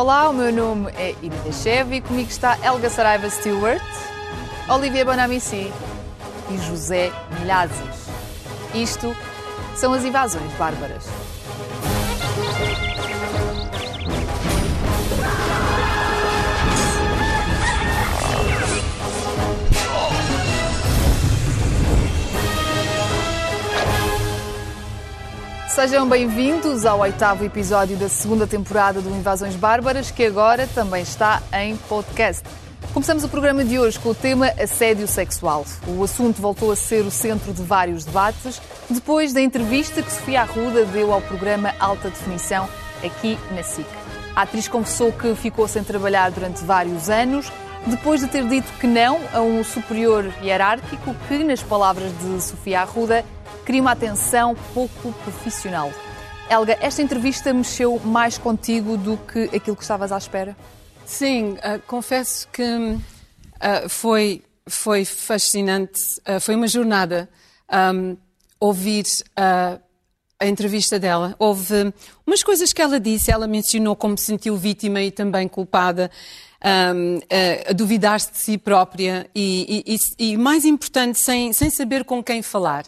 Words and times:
Olá, 0.00 0.28
o 0.28 0.32
meu 0.32 0.52
nome 0.52 0.92
é 0.92 1.12
Ida 1.20 1.52
Chev 1.52 1.92
e 1.92 2.00
comigo 2.00 2.30
está 2.30 2.56
Elga 2.62 2.88
Saraiva 2.88 3.28
Stewart, 3.28 3.82
Olivier 4.68 5.04
Bonamici 5.04 5.72
e 6.48 6.58
José 6.68 7.10
Milhazes. 7.36 8.06
Isto 8.72 9.12
são 9.74 9.92
as 9.92 10.04
invasões 10.04 10.52
bárbaras. 10.52 11.04
Sejam 25.78 26.08
bem-vindos 26.08 26.84
ao 26.84 26.98
oitavo 26.98 27.44
episódio 27.44 27.96
da 27.96 28.08
segunda 28.08 28.48
temporada 28.48 29.00
do 29.00 29.10
Invasões 29.10 29.54
Bárbaras, 29.54 30.10
que 30.10 30.24
agora 30.24 30.66
também 30.66 31.04
está 31.04 31.40
em 31.52 31.76
podcast. 31.76 32.42
Começamos 32.92 33.22
o 33.22 33.28
programa 33.28 33.64
de 33.64 33.78
hoje 33.78 33.96
com 33.96 34.08
o 34.08 34.14
tema 34.14 34.48
assédio 34.60 35.06
sexual. 35.06 35.64
O 35.86 36.02
assunto 36.02 36.42
voltou 36.42 36.72
a 36.72 36.76
ser 36.76 37.02
o 37.02 37.12
centro 37.12 37.52
de 37.52 37.62
vários 37.62 38.04
debates 38.04 38.60
depois 38.90 39.32
da 39.32 39.40
entrevista 39.40 40.02
que 40.02 40.10
Sofia 40.10 40.40
Arruda 40.40 40.84
deu 40.84 41.12
ao 41.12 41.22
programa 41.22 41.72
Alta 41.78 42.10
Definição 42.10 42.68
aqui 43.04 43.38
na 43.54 43.62
SIC. 43.62 43.86
A 44.34 44.42
atriz 44.42 44.66
confessou 44.66 45.12
que 45.12 45.32
ficou 45.36 45.68
sem 45.68 45.84
trabalhar 45.84 46.32
durante 46.32 46.64
vários 46.64 47.08
anos, 47.08 47.52
depois 47.86 48.20
de 48.20 48.26
ter 48.26 48.44
dito 48.48 48.66
que 48.80 48.88
não 48.88 49.20
a 49.32 49.40
um 49.42 49.62
superior 49.62 50.26
hierárquico 50.42 51.14
que, 51.28 51.44
nas 51.44 51.62
palavras 51.62 52.10
de 52.18 52.42
Sofia 52.42 52.80
Arruda, 52.80 53.24
queria 53.68 53.82
uma 53.82 53.92
atenção 53.92 54.56
pouco 54.72 55.12
profissional. 55.12 55.92
Helga, 56.48 56.78
esta 56.80 57.02
entrevista 57.02 57.52
mexeu 57.52 58.00
mais 58.00 58.38
contigo 58.38 58.96
do 58.96 59.18
que 59.18 59.54
aquilo 59.54 59.76
que 59.76 59.82
estavas 59.82 60.10
à 60.10 60.16
espera? 60.16 60.56
Sim, 61.04 61.50
uh, 61.52 61.78
confesso 61.86 62.48
que 62.48 62.62
uh, 62.62 63.86
foi, 63.90 64.42
foi 64.66 65.04
fascinante, 65.04 66.00
uh, 66.20 66.40
foi 66.40 66.54
uma 66.54 66.66
jornada 66.66 67.28
um, 67.94 68.16
ouvir 68.58 69.04
a 69.36 70.46
entrevista 70.46 70.98
dela. 70.98 71.36
Houve 71.38 71.92
umas 72.26 72.42
coisas 72.42 72.72
que 72.72 72.80
ela 72.80 72.98
disse, 72.98 73.30
ela 73.30 73.46
mencionou 73.46 73.94
como 73.94 74.16
se 74.16 74.24
sentiu 74.24 74.56
vítima 74.56 75.02
e 75.02 75.10
também 75.10 75.46
culpada. 75.46 76.10
Um, 76.64 77.20
a 77.68 77.72
duvidar-se 77.72 78.32
de 78.32 78.38
si 78.38 78.58
própria 78.58 79.30
e, 79.32 79.84
e, 79.86 80.30
e, 80.30 80.36
mais 80.36 80.64
importante, 80.64 81.18
sem, 81.18 81.52
sem 81.52 81.70
saber 81.70 82.02
com 82.02 82.20
quem 82.20 82.42
falar. 82.42 82.84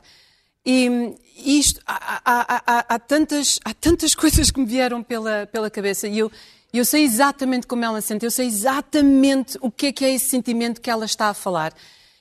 E 0.73 1.59
isto, 1.59 1.81
há, 1.85 2.21
há, 2.25 2.63
há, 2.67 2.95
há, 2.95 2.99
tantas, 2.99 3.59
há 3.65 3.75
tantas 3.75 4.15
coisas 4.15 4.51
que 4.51 4.61
me 4.61 4.67
vieram 4.67 5.03
pela, 5.03 5.47
pela 5.47 5.69
cabeça 5.69 6.07
e 6.07 6.19
eu, 6.19 6.31
eu 6.73 6.85
sei 6.85 7.03
exatamente 7.03 7.67
como 7.67 7.85
ela 7.85 8.01
sente, 8.01 8.25
eu 8.25 8.31
sei 8.31 8.47
exatamente 8.47 9.59
o 9.61 9.71
que 9.71 9.87
é 9.87 9.93
que 9.93 10.05
é 10.05 10.15
esse 10.15 10.29
sentimento 10.29 10.81
que 10.81 10.89
ela 10.89 11.05
está 11.05 11.29
a 11.29 11.35
falar. 11.35 11.75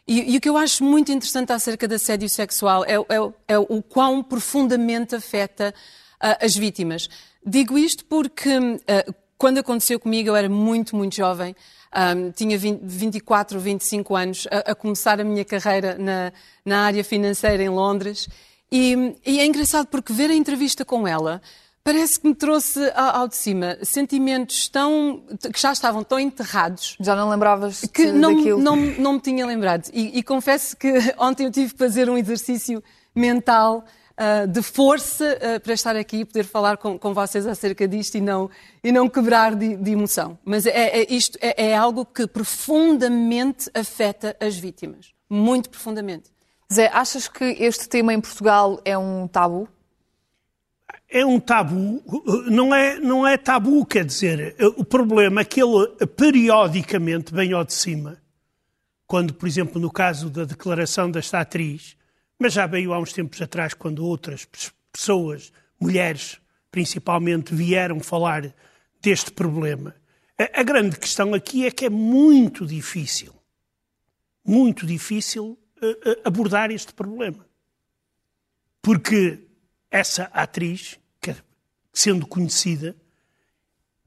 E, 0.07 0.33
e 0.33 0.37
o 0.37 0.41
que 0.41 0.49
eu 0.49 0.57
acho 0.57 0.83
muito 0.83 1.11
interessante 1.11 1.51
acerca 1.51 1.87
do 1.87 1.93
assédio 1.93 2.27
sexual 2.27 2.83
é, 2.85 2.95
é, 2.95 3.33
é 3.49 3.59
o 3.59 3.83
quão 3.83 4.23
profundamente 4.23 5.15
afeta 5.15 5.71
uh, 6.15 6.43
as 6.43 6.55
vítimas. 6.55 7.07
Digo 7.45 7.77
isto 7.77 8.03
porque 8.05 8.57
uh, 8.57 9.15
quando 9.37 9.59
aconteceu 9.59 9.99
comigo 9.99 10.29
eu 10.29 10.35
era 10.35 10.49
muito, 10.49 10.95
muito 10.95 11.15
jovem. 11.15 11.55
Um, 11.95 12.31
tinha 12.31 12.55
20, 12.57 12.81
24, 12.83 13.59
25 13.59 14.15
anos, 14.15 14.47
a, 14.51 14.71
a, 14.71 14.75
começar 14.75 15.19
a 15.19 15.23
minha 15.23 15.43
carreira 15.43 15.97
na, 15.97 16.31
na 16.63 16.85
área 16.85 17.03
financeira 17.03 17.63
em 17.63 17.69
Londres. 17.69 18.29
E, 18.71 19.15
e, 19.25 19.39
é 19.39 19.45
engraçado 19.45 19.87
porque 19.87 20.13
ver 20.13 20.29
a 20.29 20.35
entrevista 20.35 20.85
com 20.85 21.07
ela 21.07 21.41
parece 21.83 22.19
que 22.19 22.27
me 22.27 22.35
trouxe 22.35 22.79
ao, 22.93 23.27
de 23.27 23.35
cima 23.35 23.77
sentimentos 23.81 24.69
tão 24.69 25.23
que 25.51 25.59
já 25.59 25.71
estavam 25.71 26.03
tão 26.03 26.19
enterrados. 26.19 26.95
Já 26.99 27.15
não 27.15 27.27
lembravas 27.29 27.81
que 27.91 28.11
não, 28.11 28.35
daquilo? 28.35 28.61
Não, 28.61 28.75
não 28.75 29.13
me 29.13 29.19
tinha 29.19 29.43
lembrado. 29.45 29.89
E, 29.91 30.19
e 30.19 30.21
confesso 30.21 30.77
que 30.77 30.93
ontem 31.17 31.45
eu 31.45 31.51
tive 31.51 31.73
que 31.73 31.79
fazer 31.79 32.07
um 32.07 32.17
exercício 32.17 32.83
mental 33.15 33.83
uh, 34.19 34.47
de 34.47 34.61
força 34.61 35.37
uh, 35.37 35.59
para 35.61 35.73
estar 35.73 35.95
aqui 35.95 36.17
e 36.17 36.25
poder 36.25 36.43
falar 36.43 36.77
com, 36.77 36.99
com 36.99 37.13
vocês 37.13 37.47
acerca 37.47 37.87
disto 37.87 38.15
e 38.15 38.21
não, 38.21 38.49
e 38.83 38.91
não 38.91 39.09
quebrar 39.09 39.55
de, 39.55 39.77
de 39.77 39.91
emoção. 39.91 40.37
Mas 40.43 40.65
é, 40.65 41.01
é 41.01 41.13
isto 41.13 41.37
é, 41.41 41.69
é, 41.69 41.75
algo 41.75 42.05
que 42.05 42.27
profundamente 42.27 43.69
afeta 43.73 44.35
as 44.39 44.57
vítimas. 44.57 45.13
Muito 45.29 45.69
profundamente. 45.69 46.29
Zé, 46.71 46.89
achas 46.93 47.27
que 47.27 47.45
este 47.45 47.87
tema 47.87 48.13
em 48.13 48.19
Portugal 48.21 48.79
é 48.83 48.97
um 48.97 49.27
tabu? 49.27 49.67
É 51.11 51.25
um 51.25 51.39
tabu, 51.39 52.03
não 52.51 52.73
é, 52.73 52.99
não 52.99 53.25
é 53.25 53.35
tabu, 53.35 53.83
quer 53.83 54.05
dizer, 54.05 54.55
o 54.77 54.85
problema 54.85 55.41
é 55.41 55.45
que 55.45 55.59
ele 55.59 55.87
periodicamente 56.15 57.33
vem 57.33 57.51
ao 57.51 57.63
de 57.63 57.73
cima. 57.73 58.17
Quando, 59.07 59.33
por 59.33 59.47
exemplo, 59.47 59.81
no 59.81 59.89
caso 59.89 60.29
da 60.29 60.43
declaração 60.43 61.09
desta 61.09 61.39
atriz, 61.39 61.97
mas 62.39 62.53
já 62.53 62.65
veio 62.65 62.93
há 62.93 62.99
uns 62.99 63.11
tempos 63.11 63.41
atrás, 63.41 63.73
quando 63.73 64.05
outras 64.05 64.47
pessoas, 64.91 65.51
mulheres 65.79 66.39
principalmente, 66.71 67.53
vieram 67.53 67.99
falar 67.99 68.53
deste 69.01 69.31
problema. 69.31 69.95
A, 70.37 70.61
a 70.61 70.63
grande 70.63 70.97
questão 70.97 71.33
aqui 71.33 71.65
é 71.65 71.71
que 71.71 71.85
é 71.85 71.89
muito 71.89 72.65
difícil, 72.65 73.33
muito 74.45 74.85
difícil 74.85 75.57
uh, 75.81 76.21
abordar 76.23 76.71
este 76.71 76.93
problema. 76.93 77.45
Porque 78.81 79.45
essa 79.91 80.23
atriz, 80.25 80.99
que, 81.19 81.35
sendo 81.91 82.25
conhecida, 82.25 82.95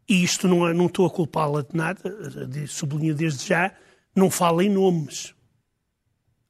e 0.08 0.22
isto 0.22 0.48
não, 0.48 0.66
é, 0.66 0.72
não 0.72 0.86
estou 0.86 1.06
a 1.06 1.10
culpá-la 1.10 1.62
de 1.62 1.76
nada, 1.76 2.46
de, 2.46 2.66
sublinho 2.66 3.14
desde 3.14 3.46
já, 3.46 3.74
não 4.14 4.30
fala 4.30 4.64
em 4.64 4.70
nomes. 4.70 5.34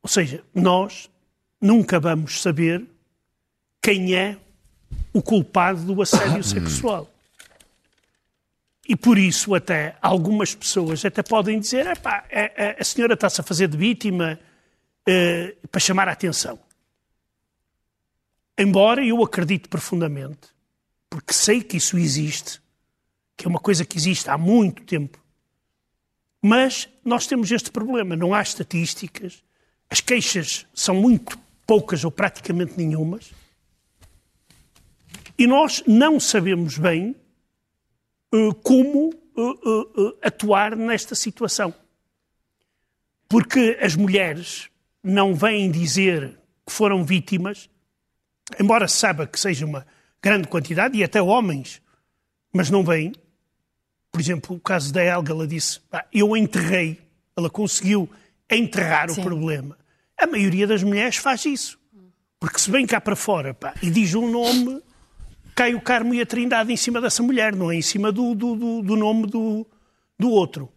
Ou 0.02 0.08
seja, 0.08 0.44
nós 0.54 1.10
nunca 1.62 2.00
vamos 2.00 2.42
saber 2.42 2.84
quem 3.80 4.16
é 4.16 4.36
o 5.12 5.22
culpado 5.22 5.82
do 5.82 6.02
assédio 6.02 6.42
sexual. 6.42 7.08
E 8.88 8.96
por 8.96 9.16
isso 9.16 9.54
até 9.54 9.96
algumas 10.02 10.54
pessoas 10.54 11.04
até 11.04 11.22
podem 11.22 11.60
dizer 11.60 11.86
a, 11.86 11.94
a 12.78 12.84
senhora 12.84 13.14
está-se 13.14 13.40
a 13.40 13.44
fazer 13.44 13.68
de 13.68 13.76
vítima 13.76 14.38
uh, 15.08 15.68
para 15.68 15.80
chamar 15.80 16.08
a 16.08 16.12
atenção. 16.12 16.58
Embora 18.58 19.04
eu 19.04 19.22
acredite 19.22 19.68
profundamente, 19.68 20.48
porque 21.08 21.32
sei 21.32 21.62
que 21.62 21.76
isso 21.76 21.96
existe, 21.96 22.60
que 23.36 23.46
é 23.46 23.48
uma 23.48 23.60
coisa 23.60 23.84
que 23.84 23.96
existe 23.96 24.28
há 24.28 24.36
muito 24.36 24.82
tempo, 24.82 25.18
mas 26.42 26.88
nós 27.04 27.26
temos 27.26 27.50
este 27.52 27.70
problema, 27.70 28.16
não 28.16 28.34
há 28.34 28.42
estatísticas, 28.42 29.42
as 29.88 30.00
queixas 30.00 30.66
são 30.74 30.96
muito 30.96 31.38
poucas 31.66 32.04
ou 32.04 32.10
praticamente 32.10 32.76
nenhumas, 32.76 33.32
e 35.38 35.46
nós 35.46 35.82
não 35.86 36.20
sabemos 36.20 36.78
bem 36.78 37.16
uh, 38.32 38.54
como 38.56 39.10
uh, 39.10 40.18
atuar 40.22 40.76
nesta 40.76 41.14
situação. 41.14 41.74
Porque 43.28 43.78
as 43.80 43.96
mulheres 43.96 44.68
não 45.02 45.34
vêm 45.34 45.70
dizer 45.70 46.38
que 46.66 46.72
foram 46.72 47.04
vítimas, 47.04 47.68
embora 48.60 48.86
se 48.86 48.98
saiba 48.98 49.26
que 49.26 49.40
seja 49.40 49.64
uma 49.64 49.86
grande 50.22 50.46
quantidade, 50.48 50.96
e 50.96 51.02
até 51.02 51.20
homens, 51.20 51.80
mas 52.52 52.70
não 52.70 52.84
vêm. 52.84 53.12
Por 54.10 54.20
exemplo, 54.20 54.56
o 54.56 54.60
caso 54.60 54.92
da 54.92 55.02
Elga, 55.02 55.32
ela 55.32 55.46
disse: 55.46 55.80
Eu 56.12 56.36
enterrei, 56.36 57.00
ela 57.36 57.48
conseguiu 57.48 58.08
enterrar 58.50 59.08
Sim. 59.10 59.22
o 59.22 59.24
problema. 59.24 59.78
A 60.22 60.26
maioria 60.26 60.68
das 60.68 60.84
mulheres 60.84 61.16
faz 61.16 61.44
isso. 61.44 61.76
Porque 62.38 62.60
se 62.60 62.70
vem 62.70 62.86
cá 62.86 63.00
para 63.00 63.16
fora 63.16 63.52
pá, 63.52 63.74
e 63.82 63.90
diz 63.90 64.14
um 64.14 64.30
nome, 64.30 64.80
cai 65.52 65.74
o 65.74 65.80
Carmo 65.80 66.14
e 66.14 66.20
a 66.20 66.26
Trindade 66.26 66.72
em 66.72 66.76
cima 66.76 67.00
dessa 67.00 67.22
mulher, 67.24 67.56
não 67.56 67.72
é 67.72 67.74
em 67.74 67.82
cima 67.82 68.12
do, 68.12 68.32
do, 68.34 68.54
do, 68.54 68.82
do 68.82 68.96
nome 68.96 69.26
do, 69.26 69.66
do 70.16 70.30
outro. 70.30 70.68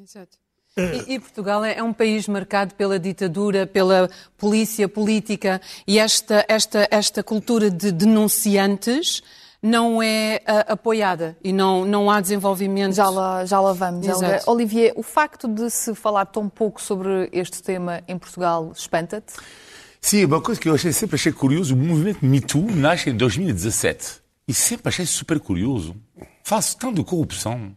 Exato. 0.00 0.38
E, 0.76 1.14
e, 1.14 1.18
Portugal 1.18 1.64
é, 1.64 1.78
é 1.78 1.82
um 1.82 1.92
país 1.92 2.28
marcado 2.28 2.72
pela 2.76 3.00
ditadura, 3.00 3.66
pela 3.66 4.08
polícia 4.36 4.88
política 4.88 5.60
e 5.84 5.98
esta, 5.98 6.44
esta, 6.48 6.86
esta 6.88 7.22
cultura 7.22 7.68
de 7.68 7.90
denunciantes 7.90 9.20
não 9.62 10.02
é 10.02 10.40
uh, 10.46 10.72
apoiada 10.72 11.36
e 11.42 11.52
não, 11.52 11.84
não 11.84 12.10
há 12.10 12.20
desenvolvimento. 12.20 12.94
Já 12.94 13.08
lá, 13.08 13.44
já 13.44 13.60
lá 13.60 13.72
vamos. 13.72 14.06
Exato. 14.06 14.50
Olivier, 14.50 14.92
o 14.96 15.02
facto 15.02 15.48
de 15.48 15.68
se 15.70 15.94
falar 15.94 16.26
tão 16.26 16.48
pouco 16.48 16.80
sobre 16.80 17.28
este 17.32 17.62
tema 17.62 18.02
em 18.06 18.18
Portugal 18.18 18.72
espanta-te? 18.74 19.34
Sim, 20.00 20.24
uma 20.24 20.40
coisa 20.40 20.60
que 20.60 20.68
eu 20.68 20.74
achei, 20.74 20.92
sempre 20.92 21.16
achei 21.16 21.32
curioso, 21.32 21.74
o 21.74 21.76
movimento 21.76 22.24
Me 22.24 22.40
Too 22.40 22.70
nasce 22.70 23.10
em 23.10 23.16
2017. 23.16 24.20
E 24.46 24.54
sempre 24.54 24.88
achei 24.88 25.04
super 25.04 25.38
curioso. 25.40 25.94
Faz 26.42 26.74
tanto 26.74 27.02
de 27.02 27.04
corrupção. 27.04 27.76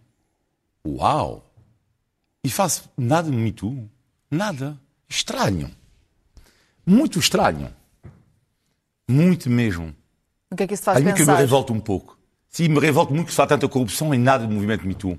Uau! 0.86 1.52
E 2.44 2.50
faz 2.50 2.90
nada 2.98 3.30
no 3.30 3.38
Me 3.38 3.52
Too. 3.52 3.90
Nada. 4.30 4.80
Estranho. 5.10 5.70
Muito 6.86 7.20
estranho. 7.20 7.74
Muito 9.10 9.50
mesmo. 9.50 9.94
O 10.52 10.56
que 10.56 10.64
é 10.64 10.68
que 10.68 10.74
isso 10.74 10.84
faz 10.84 10.98
a 10.98 11.02
pensar? 11.02 11.16
que 11.16 11.22
eu 11.22 11.28
me 11.28 11.34
revolto 11.40 11.74
um 11.74 11.80
pouco. 11.80 12.18
Sim, 12.50 12.68
me 12.68 12.80
revolto 12.80 13.14
muito 13.14 13.28
que 13.28 13.32
se 13.32 13.38
fala 13.38 13.48
tanta 13.50 13.68
corrupção 13.70 14.14
e 14.14 14.18
nada 14.18 14.46
do 14.46 14.54
movimento 14.54 14.86
Me 14.86 14.94
Too. 14.94 15.18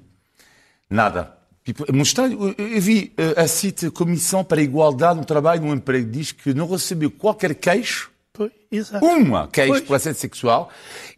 Nada. 0.91 1.35
Tipo, 1.65 1.85
é 1.91 1.97
estranho. 2.03 2.55
Eu, 2.59 2.81
vi 2.81 3.15
uh, 3.19 3.41
a 3.41 3.47
CIT, 3.49 3.91
Comissão 3.93 4.45
para 4.45 4.61
a 4.61 4.63
Igualdade 4.65 5.19
no 5.19 5.25
Trabalho 5.25 5.63
e 5.63 5.67
no 5.67 5.75
Emprego, 5.75 6.11
diz 6.11 6.33
que 6.33 6.53
não 6.53 6.69
recebeu 6.69 7.11
qualquer 7.11 7.55
queixo, 7.55 8.11
Pois, 8.33 8.51
exato. 8.71 9.05
uma 9.07 9.47
queixo 9.49 9.71
Pois. 9.71 9.81
por 9.85 9.95
assédio 9.95 10.21
sexual, 10.21 10.71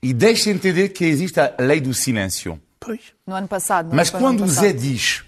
e 0.02 0.12
deixa 0.12 0.50
entender 0.50 0.90
que 0.90 1.04
existe 1.04 1.40
a 1.40 1.54
lei 1.58 1.80
do 1.80 1.92
silêncio. 1.94 2.60
Pois. 2.78 3.00
No 3.26 3.34
ano 3.34 3.48
passado. 3.48 3.88
Mas 3.92 4.12
no 4.12 4.18
ano 4.18 4.26
quando 4.26 4.44
o. 4.44 4.48
Zé 4.48 4.72
diz, 4.72 5.24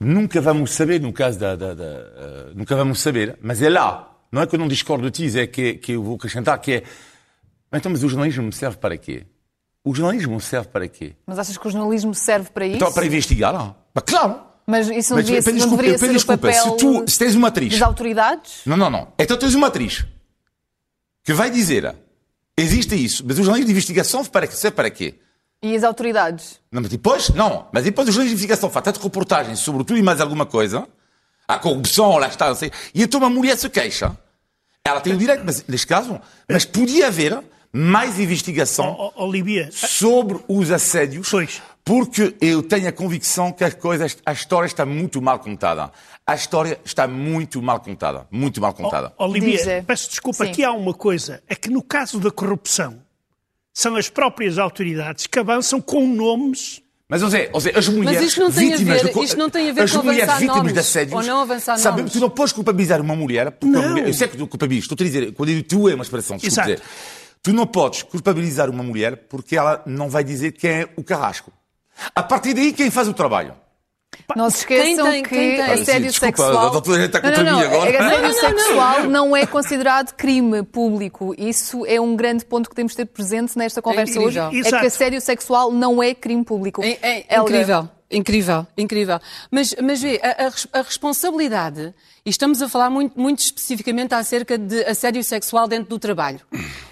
nunca 0.00 0.40
vamos 0.40 0.72
saber, 0.72 1.00
no 1.00 1.12
caso 1.12 1.38
da. 1.38 1.54
da- 1.56 1.74
da, 1.74 1.84
eh, 1.84 2.52
nunca 2.54 2.74
vamos 2.76 3.00
saber, 3.00 3.38
mas 3.40 3.62
é 3.62 3.68
lá. 3.70 4.10
Não 4.32 4.42
é 4.42 4.46
que 4.46 4.56
eu 4.56 4.58
não 4.58 4.66
discordo 4.66 5.08
de 5.08 5.12
ti, 5.12 5.28
Zé, 5.30 5.46
que, 5.46 5.74
que 5.74 5.92
eu 5.92 6.02
vou 6.02 6.16
acrescentar, 6.16 6.58
que 6.60 6.72
é. 6.72 6.82
Então, 7.74 7.90
mas 7.90 8.02
o 8.02 8.08
jornalismo 8.08 8.52
serve 8.52 8.76
para 8.76 8.96
quê? 8.96 9.26
O 9.84 9.94
jornalismo 9.94 10.40
serve 10.40 10.68
para 10.68 10.88
quê? 10.88 11.14
Mas 11.26 11.38
achas 11.38 11.58
que 11.58 11.68
o 11.68 11.70
jornalismo 11.70 12.14
serve 12.14 12.50
para 12.50 12.66
isso? 12.66 12.76
Então, 12.76 12.92
para 12.92 13.04
investigar, 13.04 13.52
não. 13.52 13.76
Mas 13.92 14.04
claro! 14.04 14.40
Mas 14.66 14.88
isso 14.88 15.10
não, 15.10 15.18
Mas, 15.18 15.26
devia, 15.26 15.42
não 15.42 15.52
desculpa, 15.52 15.82
deveria 15.82 15.98
ser 15.98 16.12
desculpa, 16.12 16.48
o 16.48 16.52
papel 16.52 16.62
se 16.62 16.76
tu 16.78 17.04
se 17.10 17.18
tens 17.18 17.34
uma 17.34 17.48
atriz. 17.48 17.72
das 17.72 17.82
autoridades? 17.82 18.60
Não, 18.64 18.76
não, 18.76 18.88
não. 18.88 19.08
Então 19.18 19.36
tens 19.36 19.54
uma 19.54 19.66
atriz 19.66 20.06
que 21.22 21.34
vai 21.34 21.50
dizer 21.50 21.94
existe 22.56 22.94
isso, 22.94 23.22
mas 23.26 23.38
o 23.38 23.42
jornalismo 23.42 23.66
de 23.66 23.72
investigação 23.72 24.20
serve 24.20 24.30
para, 24.30 24.50
serve 24.50 24.74
para 24.74 24.90
quê? 24.90 25.16
E 25.62 25.76
as 25.76 25.84
autoridades? 25.84 26.60
Não, 26.72 26.80
mas 26.80 26.90
depois, 26.90 27.28
não. 27.30 27.68
Mas 27.72 27.84
depois 27.84 28.08
o 28.08 28.12
jornalismo 28.12 28.38
de 28.38 28.44
investigação 28.44 28.70
faz 28.70 28.84
tanta 28.84 29.02
reportagem 29.02 29.54
sobre 29.54 29.84
tudo 29.84 29.98
e 29.98 30.02
mais 30.02 30.20
alguma 30.20 30.46
coisa, 30.46 30.88
a 31.46 31.58
corrupção, 31.58 32.16
lá 32.16 32.28
está, 32.28 32.48
não 32.48 32.54
sei, 32.54 32.70
e 32.94 33.02
então 33.02 33.20
uma 33.20 33.28
mulher 33.28 33.58
se 33.58 33.68
queixa. 33.68 34.16
Ela 34.86 35.00
tem 35.00 35.14
o 35.14 35.18
direito, 35.18 35.42
mas 35.44 35.64
neste 35.66 35.86
caso, 35.86 36.20
mas 36.48 36.64
podia 36.64 37.08
haver 37.08 37.42
mais 37.76 38.20
investigação 38.20 38.94
ó- 38.98 39.24
Olivia, 39.24 39.68
sobre 39.72 40.38
os 40.46 40.70
assédios, 40.70 41.28
Pois. 41.28 41.60
porque 41.84 42.34
eu 42.40 42.62
tenho 42.62 42.88
a 42.88 42.92
convicção 42.92 43.50
que 43.50 43.64
as 43.64 43.74
coisas, 43.74 44.16
a 44.24 44.32
história 44.32 44.66
está 44.66 44.86
muito 44.86 45.20
mal 45.20 45.40
contada. 45.40 45.90
A 46.26 46.34
história 46.34 46.78
está 46.84 47.06
muito 47.08 47.60
mal 47.60 47.80
contada. 47.80 48.26
Muito 48.30 48.60
mal 48.60 48.72
contada. 48.72 49.12
Olivia, 49.18 49.60
é. 49.68 49.82
peço 49.82 50.08
desculpa, 50.08 50.44
Sim. 50.44 50.50
aqui 50.52 50.64
há 50.64 50.70
uma 50.72 50.94
coisa, 50.94 51.42
é 51.48 51.54
que 51.56 51.68
no 51.68 51.82
caso 51.82 52.18
da 52.20 52.30
corrupção, 52.30 52.98
são 53.74 53.96
as 53.96 54.08
próprias 54.08 54.56
autoridades 54.56 55.26
que 55.26 55.36
avançam 55.38 55.80
com 55.80 56.06
nomes 56.06 56.80
Mas, 57.08 57.20
José, 57.20 57.50
José, 57.52 57.72
as 57.74 57.88
mulheres 57.88 58.22
isto 58.22 58.40
não 58.40 58.50
tem 58.52 58.72
a 58.72 58.76
vítimas 58.76 59.02
ver- 59.02 59.08
de 59.08 59.12
co- 59.12 59.24
isto 59.24 59.36
não 59.36 59.50
tem 59.50 59.68
a 59.68 59.72
ver 59.72 59.82
as 59.82 59.92
com 59.92 60.02
mulheres 60.04 60.32
vítimas 60.34 60.56
nomes 60.56 60.72
de 60.72 60.78
assédios, 60.78 61.14
ou 61.14 61.22
não 61.22 61.40
avançar 61.42 61.76
sabe, 61.76 61.98
nomes. 61.98 62.12
Tu 62.12 62.20
não 62.20 62.30
podes 62.30 62.52
culpabilizar 62.54 63.00
uma 63.02 63.14
mulher, 63.16 63.50
porque 63.50 63.66
Não. 63.76 63.90
mulher- 63.90 64.06
eu 64.08 64.14
sei 64.14 64.28
que 64.28 64.36
tu 64.38 64.46
culpabilizas, 64.46 64.84
estou 64.90 65.04
a 65.04 65.06
dizer, 65.06 65.32
quando 65.34 65.48
eu 65.50 65.56
digo 65.56 65.68
tu 65.68 65.88
é 65.88 65.94
uma 65.94 66.02
expressão, 66.04 66.36
desculpe 66.38 66.70
Exato. 66.70 66.70
dizer. 66.70 66.82
Tu 67.44 67.52
não 67.52 67.66
podes 67.66 68.02
culpabilizar 68.02 68.70
uma 68.70 68.82
mulher 68.82 69.16
porque 69.28 69.54
ela 69.54 69.82
não 69.84 70.08
vai 70.08 70.24
dizer 70.24 70.52
quem 70.52 70.70
é 70.70 70.88
o 70.96 71.04
carrasco. 71.04 71.52
A 72.16 72.22
partir 72.22 72.54
daí, 72.54 72.72
quem 72.72 72.90
faz 72.90 73.06
o 73.06 73.12
trabalho? 73.12 73.54
Não 74.34 74.48
se 74.48 74.58
esqueçam 74.60 75.04
Quem 75.04 75.12
tem- 75.12 75.22
que 75.24 75.28
quem 75.28 75.50
tem? 75.56 75.60
assédio 75.60 76.08
Desculpa, 76.10 76.36
sexual. 76.36 76.66
a 76.68 77.04
está 77.04 77.20
contra 77.20 77.42
não, 77.44 77.52
não, 77.52 77.58
mim 77.58 77.64
não. 77.66 77.72
agora. 77.74 77.90
Assédio 77.90 78.00
Não, 78.00 78.20
não, 78.20 78.28
não, 78.28 78.40
sexual 78.58 79.02
não 79.10 79.36
é 79.36 79.46
considerado 79.46 80.14
crime 80.14 80.62
público. 80.62 81.34
Isso 81.36 81.84
é 81.84 82.00
um 82.00 82.16
grande 82.16 82.46
ponto 82.46 82.70
que 82.70 82.74
temos 82.74 82.92
de 82.92 82.96
ter 82.98 83.04
presente 83.06 83.58
nesta 83.58 83.82
conversa 83.82 84.18
hoje. 84.20 84.38
incrível. 84.38 84.50
É 84.64 84.68
Exato. 84.68 84.80
que 84.80 84.86
assédio 84.86 85.20
sexual 85.20 85.70
não 85.70 86.02
é 86.02 86.14
crime 86.14 86.44
público. 86.44 86.82
É, 86.82 87.26
é 87.28 87.38
incrível, 87.38 87.88
incrível, 88.16 88.66
incrível. 88.76 89.18
Mas, 89.50 89.74
mas 89.82 90.00
vê, 90.00 90.20
a, 90.22 90.46
a 90.46 90.80
a 90.80 90.82
responsabilidade, 90.82 91.92
e 92.24 92.30
estamos 92.30 92.62
a 92.62 92.68
falar 92.68 92.88
muito, 92.90 93.18
muito 93.20 93.40
especificamente 93.40 94.14
acerca 94.14 94.56
de 94.56 94.84
assédio 94.84 95.22
sexual 95.22 95.68
dentro 95.68 95.90
do 95.90 95.98
trabalho. 95.98 96.40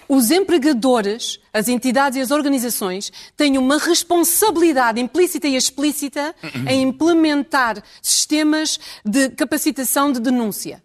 Os 0.07 0.29
empregadores, 0.31 1.39
as 1.51 1.67
entidades 1.67 2.17
e 2.17 2.21
as 2.21 2.29
organizações 2.29 3.11
têm 3.35 3.57
uma 3.57 3.77
responsabilidade 3.79 4.99
implícita 5.01 5.47
e 5.47 5.55
explícita 5.55 6.35
em 6.67 6.83
implementar 6.83 7.81
sistemas 8.01 8.79
de 9.03 9.29
capacitação 9.29 10.11
de 10.11 10.19
denúncia. 10.19 10.83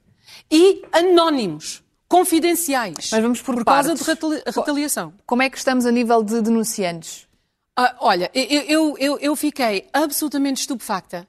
E 0.50 0.82
anónimos, 0.92 1.82
confidenciais. 2.08 3.10
Mas 3.12 3.22
vamos 3.22 3.42
por 3.42 3.62
causa 3.64 3.88
partes. 3.90 4.04
de 4.04 4.10
retali- 4.10 4.42
retaliação. 4.46 5.12
Como 5.26 5.42
é 5.42 5.50
que 5.50 5.58
estamos 5.58 5.84
a 5.84 5.90
nível 5.92 6.22
de 6.22 6.40
denunciantes? 6.40 7.27
Ah, 7.80 7.94
olha, 8.00 8.28
eu, 8.34 8.96
eu, 8.98 9.18
eu, 9.20 9.36
fiquei 9.36 9.88
absolutamente 9.92 10.62
estupefacta 10.62 11.28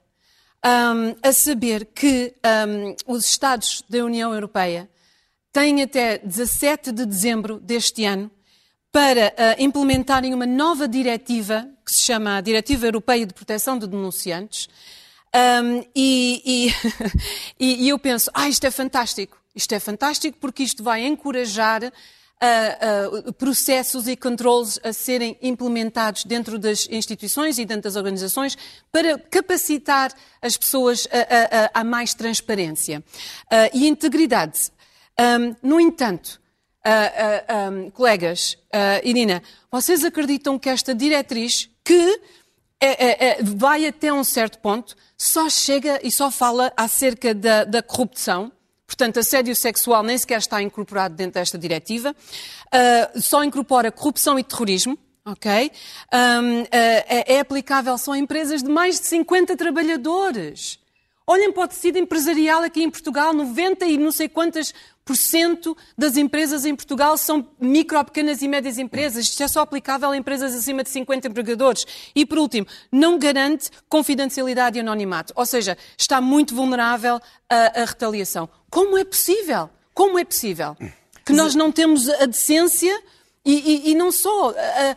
ahm, 0.60 1.14
a 1.22 1.32
saber 1.32 1.84
que 1.94 2.34
ahm, 2.42 2.96
os 3.06 3.24
Estados 3.24 3.84
da 3.88 4.04
União 4.04 4.34
Europeia 4.34 4.90
têm 5.52 5.80
até 5.80 6.18
17 6.18 6.90
de 6.90 7.06
dezembro 7.06 7.60
deste 7.60 8.04
ano 8.04 8.28
para 8.90 9.32
ah, 9.38 9.54
implementarem 9.60 10.34
uma 10.34 10.44
nova 10.44 10.88
diretiva 10.88 11.68
que 11.86 11.92
se 11.92 12.00
chama 12.00 12.38
a 12.38 12.40
Diretiva 12.40 12.84
Europeia 12.84 13.24
de 13.24 13.32
Proteção 13.32 13.78
de 13.78 13.86
Denunciantes. 13.86 14.68
E, 15.94 16.42
e- 16.44 16.74
e- 17.64 17.84
e 17.84 17.88
eu 17.90 17.96
penso, 18.00 18.28
ah, 18.34 18.48
isto 18.48 18.66
é 18.66 18.72
fantástico. 18.72 19.40
Isto 19.54 19.72
é 19.72 19.78
fantástico 19.78 20.36
porque 20.40 20.64
isto 20.64 20.82
vai 20.82 21.06
encorajar 21.06 21.92
ah, 22.40 22.46
ah, 23.28 23.32
processos 23.32 24.08
e 24.08 24.16
controles 24.16 24.78
a 24.82 24.92
serem 24.92 25.36
implementados 25.42 26.24
dentro 26.24 26.58
das 26.58 26.88
instituições 26.90 27.58
e 27.58 27.64
dentro 27.64 27.82
das 27.82 27.96
organizações 27.96 28.56
para 28.90 29.18
capacitar 29.18 30.12
as 30.40 30.56
pessoas 30.56 31.06
a, 31.12 31.76
a- 31.76 31.80
a- 31.80 31.84
mais 31.84 32.14
transparência 32.14 33.04
ah, 33.50 33.68
e 33.74 33.86
integridade. 33.86 34.70
Ahm, 35.18 35.54
no 35.62 35.78
entanto, 35.78 36.40
ahm, 36.82 37.90
colegas, 37.90 38.56
Irina, 39.04 39.42
vocês 39.70 40.02
acreditam 40.04 40.58
que 40.58 40.68
esta 40.70 40.94
diretriz 40.94 41.68
que 41.84 42.20
é- 42.80 43.06
é- 43.06 43.28
é, 43.32 43.42
vai 43.42 43.86
até 43.86 44.10
um 44.10 44.24
certo 44.24 44.58
ponto, 44.60 44.96
só 45.18 45.50
chega 45.50 46.00
e 46.02 46.10
só 46.10 46.30
fala 46.30 46.72
acerca 46.74 47.34
da, 47.34 47.64
da 47.64 47.82
corrupção. 47.82 48.50
Portanto, 48.90 49.20
assédio 49.20 49.54
sexual 49.54 50.02
nem 50.02 50.18
sequer 50.18 50.40
está 50.40 50.60
incorporado 50.60 51.14
dentro 51.14 51.34
desta 51.34 51.56
diretiva. 51.56 52.14
Ah, 52.72 53.10
só 53.20 53.44
incorpora 53.44 53.92
corrupção 53.92 54.36
e 54.36 54.42
terrorismo. 54.42 54.98
Ok? 55.24 55.70
Ahm, 56.10 56.64
ah, 56.64 56.76
é, 56.76 57.34
é 57.34 57.40
aplicável 57.40 57.96
só 57.96 58.12
a 58.12 58.18
empresas 58.18 58.64
de 58.64 58.68
mais 58.68 58.98
de 58.98 59.06
50 59.06 59.56
trabalhadores. 59.56 60.80
Olhem 61.24 61.52
para 61.52 61.66
o 61.66 61.68
tecido 61.68 61.98
empresarial 61.98 62.64
aqui 62.64 62.82
em 62.82 62.90
Portugal, 62.90 63.32
90 63.32 63.86
e 63.86 63.96
não 63.96 64.10
sei 64.10 64.28
quantas 64.28 64.74
por 65.10 65.16
cento 65.16 65.76
das 65.98 66.16
empresas 66.16 66.64
em 66.64 66.72
Portugal 66.72 67.18
são 67.18 67.44
micro, 67.60 68.04
pequenas 68.04 68.42
e 68.42 68.46
médias 68.46 68.78
empresas. 68.78 69.24
Isto 69.24 69.42
é 69.42 69.48
só 69.48 69.62
aplicável 69.62 70.08
a 70.08 70.16
empresas 70.16 70.54
acima 70.54 70.84
de 70.84 70.90
50 70.90 71.26
empregadores. 71.26 71.84
E, 72.14 72.24
por 72.24 72.38
último, 72.38 72.68
não 72.92 73.18
garante 73.18 73.70
confidencialidade 73.88 74.78
e 74.78 74.80
anonimato. 74.80 75.32
Ou 75.34 75.44
seja, 75.44 75.76
está 75.98 76.20
muito 76.20 76.54
vulnerável 76.54 77.20
à, 77.48 77.82
à 77.82 77.84
retaliação. 77.86 78.48
Como 78.70 78.96
é 78.96 79.02
possível? 79.02 79.68
Como 79.92 80.16
é 80.16 80.24
possível 80.24 80.76
que 81.24 81.32
nós 81.32 81.56
não 81.56 81.72
temos 81.72 82.08
a 82.08 82.26
decência 82.26 82.96
e, 83.52 83.88
e- 83.88 83.90
e 83.90 83.94
não 83.94 84.12
só 84.12 84.50
ah, 84.56 84.96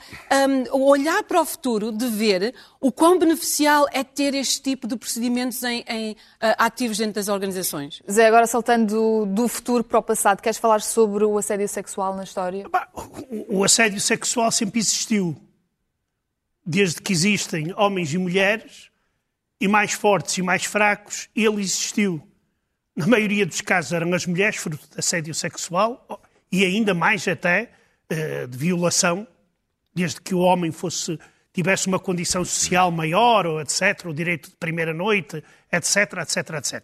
um, 0.71 0.83
olhar 0.83 1.23
para 1.23 1.41
o 1.41 1.45
futuro 1.45 1.91
de 1.91 2.07
ver 2.07 2.53
o 2.79 2.91
quão 2.91 3.17
beneficial 3.17 3.87
é 3.91 4.03
ter 4.03 4.33
este 4.35 4.61
tipo 4.61 4.87
de 4.87 4.95
procedimentos 4.95 5.61
em, 5.63 5.83
em, 5.87 6.15
ah, 6.41 6.65
ativos 6.65 6.97
dentro 6.97 7.13
das 7.15 7.27
organizações. 7.29 8.01
Zé, 8.09 8.27
agora 8.27 8.45
saltando 8.47 8.93
do, 8.93 9.25
do 9.25 9.47
futuro 9.47 9.83
para 9.83 9.99
o 9.99 10.03
passado, 10.03 10.41
queres 10.41 10.57
falar 10.57 10.81
sobre 10.81 11.23
o 11.25 11.37
assédio 11.37 11.67
sexual 11.67 12.15
na 12.15 12.23
história? 12.23 12.67
Bah, 12.69 12.87
o- 12.93 13.59
o 13.59 13.63
assédio 13.63 13.99
sexual 13.99 14.51
sempre 14.51 14.79
existiu. 14.79 15.35
Desde 16.65 17.01
que 17.01 17.11
existem 17.11 17.73
homens 17.75 18.13
e 18.13 18.17
mulheres, 18.17 18.89
e 19.59 19.67
mais 19.67 19.91
fortes 19.93 20.37
e 20.37 20.41
mais 20.41 20.63
fracos, 20.65 21.27
ele 21.35 21.61
existiu. 21.61 22.21
Na 22.95 23.07
maioria 23.07 23.45
dos 23.45 23.59
casos 23.61 23.91
eram 23.91 24.13
as 24.13 24.25
mulheres 24.25 24.57
fruto 24.57 24.87
de 24.91 24.99
assédio 24.99 25.33
sexual 25.33 26.05
e 26.51 26.63
ainda 26.63 26.93
mais 26.93 27.27
até 27.27 27.69
de 28.47 28.57
violação, 28.57 29.27
desde 29.93 30.21
que 30.21 30.33
o 30.35 30.39
homem 30.39 30.71
fosse 30.71 31.19
tivesse 31.53 31.85
uma 31.87 31.99
condição 31.99 32.43
social 32.43 32.89
maior, 32.89 33.45
ou 33.45 33.61
etc., 33.61 34.05
o 34.07 34.13
direito 34.13 34.49
de 34.49 34.55
primeira 34.55 34.91
noite, 34.91 35.43
etc., 35.71 36.13
etc., 36.23 36.37
etc. 36.57 36.83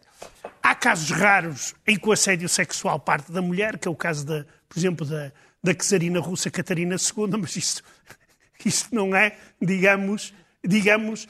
Há 0.62 0.75
casos 0.75 1.09
raros 1.09 1.74
em 1.88 1.98
que 1.98 2.07
o 2.07 2.12
assédio 2.12 2.48
sexual 2.48 3.00
parte 3.00 3.31
da 3.31 3.41
mulher, 3.41 3.79
que 3.79 3.88
é 3.88 3.91
o 3.91 3.95
caso, 3.95 4.24
da, 4.27 4.45
por 4.67 4.77
exemplo, 4.77 5.07
da, 5.07 5.31
da 5.63 5.74
czarina 5.74 6.19
russa 6.19 6.51
Catarina 6.51 6.95
II, 6.98 7.38
mas 7.41 7.55
isso, 7.55 7.81
isso 8.63 8.88
não 8.91 9.15
é, 9.15 9.36
digamos, 9.59 10.31
digamos, 10.63 11.27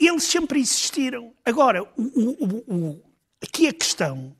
eles 0.00 0.24
sempre 0.24 0.58
existiram. 0.58 1.34
Agora, 1.44 1.82
o- 1.82 1.90
o- 1.96 2.74
o- 2.74 3.02
aqui 3.42 3.68
a 3.68 3.72
questão 3.74 4.34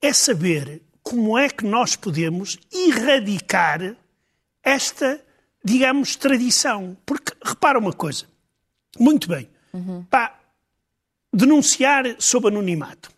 é 0.00 0.14
saber 0.14 0.80
como 1.02 1.36
é 1.36 1.50
que 1.50 1.66
nós 1.66 1.94
podemos 1.94 2.58
erradicar 2.72 3.94
esta, 4.66 5.24
digamos, 5.64 6.16
tradição. 6.16 6.96
Porque, 7.06 7.32
repara 7.42 7.78
uma 7.78 7.92
coisa, 7.92 8.26
muito 8.98 9.28
bem, 9.28 9.48
pá, 10.10 10.36
denunciar 11.32 12.04
sob 12.18 12.48
anonimato. 12.48 13.10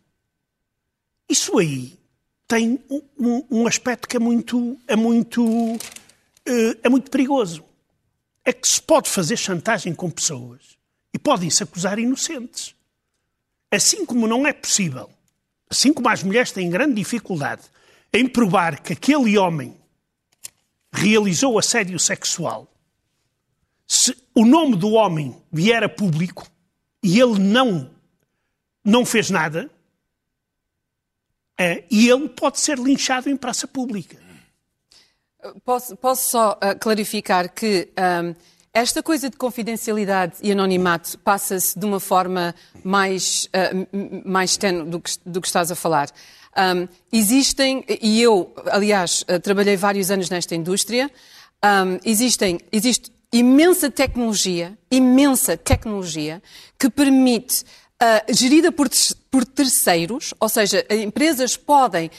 Isso 1.29 1.59
aí 1.59 1.99
tem 2.47 2.79
um, 2.91 3.03
um- 3.19 3.45
um 3.63 3.67
aspecto 3.67 4.07
que 4.09 4.17
é 4.17 4.21
muito, 4.21 4.77
é 4.87 4.97
muito, 4.97 5.43
eh, 6.47 6.77
é 6.83 6.89
muito 6.89 7.11
perigoso. 7.11 7.65
é 8.45 8.53
que 8.53 8.67
se 8.67 8.81
pode 8.81 9.11
fazer 9.11 9.37
chantagem 9.37 9.95
com 9.95 10.09
pessoas 10.11 10.79
e 11.13 11.19
podem-se 11.19 11.63
acusar 11.63 11.99
inocentes. 11.99 12.75
Assim 13.71 14.07
como 14.07 14.27
não 14.27 14.47
é 14.47 14.55
possível, 14.55 15.11
assim 15.69 15.93
como 15.93 16.09
as 16.09 16.23
mulheres 16.23 16.51
têm 16.51 16.71
grande 16.71 16.95
dificuldade 16.95 17.65
em 18.11 18.27
provar 18.27 18.81
que 18.81 18.95
aquele 18.95 19.37
homem 19.37 19.77
realizou 20.93 21.59
assédio 21.59 21.99
sexual, 21.99 22.67
se 23.87 24.17
o 24.35 24.45
nome 24.45 24.77
do 24.77 24.91
homem 24.93 25.37
vier 25.51 25.83
a 25.83 25.89
público 25.89 26.47
e 27.03 27.21
ele 27.21 27.39
não, 27.39 27.91
não 28.85 29.05
fez 29.05 29.31
nada, 29.31 29.71
é, 31.59 31.85
e 31.91 32.09
ele 32.09 32.29
pode 32.29 32.61
ser 32.61 32.79
linchado 32.79 33.29
em 33.29 33.37
praça 33.37 33.67
pública. 33.67 34.17
Posso, 35.65 35.97
posso 35.97 36.31
só 36.31 36.53
uh, 36.53 36.79
clarificar 36.79 37.53
que 37.53 37.89
um, 37.99 38.35
esta 38.73 39.03
coisa 39.03 39.31
de 39.31 39.37
confidencialidade 39.37 40.35
e 40.43 40.53
anonimato 40.53 41.19
passa-se 41.19 41.79
de 41.79 41.85
uma 41.85 41.99
forma 41.99 42.55
mais, 42.85 43.47
uh, 43.47 44.29
mais 44.29 44.57
tenue 44.57 44.89
do 44.89 45.01
que, 45.01 45.13
do 45.25 45.41
que 45.41 45.47
estás 45.47 45.71
a 45.71 45.75
falar. 45.75 46.11
Um, 46.59 46.89
existem, 47.13 47.85
e 47.89 48.21
eu, 48.21 48.53
aliás, 48.67 49.23
uh, 49.23 49.39
trabalhei 49.39 49.77
vários 49.77 50.11
anos 50.11 50.29
nesta 50.29 50.57
indústria, 50.57 51.09
um, 51.65 52.01
existem, 52.05 52.59
existe 52.73 53.13
imensa 53.33 53.89
tecnologia, 53.89 54.77
imensa 54.91 55.57
tecnologia, 55.57 56.43
que 56.77 56.91
permite, 56.91 57.63
uh, 57.63 58.35
gerida 58.35 58.73
por, 58.73 58.89
por 59.31 59.45
terceiros, 59.45 60.35
ou 60.41 60.49
seja, 60.49 60.85
empresas 60.91 61.57
podem 61.57 62.11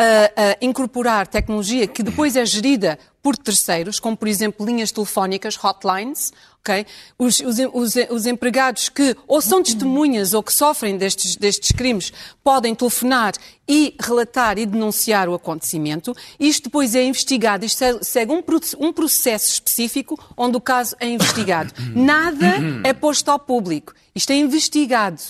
a, 0.00 0.56
incorporar 0.64 1.26
tecnologia 1.26 1.84
que 1.88 2.04
depois 2.04 2.36
é 2.36 2.46
gerida 2.46 2.96
por 3.20 3.36
terceiros, 3.36 3.98
como 3.98 4.16
por 4.16 4.28
exemplo 4.28 4.64
linhas 4.64 4.92
telefónicas, 4.92 5.56
hotlines, 5.56 6.32
ok? 6.68 6.86
Os, 7.18 7.40
os, 7.40 7.58
os, 7.72 7.94
os, 8.10 8.26
empregados 8.26 8.88
que 8.88 9.16
ou 9.26 9.40
são 9.40 9.62
testemunhas 9.62 10.34
ou 10.34 10.42
que 10.42 10.52
sofrem 10.52 10.96
destes, 10.96 11.36
destes 11.36 11.72
crimes 11.72 12.12
podem 12.44 12.74
telefonar 12.74 13.32
e 13.66 13.94
relatar 13.98 14.58
e 14.58 14.66
denunciar 14.66 15.28
o 15.28 15.34
acontecimento. 15.34 16.14
Isto 16.38 16.64
depois 16.64 16.94
é 16.94 17.02
investigado, 17.02 17.64
isto 17.64 17.82
segue 18.02 18.32
um, 18.32 18.42
um 18.78 18.92
processo 18.92 19.52
específico 19.52 20.18
onde 20.36 20.56
o 20.56 20.60
caso 20.60 20.94
é 21.00 21.08
investigado. 21.08 21.72
Nada 21.94 22.56
é 22.84 22.92
posto 22.92 23.30
ao 23.30 23.38
público. 23.38 23.94
Isto 24.14 24.30
é 24.32 24.36
investigado. 24.36 25.22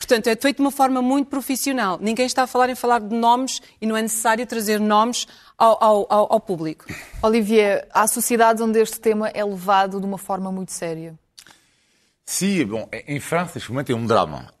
Portanto, 0.00 0.28
é 0.28 0.34
feito 0.34 0.56
de 0.56 0.62
uma 0.62 0.70
forma 0.70 1.02
muito 1.02 1.28
profissional. 1.28 1.98
Ninguém 2.00 2.24
está 2.24 2.44
a 2.44 2.46
falar 2.46 2.70
em 2.70 2.74
falar 2.74 3.00
de 3.00 3.14
nomes 3.14 3.60
e 3.82 3.86
não 3.86 3.94
é 3.94 4.00
necessário 4.00 4.46
trazer 4.46 4.80
nomes 4.80 5.26
ao, 5.60 6.06
ao, 6.08 6.32
ao, 6.32 6.40
público. 6.40 6.86
Olivier, 7.22 7.86
há 7.92 8.08
sociedades 8.08 8.62
onde 8.62 8.80
este 8.80 8.98
tema 8.98 9.28
é 9.28 9.44
levado 9.44 10.00
de 10.00 10.06
uma 10.06 10.16
forma 10.16 10.50
muito 10.50 10.72
séria. 10.72 11.18
Sim, 12.24 12.64
bom, 12.64 12.88
em 12.92 13.20
França, 13.20 13.58
este 13.58 13.70
momento 13.70 13.92
é 13.92 13.94
um 13.94 14.06
drama. 14.06 14.52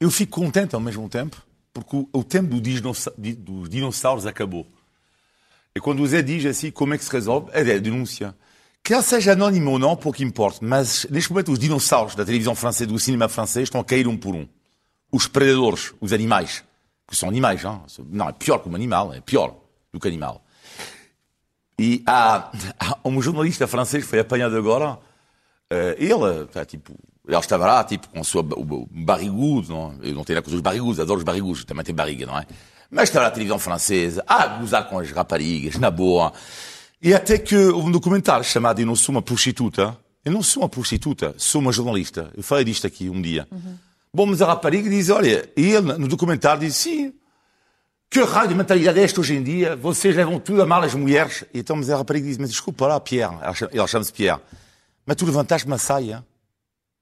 Eu 0.00 0.10
fico 0.10 0.40
contente 0.40 0.74
ao 0.74 0.80
mesmo 0.80 1.08
tempo, 1.08 1.40
porque 1.72 2.06
o 2.12 2.24
tempo 2.24 2.60
dos 2.60 3.68
dinossauros 3.68 4.26
acabou. 4.26 4.66
E 5.74 5.80
quando 5.80 6.06
Zé 6.06 6.22
diz 6.22 6.44
assim, 6.44 6.70
como 6.70 6.94
é 6.94 6.98
que 6.98 7.04
se 7.04 7.12
resolve? 7.12 7.50
É 7.52 7.60
a 7.60 7.78
denúncia. 7.78 8.34
Quer 8.82 9.02
seja 9.02 9.32
anónimo 9.32 9.72
ou 9.72 9.78
não, 9.78 9.96
pouco 9.96 10.22
importa, 10.22 10.58
mas 10.62 11.06
neste 11.10 11.30
momento 11.30 11.52
os 11.52 11.58
dinossauros 11.58 12.14
da 12.14 12.24
televisão 12.24 12.54
francesa, 12.54 12.86
do 12.86 12.98
cinema 12.98 13.28
francês, 13.28 13.64
estão 13.64 13.80
a 13.80 13.84
cair 13.84 14.08
um 14.08 14.16
por 14.16 14.34
um. 14.34 14.48
Os 15.12 15.26
predadores, 15.28 15.92
os 16.00 16.12
animais, 16.12 16.64
que 17.08 17.16
são 17.16 17.28
animais, 17.28 17.62
não, 17.62 18.28
é 18.28 18.32
pior 18.32 18.58
que 18.58 18.68
um 18.68 18.74
animal, 18.74 19.12
é 19.12 19.20
pior 19.20 19.54
do 19.92 20.00
que 20.00 20.08
animal. 20.08 20.44
E 21.78 22.02
há, 22.06 22.50
há 22.78 22.96
um 23.04 23.20
jornalista 23.20 23.66
francês 23.66 24.04
que 24.04 24.10
foi 24.10 24.18
apanhado 24.18 24.56
agora, 24.56 24.98
ele, 25.98 26.46
tá, 26.52 26.64
tipo, 26.64 26.94
ele 27.26 27.38
estava 27.38 27.66
lá, 27.66 27.84
tipo, 27.84 28.08
com 28.08 28.20
o 28.20 28.24
seu 28.24 28.42
barrigudo, 28.42 29.68
não? 29.68 29.94
eu 30.02 30.14
não 30.14 30.24
tenho 30.24 30.36
nada 30.36 30.42
com 30.42 30.54
os 30.54 30.60
barrigudos, 30.60 30.98
adoro 30.98 31.18
os 31.18 31.24
barrigudos, 31.24 31.64
também 31.64 31.84
tem 31.84 31.94
barriga, 31.94 32.26
não 32.26 32.38
é? 32.38 32.46
Mas 32.90 33.08
estava 33.08 33.26
na 33.26 33.30
televisão 33.30 33.58
francesa, 33.58 34.24
a 34.26 34.46
gozar 34.46 34.88
com 34.88 34.98
as 34.98 35.10
raparigas, 35.10 35.76
na 35.76 35.90
boa. 35.90 36.32
E 37.02 37.12
até 37.12 37.38
que 37.38 37.56
um 37.56 37.90
documentário 37.90 38.44
chamado 38.44 38.80
Eu 38.80 38.86
Não 38.86 38.96
Sou 38.96 39.14
Uma 39.14 39.22
Prostituta, 39.22 39.98
eu 40.26 40.32
não 40.32 40.42
sou 40.42 40.64
uma 40.64 40.68
prostituta, 40.68 41.36
sou 41.38 41.60
uma 41.60 41.70
jornalista. 41.70 42.32
Eu 42.36 42.42
falei 42.42 42.64
disto 42.64 42.84
aqui 42.84 43.08
um 43.08 43.22
dia. 43.22 43.46
Uhum. 43.48 43.78
Bom, 44.16 44.24
mas 44.24 44.40
a 44.40 44.46
rapariga 44.46 44.88
diz, 44.88 45.10
olha, 45.10 45.46
e 45.54 45.72
ele 45.72 45.92
no 45.98 46.08
documentário 46.08 46.62
diz, 46.62 46.74
sim, 46.74 47.12
que 48.08 48.22
raio 48.22 48.48
de 48.48 48.54
mentalidade 48.54 48.98
é 48.98 49.02
esta 49.02 49.20
hoje 49.20 49.34
em 49.34 49.42
dia? 49.42 49.76
Vocês 49.76 50.16
levam 50.16 50.40
tudo 50.40 50.62
a 50.62 50.66
mal 50.66 50.82
as 50.82 50.94
mulheres. 50.94 51.44
E 51.52 51.58
então, 51.58 51.76
mas 51.76 51.90
a 51.90 51.98
rapariga 51.98 52.26
diz, 52.26 52.38
mas 52.38 52.48
desculpa 52.48 52.86
lá, 52.86 52.98
Pierre, 52.98 53.36
ela 53.70 53.86
chama-se 53.86 54.10
Pierre, 54.10 54.40
mas 55.04 55.16
tu 55.16 55.26
levantaste 55.26 55.66
uma 55.66 55.76
saia. 55.76 56.24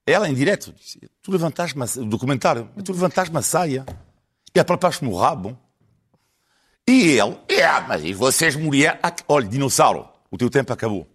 Ela, 0.04 0.28
em 0.28 0.34
direto, 0.34 0.74
disse, 0.76 0.98
tu 1.22 1.30
levantaste 1.30 1.76
uma, 1.76 1.86
o 1.98 2.04
documentário, 2.04 2.68
mas 2.74 2.82
tu 2.82 2.90
levantaste 2.90 3.30
uma 3.30 3.42
saia 3.42 3.86
e 4.52 4.58
apalpaste-me 4.58 5.08
o 5.08 5.16
rabo. 5.16 5.56
E 6.84 7.12
ele, 7.12 7.38
é, 7.48 7.80
mas 7.86 8.02
e 8.02 8.12
vocês 8.12 8.56
mulher, 8.56 8.98
olha, 9.28 9.46
dinossauro, 9.46 10.08
o 10.32 10.36
teu 10.36 10.50
tempo 10.50 10.72
acabou. 10.72 11.06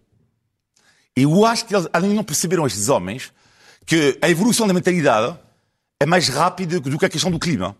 E 1.14 1.24
eu 1.24 1.44
acho 1.44 1.66
que 1.66 1.74
eles 1.74 1.86
ainda 1.92 2.08
não 2.08 2.24
perceberam, 2.24 2.66
estes 2.66 2.88
homens, 2.88 3.34
que 3.84 4.18
a 4.22 4.30
evolução 4.30 4.66
da 4.66 4.72
mentalidade 4.72 5.38
é 6.00 6.06
mais 6.06 6.28
rápida 6.28 6.80
do 6.80 6.98
que 6.98 7.04
a 7.04 7.08
questão 7.08 7.30
do 7.30 7.38
clima. 7.38 7.76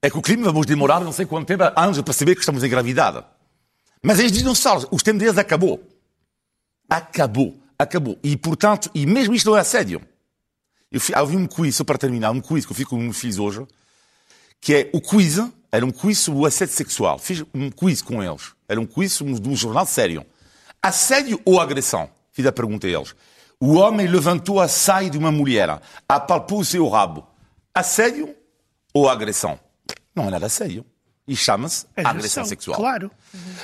É 0.00 0.08
que 0.08 0.16
o 0.16 0.22
clima 0.22 0.46
vamos 0.46 0.66
demorar 0.66 1.00
não 1.00 1.12
sei 1.12 1.26
quanto 1.26 1.46
tempo, 1.46 1.64
anos 1.76 1.98
a 1.98 2.02
perceber 2.02 2.34
que 2.34 2.40
estamos 2.40 2.62
engravidados. 2.62 3.24
Mas 4.02 4.18
estes 4.18 4.38
dinossauros, 4.38 4.86
o 4.90 4.96
tempo 4.96 5.18
deles 5.18 5.36
acabou. 5.36 5.82
Acabou. 6.88 7.60
Acabou. 7.78 8.18
E, 8.22 8.36
portanto, 8.36 8.90
e 8.94 9.04
mesmo 9.04 9.34
isto 9.34 9.50
não 9.50 9.56
é 9.56 9.60
assédio. 9.60 10.00
Eu, 10.90 11.26
vi 11.26 11.36
um 11.36 11.46
quiz, 11.46 11.76
só 11.76 11.84
para 11.84 11.98
terminar, 11.98 12.30
um 12.30 12.40
quiz 12.40 12.64
que 12.64 12.72
eu 12.72 12.76
fiz 12.76 12.86
com 12.86 12.96
meus 12.96 13.18
filhos 13.18 13.38
hoje, 13.38 13.66
que 14.60 14.74
é 14.74 14.90
o 14.92 15.00
quiz 15.00 15.38
era 15.74 15.86
um 15.86 15.90
quiz 15.90 16.18
sobre 16.18 16.40
o 16.40 16.44
assédio 16.44 16.74
sexual. 16.74 17.18
Fiz 17.18 17.42
um 17.54 17.70
quiz 17.70 18.02
com 18.02 18.22
eles. 18.22 18.52
Era 18.68 18.78
um 18.78 18.84
quiz 18.84 19.16
de 19.16 19.48
um 19.48 19.56
jornal 19.56 19.86
sério. 19.86 20.24
Assédio 20.82 21.40
ou 21.46 21.58
agressão? 21.58 22.10
Fiz 22.30 22.44
a 22.44 22.52
pergunta 22.52 22.86
a 22.86 22.90
eles. 22.90 23.14
O 23.58 23.74
homem 23.74 24.06
levantou 24.06 24.60
a 24.60 24.68
saia 24.68 25.08
de 25.08 25.16
uma 25.16 25.32
mulher, 25.32 25.80
apalpou 26.06 26.60
o 26.60 26.64
seu 26.64 26.86
rabo. 26.88 27.26
Assédio 27.74 28.34
ou 28.92 29.08
agressão? 29.08 29.58
Não 30.14 30.28
é 30.28 30.30
nada 30.30 30.48
sério. 30.48 30.84
E 31.26 31.36
chama-se 31.36 31.86
agressão, 31.96 32.10
agressão 32.10 32.44
sexual. 32.44 32.76
Claro. 32.76 33.10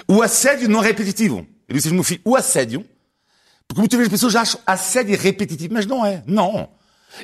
O 0.06 0.22
assédio 0.22 0.68
não 0.68 0.82
é 0.82 0.86
repetitivo. 0.86 1.46
Eu 1.68 1.74
disse 1.74 1.92
meu 1.92 2.04
filho, 2.04 2.20
o 2.24 2.36
assédio, 2.36 2.88
porque 3.66 3.80
muitas 3.80 3.98
vezes 3.98 4.12
as 4.12 4.20
pessoas 4.20 4.36
acham 4.36 4.60
assédio 4.66 5.14
é 5.14 5.18
repetitivo, 5.18 5.74
mas 5.74 5.84
não 5.84 6.06
é. 6.06 6.22
Não. 6.26 6.70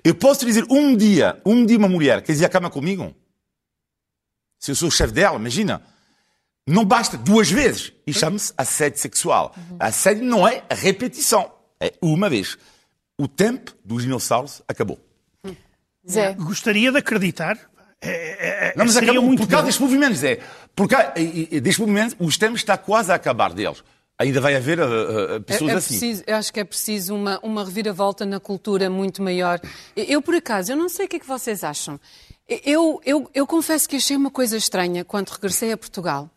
Eu 0.03 0.15
posso 0.15 0.45
dizer 0.45 0.67
um 0.71 0.97
dia, 0.97 1.41
um 1.47 1.65
dia 1.65 1.79
uma 1.79 1.89
mulher 1.89 2.23
quer 2.23 2.33
dizer 2.33 2.47
a 2.47 2.49
cama 2.49 2.69
comigo, 2.69 3.15
se 4.59 4.71
eu 4.71 4.75
sou 4.75 4.89
o 4.89 4.93
chefe 4.93 5.13
dela, 5.13 5.37
imagina. 5.37 5.83
Não 6.67 6.85
basta 6.85 7.19
duas 7.19 7.51
vezes. 7.51 7.93
E 8.07 8.13
chama-se 8.13 8.53
assédio 8.57 8.99
sexual. 8.99 9.55
Uhum. 9.57 9.77
Assédio 9.79 10.25
não 10.25 10.49
é 10.49 10.65
repetição. 10.71 11.53
É 11.79 11.93
uma 12.01 12.31
vez. 12.31 12.57
O 13.19 13.29
tempo 13.29 13.75
dos 13.85 14.03
dinossauros 14.03 14.63
acabou. 14.67 14.99
Zé. 16.09 16.35
Gostaria 16.35 16.93
de 16.93 16.99
acreditar. 16.99 17.59
É, 18.01 18.11
é, 18.11 18.69
é 18.69 18.75
não, 18.77 18.85
mas 18.85 18.97
acabou 18.97 19.23
muito 19.23 19.41
por 19.41 19.49
causa 19.49 19.67
destes 19.67 19.81
movimentos. 19.81 20.23
É, 20.23 20.41
por 20.75 20.89
causa 20.89 21.13
destes 21.13 21.79
movimentos, 21.79 22.17
os 22.19 22.37
tempos 22.37 22.61
está 22.61 22.77
quase 22.77 23.11
a 23.11 23.15
acabar 23.15 23.53
deles. 23.53 23.83
Ainda 24.17 24.41
vai 24.41 24.55
haver 24.55 24.79
uh, 24.79 25.37
uh, 25.37 25.43
pessoas 25.43 25.71
é, 25.71 25.75
é 25.75 25.77
assim. 25.77 25.99
Preciso, 25.99 26.25
eu 26.27 26.37
acho 26.37 26.53
que 26.53 26.61
é 26.61 26.65
preciso 26.65 27.15
uma, 27.17 27.41
uma 27.43 27.65
reviravolta 27.65 28.25
na 28.25 28.39
cultura 28.39 28.89
muito 28.89 29.21
maior. 29.21 29.61
Eu, 29.97 30.23
por 30.23 30.37
acaso, 30.37 30.71
eu 30.71 30.77
não 30.77 30.89
sei 30.89 31.07
o 31.07 31.09
que 31.09 31.17
é 31.17 31.19
que 31.19 31.27
vocês 31.27 31.65
acham. 31.65 31.99
Eu, 32.47 33.01
eu, 33.05 33.29
eu 33.35 33.47
confesso 33.47 33.89
que 33.89 33.97
achei 33.97 34.17
uma 34.17 34.31
coisa 34.31 34.57
estranha 34.57 35.05
quando 35.05 35.31
regressei 35.31 35.73
a 35.73 35.77
Portugal, 35.77 36.31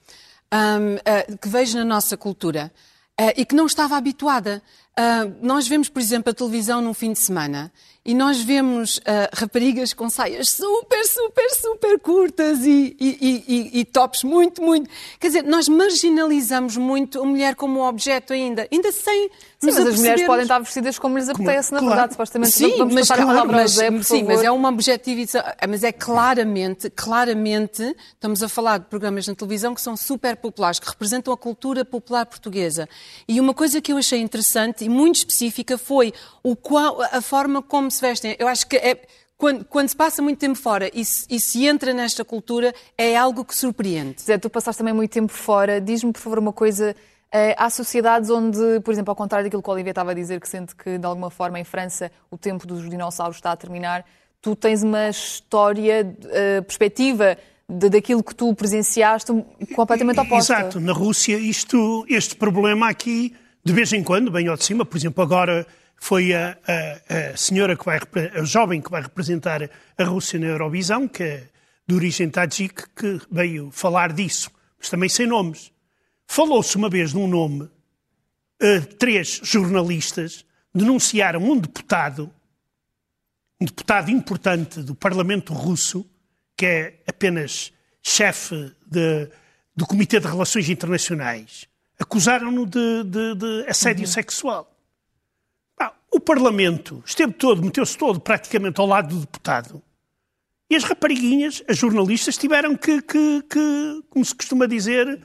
um, 0.51 0.95
uh, 0.95 1.37
que 1.37 1.49
vejo 1.49 1.77
na 1.77 1.85
nossa 1.85 2.17
cultura 2.17 2.71
uh, 3.19 3.33
e 3.35 3.45
que 3.45 3.53
não 3.53 3.65
estava 3.65 3.95
habituada. 3.95 4.61
Uh, 4.97 5.31
nós 5.43 5.67
vemos, 5.67 5.89
por 5.89 5.99
exemplo, 5.99 6.31
a 6.31 6.33
televisão 6.33 6.81
num 6.81 6.93
fim 6.93 7.13
de 7.13 7.19
semana 7.19 7.71
e 8.07 8.13
nós 8.15 8.41
vemos 8.41 8.99
uh, 8.99 9.01
raparigas 9.33 9.93
com 9.93 10.09
saias 10.09 10.47
super, 10.47 11.03
super, 11.03 11.49
super 11.49 11.99
curtas 11.99 12.65
e, 12.65 12.95
e, 12.97 13.43
e, 13.45 13.79
e, 13.81 13.85
tops 13.85 14.23
muito, 14.23 14.61
muito. 14.61 14.89
Quer 15.19 15.27
dizer, 15.27 15.43
nós 15.43 15.67
marginalizamos 15.67 16.77
muito 16.77 17.21
a 17.21 17.25
mulher 17.25 17.53
como 17.55 17.81
um 17.81 17.83
objeto 17.83 18.31
ainda, 18.31 18.65
ainda 18.71 18.93
sem. 18.93 19.29
Sim, 19.59 19.65
mas 19.65 19.77
as 19.77 19.97
mulheres 19.97 20.25
podem 20.25 20.43
estar 20.43 20.59
vestidas 20.59 20.97
como 20.97 21.17
lhes 21.17 21.27
apetece, 21.27 21.73
na 21.73 21.81
verdade, 21.81 22.13
supostamente. 22.13 22.53
Sim, 22.53 22.77
vamos 22.77 22.93
mas, 22.93 23.07
claro, 23.09 23.51
mas, 23.51 23.71
Zé, 23.71 24.01
sim 24.03 24.23
mas 24.23 24.41
é 24.41 24.51
uma 24.51 24.69
objetivização. 24.69 25.43
Mas 25.67 25.83
é 25.83 25.91
claramente, 25.91 26.89
claramente, 26.89 27.93
estamos 28.13 28.41
a 28.41 28.47
falar 28.47 28.77
de 28.77 28.85
programas 28.85 29.27
na 29.27 29.35
televisão 29.35 29.75
que 29.75 29.81
são 29.81 29.97
super 29.97 30.37
populares, 30.37 30.79
que 30.79 30.87
representam 30.87 31.33
a 31.33 31.37
cultura 31.37 31.83
popular 31.83 32.25
portuguesa. 32.25 32.87
E 33.27 33.41
uma 33.41 33.53
coisa 33.53 33.81
que 33.81 33.91
eu 33.91 33.97
achei 33.97 34.21
interessante 34.21 34.85
e 34.87 34.89
muito 34.89 35.17
específica 35.17 35.77
foi 35.77 36.13
o 36.41 36.55
qual, 36.55 37.01
a 37.01 37.21
forma 37.21 37.61
como 37.61 37.91
se 37.91 38.01
vestem. 38.01 38.35
Eu 38.39 38.47
acho 38.47 38.65
que 38.65 38.77
é, 38.77 38.99
quando, 39.37 39.65
quando, 39.65 39.89
se 39.89 39.95
passa 39.95 40.21
muito 40.21 40.39
tempo 40.39 40.57
fora 40.57 40.89
e 40.93 41.03
se, 41.03 41.25
e 41.29 41.39
se, 41.39 41.65
entra 41.65 41.93
nesta 41.93 42.23
cultura, 42.23 42.73
é 42.97 43.15
algo 43.15 43.43
que 43.43 43.55
surpreende. 43.55 44.21
Zé, 44.21 44.37
tu 44.37 44.49
passaste 44.49 44.79
também 44.79 44.93
muito 44.93 45.11
tempo 45.11 45.31
fora. 45.31 45.79
Diz-me, 45.81 46.11
por 46.13 46.19
favor, 46.19 46.39
uma 46.39 46.53
coisa. 46.53 46.95
Eh, 47.31 47.53
há 47.57 47.69
sociedades 47.69 48.29
onde, 48.29 48.79
por 48.79 48.93
exemplo, 48.93 49.11
ao 49.11 49.15
contrário 49.15 49.45
daquilo 49.45 49.61
que 49.61 49.69
o 49.69 49.73
Olivier 49.73 49.91
estava 49.91 50.11
a 50.11 50.13
dizer, 50.13 50.39
que 50.39 50.47
sente 50.47 50.73
que 50.73 50.97
de 50.97 51.05
alguma 51.05 51.29
forma 51.29 51.59
em 51.59 51.65
França 51.65 52.09
o 52.31 52.37
tempo 52.37 52.65
dos 52.65 52.89
dinossauros 52.89 53.35
está 53.35 53.51
a 53.51 53.57
terminar, 53.57 54.05
tu 54.41 54.55
tens 54.55 54.81
uma 54.81 55.09
história, 55.09 56.03
uh, 56.03 56.63
perspectiva 56.63 57.37
de, 57.69 57.89
daquilo 57.89 58.23
que 58.23 58.33
tu 58.33 58.53
presenciaste 58.55 59.31
completamente 59.75 60.19
oposta. 60.19 60.53
Exato. 60.53 60.79
Na 60.79 60.93
Rússia, 60.93 61.37
isto, 61.37 62.05
este 62.07 62.35
problema 62.35 62.89
aqui, 62.89 63.35
de 63.67 63.73
vez 63.73 63.91
em 63.91 64.01
quando, 64.01 64.31
bem 64.31 64.47
ao 64.47 64.55
de 64.55 64.63
cima, 64.63 64.85
por 64.85 64.95
exemplo, 64.95 65.21
agora 65.21 65.67
foi 65.97 66.33
a, 66.33 66.57
a, 66.65 67.33
a 67.33 67.35
senhora 67.35 67.75
que 67.75 67.83
vai, 67.83 67.99
a 68.33 68.43
jovem 68.45 68.81
que 68.81 68.89
vai 68.89 69.01
representar 69.01 69.69
a 69.97 70.03
Rússia 70.05 70.39
na 70.39 70.45
Eurovisão, 70.45 71.05
que 71.05 71.21
é 71.21 71.47
de 71.85 71.93
origem 71.93 72.29
tadjik, 72.29 72.83
que 72.95 73.19
veio 73.29 73.69
falar 73.69 74.13
disso, 74.13 74.49
mas 74.79 74.89
também 74.89 75.09
sem 75.09 75.27
nomes. 75.27 75.69
Falou-se 76.25 76.77
uma 76.77 76.89
vez 76.89 77.11
de 77.11 77.17
um 77.17 77.27
nome, 77.27 77.63
uh, 77.63 78.85
três 78.97 79.41
jornalistas 79.43 80.45
denunciaram 80.73 81.41
um 81.41 81.59
deputado, 81.59 82.33
um 83.59 83.65
deputado 83.65 84.09
importante 84.09 84.81
do 84.81 84.95
Parlamento 84.95 85.51
Russo, 85.51 86.09
que 86.55 86.65
é 86.65 87.03
apenas 87.05 87.73
chefe 88.01 88.71
de, 88.89 89.29
do 89.75 89.85
Comitê 89.85 90.21
de 90.21 90.27
Relações 90.27 90.69
Internacionais, 90.69 91.67
acusaram-no 91.99 92.65
de, 92.65 93.03
de, 93.03 93.35
de, 93.35 93.65
assédio 93.67 94.05
uhum. 94.05 94.11
sexual. 94.11 94.71
Ah, 95.79 95.93
o 96.11 96.19
Parlamento 96.19 97.03
esteve 97.05 97.33
todo, 97.33 97.63
meteu-se 97.63 97.97
todo 97.97 98.19
praticamente 98.19 98.79
ao 98.79 98.87
lado 98.87 99.15
do 99.15 99.21
deputado. 99.21 99.81
E 100.69 100.75
as 100.75 100.83
rapariguinhas, 100.83 101.63
as 101.65 101.77
jornalistas, 101.77 102.37
tiveram 102.37 102.75
que, 102.75 103.01
que, 103.01 103.41
que 103.43 104.03
como 104.09 104.25
se 104.25 104.35
costuma 104.35 104.67
dizer, 104.67 105.21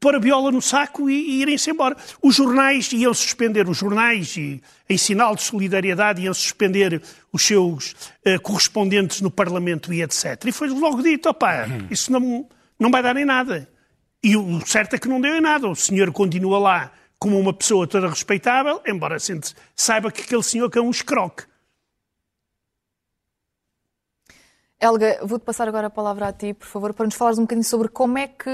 pôr 0.00 0.16
a 0.16 0.18
viola 0.18 0.50
no 0.50 0.60
saco 0.60 1.08
e, 1.08 1.14
e 1.14 1.42
irem-se 1.42 1.70
embora. 1.70 1.96
Os 2.20 2.34
jornais 2.34 2.92
iam 2.92 3.14
suspender, 3.14 3.68
os 3.68 3.78
jornais, 3.78 4.36
e, 4.36 4.60
em 4.88 4.98
sinal 4.98 5.36
de 5.36 5.42
solidariedade, 5.42 6.22
iam 6.22 6.34
suspender 6.34 7.00
os 7.32 7.46
seus 7.46 7.92
uh, 8.26 8.40
correspondentes 8.42 9.20
no 9.20 9.30
Parlamento 9.30 9.94
e 9.94 10.02
etc. 10.02 10.46
E 10.46 10.52
foi 10.52 10.68
logo 10.68 11.00
dito, 11.00 11.28
opá, 11.28 11.68
isso 11.88 12.10
não, 12.10 12.48
não 12.76 12.90
vai 12.90 13.04
dar 13.04 13.16
em 13.16 13.24
nada. 13.24 13.68
E 14.22 14.36
o 14.36 14.64
certo 14.64 14.94
é 14.94 14.98
que 14.98 15.08
não 15.08 15.20
deu 15.20 15.34
em 15.34 15.40
nada. 15.40 15.68
O 15.68 15.74
senhor 15.74 16.12
continua 16.12 16.58
lá 16.58 16.92
como 17.18 17.38
uma 17.38 17.52
pessoa 17.52 17.86
toda 17.86 18.08
respeitável, 18.08 18.80
embora 18.86 19.16
saiba 19.76 20.10
que 20.10 20.22
aquele 20.22 20.42
senhor 20.42 20.70
que 20.70 20.78
é 20.78 20.82
um 20.82 20.90
escroque. 20.90 21.44
Helga, 24.80 25.20
vou-te 25.22 25.42
passar 25.42 25.68
agora 25.68 25.86
a 25.86 25.90
palavra 25.90 26.26
a 26.26 26.32
ti, 26.32 26.52
por 26.52 26.66
favor, 26.66 26.92
para 26.92 27.06
nos 27.06 27.14
falares 27.14 27.38
um 27.38 27.42
bocadinho 27.42 27.64
sobre 27.64 27.86
como 27.86 28.18
é 28.18 28.26
que 28.26 28.50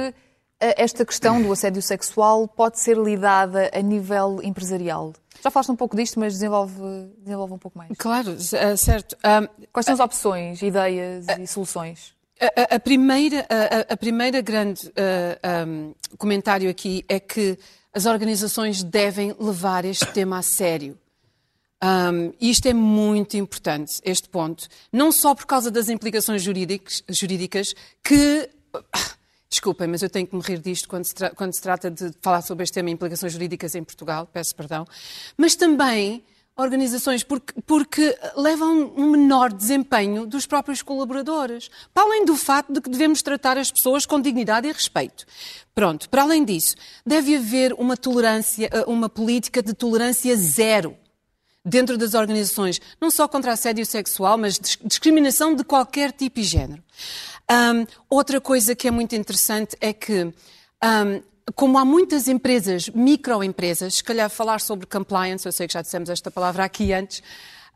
eh, 0.60 0.74
esta 0.76 1.02
questão 1.04 1.40
do 1.40 1.50
assédio 1.50 1.80
sexual 1.80 2.46
pode 2.46 2.78
ser 2.78 2.98
lidada 2.98 3.70
a 3.72 3.80
nível 3.80 4.38
empresarial. 4.42 5.14
Já 5.42 5.50
falaste 5.50 5.70
um 5.70 5.76
pouco 5.76 5.96
disto, 5.96 6.20
mas 6.20 6.34
desenvolve, 6.34 6.82
desenvolve 7.18 7.54
um 7.54 7.58
pouco 7.58 7.78
mais. 7.78 7.90
Claro, 7.96 8.36
certo. 8.76 9.16
Quais 9.72 9.86
são 9.86 9.94
as 9.94 10.00
opções, 10.00 10.60
ideias 10.60 11.26
e 11.40 11.46
soluções? 11.46 12.17
A, 12.40 12.76
a, 12.76 12.80
primeira, 12.80 13.44
a, 13.48 13.92
a, 13.92 13.96
primeira 13.96 14.40
grande 14.40 14.86
uh, 14.88 15.66
um, 15.66 15.94
comentário 16.16 16.70
aqui 16.70 17.04
é 17.08 17.18
que 17.18 17.58
as 17.92 18.06
organizações 18.06 18.82
devem 18.84 19.34
levar 19.40 19.84
este 19.84 20.06
tema 20.12 20.38
a 20.38 20.42
sério. 20.42 20.96
Um, 21.82 22.32
isto 22.40 22.66
é 22.66 22.72
muito 22.72 23.36
importante, 23.36 24.00
este 24.04 24.28
ponto. 24.28 24.68
Não 24.92 25.10
só 25.10 25.34
por 25.34 25.46
causa 25.46 25.70
das 25.70 25.88
implicações 25.88 26.42
jurídicas, 26.42 27.02
jurídicas 27.08 27.74
que. 28.02 28.48
Desculpem, 29.50 29.88
mas 29.88 30.02
eu 30.02 30.10
tenho 30.10 30.26
que 30.26 30.36
me 30.36 30.42
rir 30.42 30.58
disto 30.58 30.86
quando 30.86 31.06
se, 31.06 31.14
quando 31.30 31.54
se 31.54 31.62
trata 31.62 31.90
de 31.90 32.12
falar 32.20 32.42
sobre 32.42 32.64
este 32.64 32.74
tema, 32.74 32.90
implicações 32.90 33.32
jurídicas 33.32 33.74
em 33.74 33.82
Portugal, 33.82 34.28
peço 34.30 34.54
perdão, 34.54 34.86
mas 35.38 35.56
também 35.56 36.22
organizações 36.58 37.22
porque, 37.22 37.54
porque 37.64 38.18
levam 38.36 38.92
um 38.96 39.12
menor 39.12 39.52
desempenho 39.52 40.26
dos 40.26 40.44
próprios 40.44 40.82
colaboradores, 40.82 41.70
para 41.94 42.02
além 42.02 42.24
do 42.24 42.36
fato 42.36 42.72
de 42.72 42.80
que 42.80 42.90
devemos 42.90 43.22
tratar 43.22 43.56
as 43.56 43.70
pessoas 43.70 44.04
com 44.04 44.20
dignidade 44.20 44.66
e 44.68 44.72
respeito. 44.72 45.24
Pronto, 45.74 46.10
para 46.10 46.22
além 46.22 46.44
disso, 46.44 46.74
deve 47.06 47.36
haver 47.36 47.72
uma 47.74 47.96
tolerância, 47.96 48.68
uma 48.88 49.08
política 49.08 49.62
de 49.62 49.72
tolerância 49.72 50.36
zero 50.36 50.96
dentro 51.64 51.96
das 51.96 52.14
organizações, 52.14 52.80
não 53.00 53.10
só 53.10 53.28
contra 53.28 53.52
assédio 53.52 53.86
sexual, 53.86 54.36
mas 54.36 54.58
discriminação 54.84 55.54
de 55.54 55.62
qualquer 55.62 56.10
tipo 56.12 56.40
e 56.40 56.42
género. 56.42 56.82
Um, 57.50 57.86
outra 58.10 58.40
coisa 58.40 58.74
que 58.74 58.88
é 58.88 58.90
muito 58.90 59.14
interessante 59.14 59.76
é 59.80 59.92
que, 59.92 60.24
um, 60.24 61.22
como 61.54 61.78
há 61.78 61.84
muitas 61.84 62.28
empresas, 62.28 62.88
microempresas, 62.88 63.96
se 63.96 64.04
calhar 64.04 64.28
falar 64.28 64.60
sobre 64.60 64.86
compliance, 64.86 65.46
eu 65.46 65.52
sei 65.52 65.66
que 65.66 65.74
já 65.74 65.82
dissemos 65.82 66.08
esta 66.08 66.30
palavra 66.30 66.64
aqui 66.64 66.92
antes, 66.92 67.22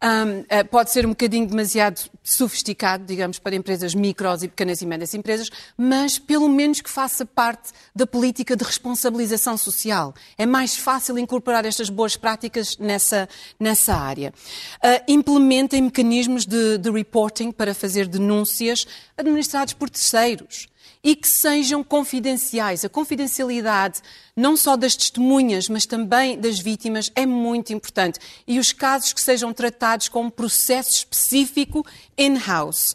um, 0.02 0.44
eh, 0.48 0.64
pode 0.64 0.90
ser 0.90 1.06
um 1.06 1.10
bocadinho 1.10 1.46
demasiado 1.46 2.00
sofisticado, 2.24 3.04
digamos, 3.04 3.38
para 3.38 3.54
empresas 3.54 3.94
micros 3.94 4.42
e 4.42 4.48
pequenas 4.48 4.82
e 4.82 4.86
médias 4.86 5.14
empresas, 5.14 5.48
mas 5.76 6.18
pelo 6.18 6.48
menos 6.48 6.80
que 6.80 6.90
faça 6.90 7.24
parte 7.24 7.70
da 7.94 8.04
política 8.04 8.56
de 8.56 8.64
responsabilização 8.64 9.56
social. 9.56 10.12
É 10.36 10.44
mais 10.44 10.76
fácil 10.76 11.16
incorporar 11.18 11.64
estas 11.64 11.88
boas 11.88 12.16
práticas 12.16 12.76
nessa, 12.78 13.28
nessa 13.60 13.94
área. 13.94 14.34
Uh, 14.82 15.04
implementem 15.06 15.80
mecanismos 15.82 16.44
de, 16.46 16.78
de 16.78 16.90
reporting 16.90 17.52
para 17.52 17.72
fazer 17.72 18.08
denúncias 18.08 18.84
administrados 19.16 19.72
por 19.72 19.88
terceiros 19.88 20.71
e 21.02 21.16
que 21.16 21.28
sejam 21.28 21.82
confidenciais. 21.82 22.84
A 22.84 22.88
confidencialidade, 22.88 24.00
não 24.36 24.56
só 24.56 24.76
das 24.76 24.94
testemunhas, 24.94 25.68
mas 25.68 25.84
também 25.84 26.38
das 26.38 26.60
vítimas, 26.60 27.10
é 27.14 27.26
muito 27.26 27.72
importante. 27.72 28.20
E 28.46 28.58
os 28.58 28.72
casos 28.72 29.12
que 29.12 29.20
sejam 29.20 29.52
tratados 29.52 30.08
com 30.08 30.22
um 30.22 30.30
processo 30.30 30.90
específico 30.90 31.84
in-house. 32.16 32.94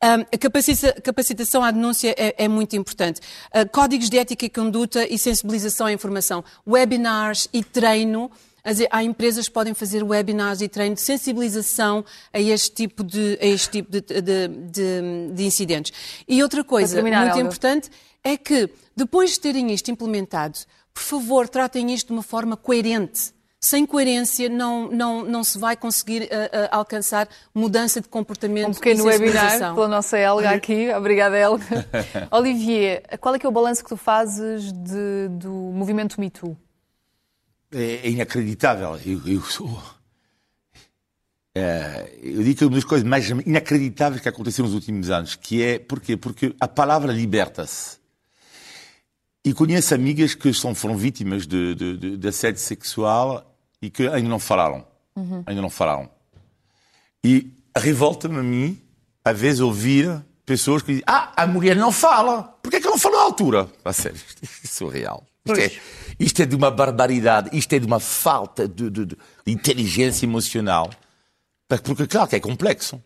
a 0.00 1.00
capacitação 1.02 1.62
à 1.62 1.70
denúncia 1.70 2.14
é, 2.18 2.44
é 2.44 2.48
muito 2.48 2.74
importante. 2.74 3.20
Uh, 3.54 3.68
códigos 3.70 4.10
de 4.10 4.18
ética 4.18 4.46
e 4.46 4.50
conduta 4.50 5.06
e 5.06 5.16
sensibilização 5.16 5.86
à 5.86 5.92
informação. 5.92 6.44
Webinars 6.66 7.48
e 7.52 7.62
treino 7.62 8.30
há 8.90 9.02
empresas 9.02 9.46
que 9.48 9.54
podem 9.54 9.74
fazer 9.74 10.02
webinars 10.02 10.60
e 10.60 10.68
treino 10.68 10.94
de 10.94 11.00
sensibilização 11.00 12.04
a 12.32 12.40
este 12.40 12.70
tipo 12.72 13.04
de, 13.04 13.38
a 13.40 13.46
este 13.46 13.70
tipo 13.70 13.90
de, 13.90 14.00
de, 14.00 14.48
de, 14.48 15.30
de 15.32 15.44
incidentes. 15.44 15.92
E 16.26 16.42
outra 16.42 16.64
coisa 16.64 17.02
muito 17.02 17.38
importante 17.38 17.90
é 18.22 18.36
que, 18.36 18.70
depois 18.96 19.32
de 19.32 19.40
terem 19.40 19.72
isto 19.72 19.90
implementado, 19.90 20.58
por 20.94 21.02
favor, 21.02 21.48
tratem 21.48 21.92
isto 21.92 22.08
de 22.08 22.12
uma 22.14 22.22
forma 22.22 22.56
coerente. 22.56 23.34
Sem 23.60 23.86
coerência 23.86 24.48
não, 24.48 24.90
não, 24.90 25.24
não 25.24 25.42
se 25.42 25.58
vai 25.58 25.74
conseguir 25.74 26.24
uh, 26.24 26.24
uh, 26.24 26.68
alcançar 26.70 27.26
mudança 27.54 27.98
de 27.98 28.08
comportamento. 28.08 28.68
Um 28.68 28.74
pequeno 28.74 29.04
webinar 29.04 29.74
pela 29.74 29.88
nossa 29.88 30.18
Helga 30.18 30.50
aqui. 30.50 30.92
Obrigada, 30.92 31.36
Helga. 31.36 31.86
Olivier, 32.30 33.02
qual 33.20 33.34
é 33.34 33.38
que 33.38 33.46
é 33.46 33.48
o 33.48 33.52
balanço 33.52 33.82
que 33.82 33.88
tu 33.88 33.96
fazes 33.96 34.70
de, 34.70 35.28
do 35.30 35.50
movimento 35.50 36.20
Me 36.20 36.28
Too? 36.28 36.54
É, 37.74 38.06
é 38.06 38.10
inacreditável. 38.10 38.98
Eu, 39.04 39.20
eu, 39.26 39.42
sou. 39.42 39.82
É, 41.54 42.18
eu 42.22 42.42
digo 42.42 42.58
que 42.58 42.64
é 42.64 42.66
uma 42.66 42.76
das 42.76 42.84
coisas 42.84 43.06
mais 43.06 43.28
inacreditáveis 43.28 44.22
que 44.22 44.28
aconteceram 44.28 44.66
nos 44.66 44.74
últimos 44.74 45.10
anos, 45.10 45.34
que 45.34 45.62
é 45.62 45.78
porquê? 45.78 46.16
Porque 46.16 46.54
a 46.58 46.68
palavra 46.68 47.12
liberta-se. 47.12 47.98
E 49.44 49.52
conheço 49.52 49.94
amigas 49.94 50.34
que 50.34 50.52
são, 50.54 50.74
foram 50.74 50.96
vítimas 50.96 51.46
de, 51.46 51.74
de, 51.74 51.96
de, 51.98 52.16
de 52.16 52.28
assédio 52.28 52.60
sexual 52.60 53.54
e 53.82 53.90
que 53.90 54.08
ainda 54.08 54.28
não 54.28 54.38
falaram. 54.38 54.86
Uhum. 55.14 55.42
Ainda 55.46 55.60
não 55.60 55.70
falaram. 55.70 56.08
E 57.22 57.52
revolta-me 57.76 58.38
a 58.38 58.42
mim, 58.42 58.80
às 59.22 59.38
vezes, 59.38 59.60
ouvir 59.60 60.24
pessoas 60.46 60.82
que 60.82 60.92
dizem: 60.92 61.04
Ah, 61.06 61.32
a 61.36 61.46
mulher 61.46 61.76
não 61.76 61.92
fala. 61.92 62.42
Por 62.62 62.70
que 62.70 62.76
é 62.76 62.80
que 62.80 62.86
não 62.86 62.98
falou 62.98 63.20
à 63.20 63.22
altura? 63.24 63.68
A 63.84 63.92
sério, 63.92 64.16
isto 64.16 64.44
é 64.64 64.66
surreal. 64.66 65.26
Isto 65.46 65.60
é, 65.60 65.80
isto 66.18 66.42
é 66.42 66.46
de 66.46 66.56
uma 66.56 66.70
barbaridade, 66.70 67.50
isto 67.52 67.72
é 67.74 67.78
de 67.78 67.86
uma 67.86 68.00
falta 68.00 68.66
de, 68.66 68.88
de, 68.88 69.06
de 69.06 69.16
inteligência 69.46 70.24
emocional. 70.24 70.90
Porque, 71.68 72.06
claro, 72.06 72.28
que 72.28 72.36
é 72.36 72.40
complexo. 72.40 73.02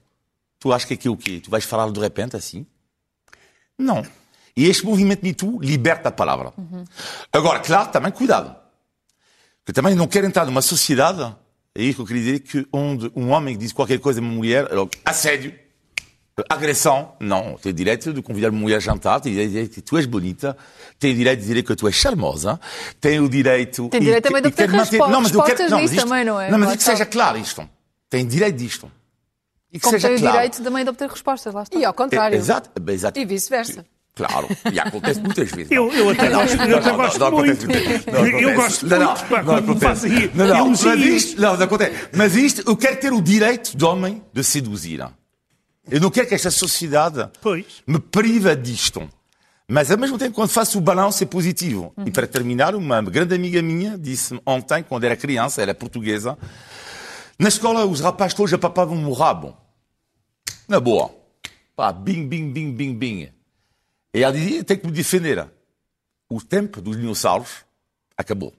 Tu 0.61 0.73
achas 0.73 0.85
que 0.85 0.95
aqui 0.95 1.09
é 1.09 1.11
o 1.11 1.17
quê? 1.17 1.41
Tu 1.41 1.51
vais 1.51 1.65
falar 1.65 1.91
de 1.91 2.01
repente 2.01 2.37
assim? 2.37 2.67
Não. 3.77 4.05
E 4.57 4.67
este 4.67 4.85
movimento 4.85 5.23
Me 5.23 5.33
Too 5.33 5.61
liberta 5.61 6.09
a 6.09 6.13
palavra. 6.13 6.53
Uhum. 6.57 6.85
Agora, 7.33 7.61
claro, 7.61 7.91
também 7.91 8.11
cuidado. 8.11 8.57
Porque 9.65 9.73
também 9.73 9.95
não 9.95 10.09
quero 10.09 10.27
entrar 10.27 10.47
numa 10.47 10.63
sociedade, 10.63 11.23
é 11.75 11.83
isso 11.83 11.97
que 11.97 12.03
eu 12.03 12.07
queria 12.07 12.23
dizer, 12.23 12.41
que 12.41 12.67
onde 12.73 13.11
um 13.15 13.31
homem 13.31 13.57
diz 13.57 13.73
qualquer 13.73 14.01
coisa 14.01 14.21
a 14.21 14.23
uma 14.23 14.33
mulher, 14.33 14.67
assédio, 15.05 15.55
Agressão, 16.49 17.13
não. 17.21 17.57
Tem 17.61 17.73
direito 17.73 18.13
de 18.13 18.23
convidar 18.23 18.51
uma 18.51 18.61
mulher 18.61 18.77
a 18.77 18.81
jantar, 18.81 19.21
tem 19.21 19.33
direito 19.33 19.51
de 19.51 19.59
dizer 19.59 19.69
que 19.75 19.81
tu 19.81 19.97
és 19.97 20.07
bonita, 20.07 20.57
tem 20.99 21.15
direito 21.15 21.41
de 21.41 21.47
dizer 21.47 21.63
que 21.63 21.75
tu 21.75 21.87
és 21.87 21.95
charmosa, 21.95 22.61
tem 23.01 23.21
o 23.21 23.29
direito... 23.29 23.89
Tem 23.89 24.01
direito 24.01 24.27
e, 24.27 24.29
também 24.29 24.43
de 24.43 24.51
ter 24.51 24.69
manter... 24.71 24.99
não, 24.99 25.21
mas 25.21 25.33
eu 25.33 25.43
quero... 25.43 25.71
não, 25.71 25.81
mas 25.81 25.93
isto, 25.93 26.07
também, 26.07 26.25
não 26.25 26.41
é? 26.41 26.51
Não, 26.51 26.59
mas 26.59 26.77
que 26.77 26.83
seja 26.83 27.07
claro 27.07 27.39
isto. 27.39 27.69
Tem 28.11 28.27
direito 28.27 28.57
disto. 28.57 28.91
E 29.73 29.79
que 29.79 29.85
Como 29.85 29.93
seja 29.97 30.09
tem 30.09 30.19
claro. 30.19 30.37
o 30.37 30.41
direito 30.41 30.63
também 30.63 30.85
de 30.85 30.91
obter 30.91 31.09
respostas, 31.09 31.53
lá 31.53 31.63
está. 31.63 31.79
E 31.79 31.85
ao 31.85 31.93
contrário. 31.93 32.35
É, 32.35 32.39
exato, 32.39 32.71
exato. 32.91 33.19
E 33.19 33.25
vice-versa. 33.25 33.85
Claro, 34.15 34.49
e 34.73 34.81
acontece 34.81 35.21
muitas 35.21 35.49
vezes. 35.53 35.71
Eu, 35.71 35.93
eu 35.93 36.11
até 36.11 36.29
Não, 36.29 36.41
gosto, 36.41 36.57
não, 36.57 36.65
eu 36.65 36.81
não, 36.81 36.97
gosto 36.97 37.19
não 37.21 37.31
muito. 37.31 37.65
acontece. 37.65 38.11
Não 38.11 38.27
eu 38.27 38.55
gosto 38.55 38.87
Não, 38.89 38.99
não, 38.99 39.07
muito 39.07 39.29
pá, 39.29 39.43
não 39.45 39.55
acontece. 39.55 39.85
fazem 39.85 40.31
Não, 40.35 40.47
não, 40.49 40.71
mas 40.71 40.85
elogios. 40.85 41.23
isto, 41.25 41.41
não, 41.41 41.57
não 41.57 41.65
acontece. 41.65 42.09
Mas 42.17 42.35
isto, 42.35 42.63
eu 42.67 42.77
quero 42.77 42.97
ter 42.97 43.13
o 43.13 43.23
direito 43.23 43.77
de 43.77 43.85
homem 43.85 44.21
de 44.33 44.43
seduzir. 44.43 45.07
Eu 45.91 46.01
não 46.01 46.11
quero 46.11 46.29
que 46.29 46.35
esta 46.35 46.51
sociedade 46.51 47.29
Pois. 47.41 47.83
me 47.87 47.99
priva 47.99 48.55
disto. 48.55 49.09
Mas, 49.67 49.91
ao 49.91 49.99
mesmo 49.99 50.19
tempo, 50.19 50.35
quando 50.35 50.51
faço 50.51 50.79
o 50.79 50.81
balanço, 50.81 51.23
é 51.23 51.27
positivo. 51.27 51.93
E 52.05 52.11
para 52.11 52.27
terminar, 52.27 52.75
uma 52.75 53.03
grande 53.03 53.35
amiga 53.35 53.61
minha 53.63 53.99
disse 53.99 54.39
ontem, 54.47 54.83
quando 54.83 55.05
era 55.05 55.17
criança, 55.17 55.61
ela 55.63 55.71
é 55.71 55.75
portuguesa, 55.75 56.39
na 57.39 57.49
escola 57.49 57.85
os 57.85 58.01
rapazes 58.01 58.35
todos 58.35 58.51
já 58.51 58.59
papavam 58.59 59.07
o 59.07 59.13
rabo. 59.13 59.57
Na 60.67 60.81
boa. 60.81 61.11
Pá, 61.77 61.93
bing, 61.93 62.27
bing, 62.27 62.51
bing, 62.51 62.73
bing, 62.73 62.95
bing. 62.95 63.29
E 64.13 64.23
ela 64.23 64.33
dizia, 64.33 64.65
tem 64.65 64.77
que 64.77 64.87
me 64.87 64.93
defender. 64.93 65.47
O 66.29 66.43
tempo 66.43 66.81
dos 66.81 66.97
dinossauros 66.97 67.65
acabou. 68.17 68.53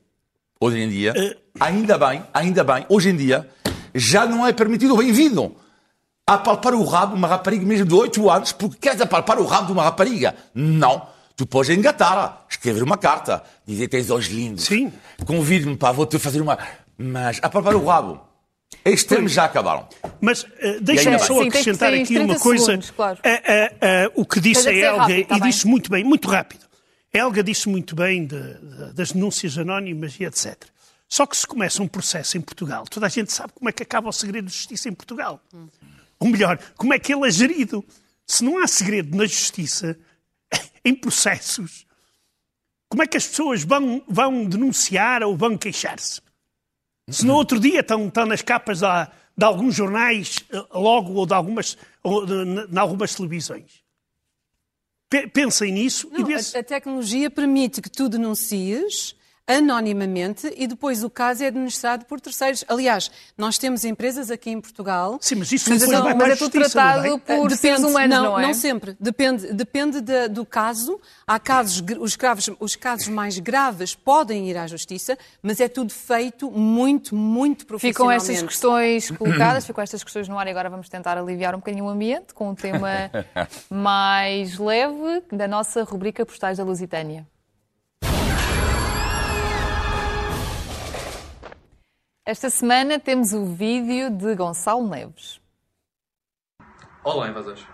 Hoje 0.60 0.80
em 0.80 0.89
dia, 0.89 1.13
ainda 1.60 1.98
bem, 1.98 2.24
ainda 2.34 2.63
bem, 2.63 2.86
hoje 2.89 3.10
em 3.10 3.15
dia, 3.15 3.50
já 3.94 4.26
não 4.26 4.46
é 4.46 4.54
permitido 4.54 4.96
bem-vindo 4.98 5.56
apalpar 6.34 6.74
o 6.74 6.84
rabo 6.84 7.13
de 7.13 7.18
uma 7.20 7.28
rapariga 7.28 7.65
mesmo 7.65 7.86
de 7.86 7.94
8 7.94 8.30
anos, 8.30 8.52
porque 8.52 8.78
queres 8.78 9.02
apalpar 9.02 9.39
o 9.39 9.46
rabo 9.46 9.68
de 9.68 9.72
uma 9.74 9.84
rapariga? 9.84 10.36
Não. 10.54 11.08
Tu 11.36 11.46
podes 11.46 11.70
engatar, 11.76 12.46
escrever 12.50 12.84
uma 12.84 12.98
carta, 12.98 13.42
dizer 13.65 13.88
tens 13.88 14.10
olhos 14.10 14.28
lindos. 14.28 14.65
Sim. 14.65 14.92
Convide-me, 15.26 15.78
pá, 15.78 15.92
vou-te 15.92 16.20
fazer 16.20 16.42
uma. 16.42 16.58
Mas 16.98 17.39
apalpar 17.42 17.76
o 17.76 17.86
rabo. 17.86 18.20
Estes 18.86 19.04
termos 19.06 19.32
já 19.32 19.46
acabaram. 19.46 19.88
Mas 20.22 20.44
uh, 20.44 20.48
deixa-me 20.82 21.18
só. 21.20 21.42
Sim, 21.42 21.48
acrescentar 21.48 21.94
aqui 21.94 22.06
30 22.13 22.24
uma 22.26 22.39
coisa. 22.39 22.65
segundos, 22.65 22.92
claro. 22.92 23.20
Ah, 23.24 23.72
ah, 23.82 24.12
o 24.15 24.26
que 24.26 24.39
disse 24.39 24.68
é 24.68 24.72
a 24.72 24.76
Helga, 24.92 25.02
rápido, 25.02 25.28
tá 25.28 25.38
e 25.38 25.39
bem. 25.39 25.50
disse 25.50 25.68
muito 25.68 25.89
bem, 25.89 26.04
muito 26.04 26.28
rápido. 26.30 26.65
A 27.13 27.18
Helga 27.18 27.42
disse 27.44 27.68
muito 27.70 27.96
bem 27.96 28.26
de- 28.28 28.36
de- 28.54 28.94
das 28.94 29.12
denúncias 29.13 29.58
anónimas 29.58 30.15
e 30.20 30.26
etc. 30.26 30.56
Só 31.08 31.26
que 31.26 31.36
se 31.36 31.48
começa 31.48 31.82
um 31.82 31.88
processo 31.88 32.38
em 32.38 32.42
Portugal, 32.42 32.84
toda 32.88 33.08
a 33.08 33.10
gente 33.10 33.32
sabe 33.34 33.52
como 33.54 33.68
é 33.68 33.72
que 33.72 33.82
acaba 33.82 34.10
o 34.10 34.12
segredo 34.12 34.46
de 34.48 34.54
justiça 34.54 34.88
em 34.89 34.94
Portugal. 34.94 35.39
Ou 36.19 36.27
melhor, 36.29 36.58
como 36.75 36.93
é 36.93 36.99
que 36.99 37.13
ele 37.13 37.27
é 37.27 37.32
gerido. 37.32 37.84
Se 38.27 38.43
não 38.43 38.62
há 38.62 38.67
segredo 38.67 39.15
na 39.17 39.25
justiça, 39.25 39.97
em 40.86 40.93
processos, 40.93 41.86
como 42.89 43.03
é 43.03 43.08
que 43.08 43.17
as 43.17 43.27
pessoas 43.27 43.63
vão, 43.63 44.03
vão 44.08 44.45
denunciar 44.45 45.23
ou 45.23 45.36
vão 45.38 45.58
queixar-se? 45.58 46.21
Se 47.10 47.25
no 47.25 47.34
outro 47.36 47.60
dia 47.60 47.79
estão, 47.79 48.08
estão 48.08 48.25
nas 48.25 48.41
capas 48.41 48.82
da- 48.82 49.12
de, 49.36 49.45
alguns 49.45 49.73
jornais, 49.73 50.43
eh, 50.51 50.65
logo, 50.73 51.13
ou 51.13 51.25
de 51.25 51.34
algumas, 51.34 51.77
ou 52.03 52.25
de, 52.25 52.67
de 52.67 52.77
algumas 52.77 53.15
televisões. 53.15 53.82
Pe- 55.10 55.27
Pensem 55.27 55.71
nisso 55.71 56.08
e 56.13 56.19
Não, 56.19 56.25
vê-se. 56.25 56.55
a, 56.55 56.60
a 56.60 56.63
tecnologia 56.63 57.32
permite 57.32 57.82
que 57.82 57.89
tu 57.89 58.08
denuncies 58.10 59.15
anonimamente 59.50 60.54
e 60.56 60.68
depois 60.68 61.04
o 61.04 61.10
caso 61.10 61.44
é 61.44 61.48
administrado 61.48 62.06
por 62.06 62.22
terceiros. 62.22 62.64
Aliás, 62.68 63.10
nós 63.38 63.58
temos 63.58 63.84
empresas 63.84 64.30
aqui 64.30 64.52
em 64.52 64.62
Portugal. 64.62 65.18
Sim, 65.20 65.36
mas 65.36 65.52
isso 65.52 65.70
Mas, 65.70 65.84
vai 65.86 66.02
mas 66.14 66.16
para 66.18 66.34
é 66.34 66.36
tudo 66.36 66.54
não 66.60 66.70
tratado 66.70 67.02
vai? 67.02 67.20
por 67.20 67.52
Ah, 67.52 67.56
seres 67.56 67.80
humanos, 67.84 68.16
não, 68.16 68.24
não, 68.26 68.40
é? 68.40 68.44
não 68.44 68.54
sempre. 68.54 68.96
Depende, 69.00 69.52
depende 69.54 70.02
da- 70.02 70.28
do 70.28 70.46
caso. 70.46 71.00
Há 71.26 71.40
casos, 71.40 71.84
os, 72.00 72.16
graves, 72.16 72.50
os 72.60 72.76
casos 72.76 73.08
mais 73.08 73.40
graves 73.40 73.96
podem 73.96 74.50
ir 74.50 74.58
à 74.58 74.68
justiça, 74.68 75.18
mas 75.42 75.60
é 75.60 75.68
tudo 75.68 75.92
feito 75.92 76.52
muito, 76.52 77.16
muito 77.16 77.62
Ficam 77.62 77.68
profissionalmente. 78.08 78.32
estas 78.32 78.48
questões 78.48 79.12
colocadas, 79.12 79.66
ficam 79.66 79.84
estas 79.84 80.04
questões 80.04 80.28
no 80.28 80.38
ar 80.38 80.46
e 80.48 80.52
agora 80.52 80.70
vamos 80.70 80.88
tentar 80.90 81.18
aliviar 81.18 81.56
um 81.56 81.60
bocadinho 81.60 81.86
o 81.86 81.90
ambiente 81.90 82.34
com 82.34 82.50
um 82.50 82.56
tema 82.56 82.90
mais 83.70 84.58
leve 84.58 85.24
da 85.32 85.48
nossa 85.48 85.84
rubrica 85.84 86.26
Postais 86.26 86.58
da 86.58 86.64
Lusitânia. 86.64 87.26
Esta 92.25 92.49
semana 92.49 92.99
temos 92.99 93.34
o 93.34 93.45
vídeo 93.45 94.10
de 94.12 94.36
Gonçalo 94.36 94.88
Neves. 94.88 95.41
Olá, 97.03 97.29
invasores. 97.29 97.65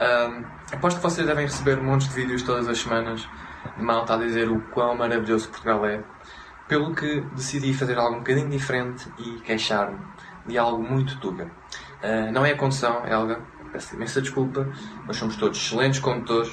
Ahm, 0.00 0.44
aposto 0.72 0.96
que 0.96 1.02
vocês 1.02 1.26
devem 1.26 1.46
receber 1.46 1.76
montes 1.76 2.08
de 2.08 2.14
vídeos 2.14 2.42
todas 2.42 2.66
as 2.66 2.78
semanas 2.78 3.28
de 3.76 3.82
malta 3.82 4.14
a 4.14 4.16
dizer 4.16 4.50
o 4.50 4.60
quão 4.70 4.96
maravilhoso 4.96 5.48
Portugal 5.50 5.84
é, 5.86 6.02
pelo 6.66 6.94
que 6.94 7.20
decidi 7.34 7.72
fazer 7.72 7.98
algo 7.98 8.16
um 8.16 8.18
bocadinho 8.18 8.48
diferente 8.48 9.06
e 9.18 9.38
queixar-me 9.40 9.98
de 10.46 10.58
algo 10.58 10.82
muito 10.82 11.20
tuga. 11.20 11.50
Ah, 12.02 12.32
não 12.32 12.44
é 12.44 12.52
a 12.52 12.56
condução, 12.56 13.06
Helga, 13.06 13.40
peço 13.70 13.94
imensa 13.94 14.20
desculpa, 14.20 14.66
nós 15.06 15.16
somos 15.16 15.36
todos 15.36 15.58
excelentes 15.58 16.00
condutores. 16.00 16.50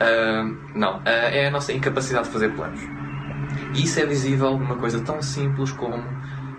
Ahm, 0.00 0.72
não, 0.74 1.00
ah, 1.04 1.10
é 1.10 1.46
a 1.46 1.50
nossa 1.50 1.72
incapacidade 1.72 2.26
de 2.26 2.32
fazer 2.32 2.54
planos. 2.56 2.97
E 3.74 3.84
isso 3.84 4.00
é 4.00 4.06
visível 4.06 4.58
numa 4.58 4.76
coisa 4.76 5.00
tão 5.00 5.20
simples 5.22 5.72
como 5.72 6.02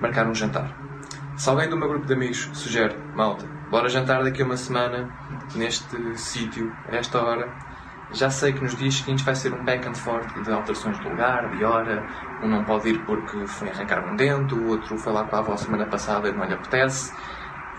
marcar 0.01 0.27
um 0.27 0.33
jantar. 0.33 0.75
Se 1.35 1.49
alguém 1.49 1.69
do 1.69 1.77
meu 1.77 1.87
grupo 1.87 2.05
de 2.05 2.13
amigos 2.13 2.49
sugere, 2.53 2.95
malta, 3.15 3.45
bora 3.69 3.87
jantar 3.87 4.23
daqui 4.23 4.41
a 4.41 4.45
uma 4.45 4.57
semana, 4.57 5.09
neste 5.55 6.17
sítio, 6.17 6.71
a 6.87 6.95
esta 6.97 7.21
hora, 7.21 7.49
já 8.11 8.29
sei 8.29 8.53
que 8.53 8.61
nos 8.61 8.75
dias 8.75 8.95
seguintes 8.95 9.23
vai 9.23 9.35
ser 9.35 9.53
um 9.53 9.63
back 9.63 9.87
and 9.87 9.93
forth 9.93 10.27
de 10.43 10.51
alterações 10.51 10.99
de 10.99 11.07
lugar, 11.07 11.49
de 11.55 11.63
hora. 11.63 12.03
Um 12.41 12.47
não 12.47 12.63
pode 12.63 12.89
ir 12.89 13.05
porque 13.05 13.45
foi 13.45 13.69
arrancar 13.69 14.03
um 14.05 14.15
dente, 14.15 14.55
o 14.55 14.67
outro 14.67 14.97
foi 14.97 15.13
lá 15.13 15.23
com 15.25 15.35
a 15.35 15.39
avó 15.39 15.55
semana 15.55 15.85
passada 15.85 16.27
e 16.27 16.31
não 16.31 16.43
lhe 16.45 16.53
apetece. 16.53 17.13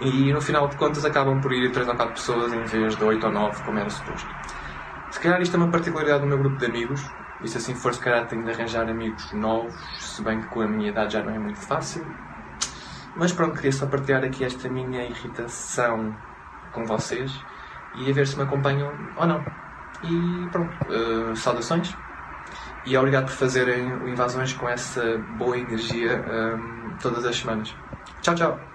E 0.01 0.33
no 0.33 0.41
final 0.41 0.69
de 0.69 0.77
contas 0.77 1.05
acabam 1.05 1.41
por 1.41 1.53
ir 1.53 1.71
três 1.73 1.89
ou 1.89 1.95
quatro 1.95 2.15
pessoas 2.15 2.53
em 2.53 2.63
vez 2.63 2.97
de 2.97 3.05
oito 3.05 3.27
ou 3.27 3.33
nove, 3.33 3.61
como 3.63 3.79
era 3.79 3.91
suposto. 3.91 4.29
Se 5.11 5.19
calhar 5.19 5.43
isto 5.43 5.57
é 5.57 5.59
uma 5.59 5.71
particularidade 5.71 6.23
do 6.23 6.29
meu 6.29 6.39
grupo 6.39 6.57
de 6.57 6.67
amigos, 6.67 7.05
e 7.41 7.49
se 7.49 7.57
assim 7.59 7.75
for, 7.75 7.95
se 7.95 8.01
calhar 8.01 8.27
tenho 8.29 8.45
de 8.45 8.51
arranjar 8.51 8.89
amigos 8.89 9.33
novos, 9.33 9.81
se 10.15 10.23
bem 10.23 10.41
que 10.41 10.49
com 10.49 10.61
a 10.61 10.69
minha 10.69 10.91
idade 10.91 11.15
já 11.15 11.23
não 11.23 11.33
é 11.33 11.39
muito 11.39 11.61
fácil. 11.61 12.17
Mas 13.15 13.33
pronto, 13.33 13.55
queria 13.57 13.73
só 13.73 13.87
partilhar 13.87 14.25
aqui 14.25 14.45
esta 14.45 14.69
minha 14.69 15.05
irritação 15.07 16.17
com 16.71 16.87
vocês 16.87 17.45
e 17.93 18.09
a 18.11 18.15
ver 18.15 18.27
se 18.27 18.37
me 18.37 18.43
acompanham 18.45 19.13
ou 19.17 19.27
não. 19.27 19.53
E 20.03 20.49
pronto, 20.51 20.79
eh, 20.91 21.35
saudações 21.37 21.99
e 22.85 22.97
obrigado 22.97 23.27
por 23.27 23.35
fazerem 23.35 23.91
invasões 24.11 24.53
com 24.55 24.69
essa 24.69 25.19
boa 25.19 25.59
energia 25.59 26.13
eh, 26.27 26.59
todas 27.01 27.25
as 27.25 27.37
semanas. 27.37 27.77
Tchau, 28.23 28.35
tchau! 28.35 28.70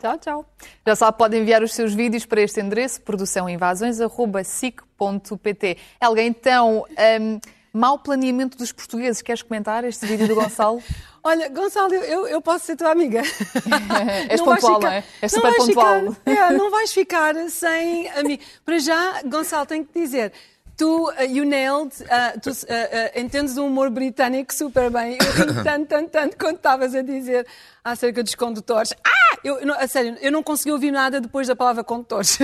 Tchau, 0.00 0.18
tchau. 0.18 0.44
Já 0.86 0.96
sabe, 0.96 1.18
pode 1.18 1.36
enviar 1.36 1.62
os 1.62 1.74
seus 1.74 1.92
vídeos 1.92 2.24
para 2.24 2.40
este 2.40 2.58
endereço, 2.60 3.02
produçãoinvasões.sic.pt. 3.02 5.76
Helga, 6.02 6.22
então, 6.22 6.86
um, 7.20 7.38
mau 7.72 7.98
planeamento 7.98 8.56
dos 8.56 8.72
portugueses. 8.72 9.20
Queres 9.22 9.42
comentar 9.42 9.84
este 9.84 10.06
vídeo 10.06 10.26
do 10.26 10.34
Gonçalo? 10.34 10.82
Olha, 11.22 11.50
Gonçalo, 11.50 11.92
eu- 11.94 12.26
eu, 12.28 12.40
posso 12.40 12.64
ser 12.64 12.76
tua 12.76 12.92
amiga. 12.92 13.20
És 14.30 14.40
pontual, 14.40 14.76
ficar- 14.76 14.80
não 14.80 14.88
é? 14.90 15.04
És 15.20 15.32
super 15.32 15.54
pontual. 15.54 16.12
ficar- 16.12 16.30
é, 16.30 16.50
não 16.56 16.70
vais 16.70 16.90
ficar 16.94 17.34
sem 17.50 18.08
amigo. 18.12 18.42
Para 18.64 18.78
já, 18.78 19.20
Gonçalo, 19.26 19.66
tenho 19.66 19.84
que 19.84 20.00
dizer. 20.00 20.32
Tu, 20.80 20.86
uh, 20.86 21.12
you 21.28 21.44
nailed, 21.44 21.92
uh, 22.04 22.40
tu 22.40 22.48
uh, 22.48 22.52
uh, 22.52 23.20
entendes 23.20 23.58
o 23.58 23.66
humor 23.66 23.90
britânico 23.90 24.54
super 24.54 24.88
bem. 24.90 25.18
Eu 25.20 25.32
ri 25.32 25.52
tanto, 25.62 25.86
tanto, 25.86 26.08
tanto 26.08 26.36
quando 26.38 26.56
estavas 26.56 26.94
a 26.94 27.02
dizer 27.02 27.46
acerca 27.84 28.22
dos 28.22 28.34
condutores. 28.34 28.94
Ah! 29.06 29.36
Eu, 29.44 29.66
não- 29.66 29.74
a 29.74 29.86
sério, 29.86 30.16
eu 30.22 30.32
não 30.32 30.42
consegui 30.42 30.72
ouvir 30.72 30.90
nada 30.90 31.20
depois 31.20 31.46
da 31.48 31.54
palavra 31.54 31.84
condutores. 31.84 32.38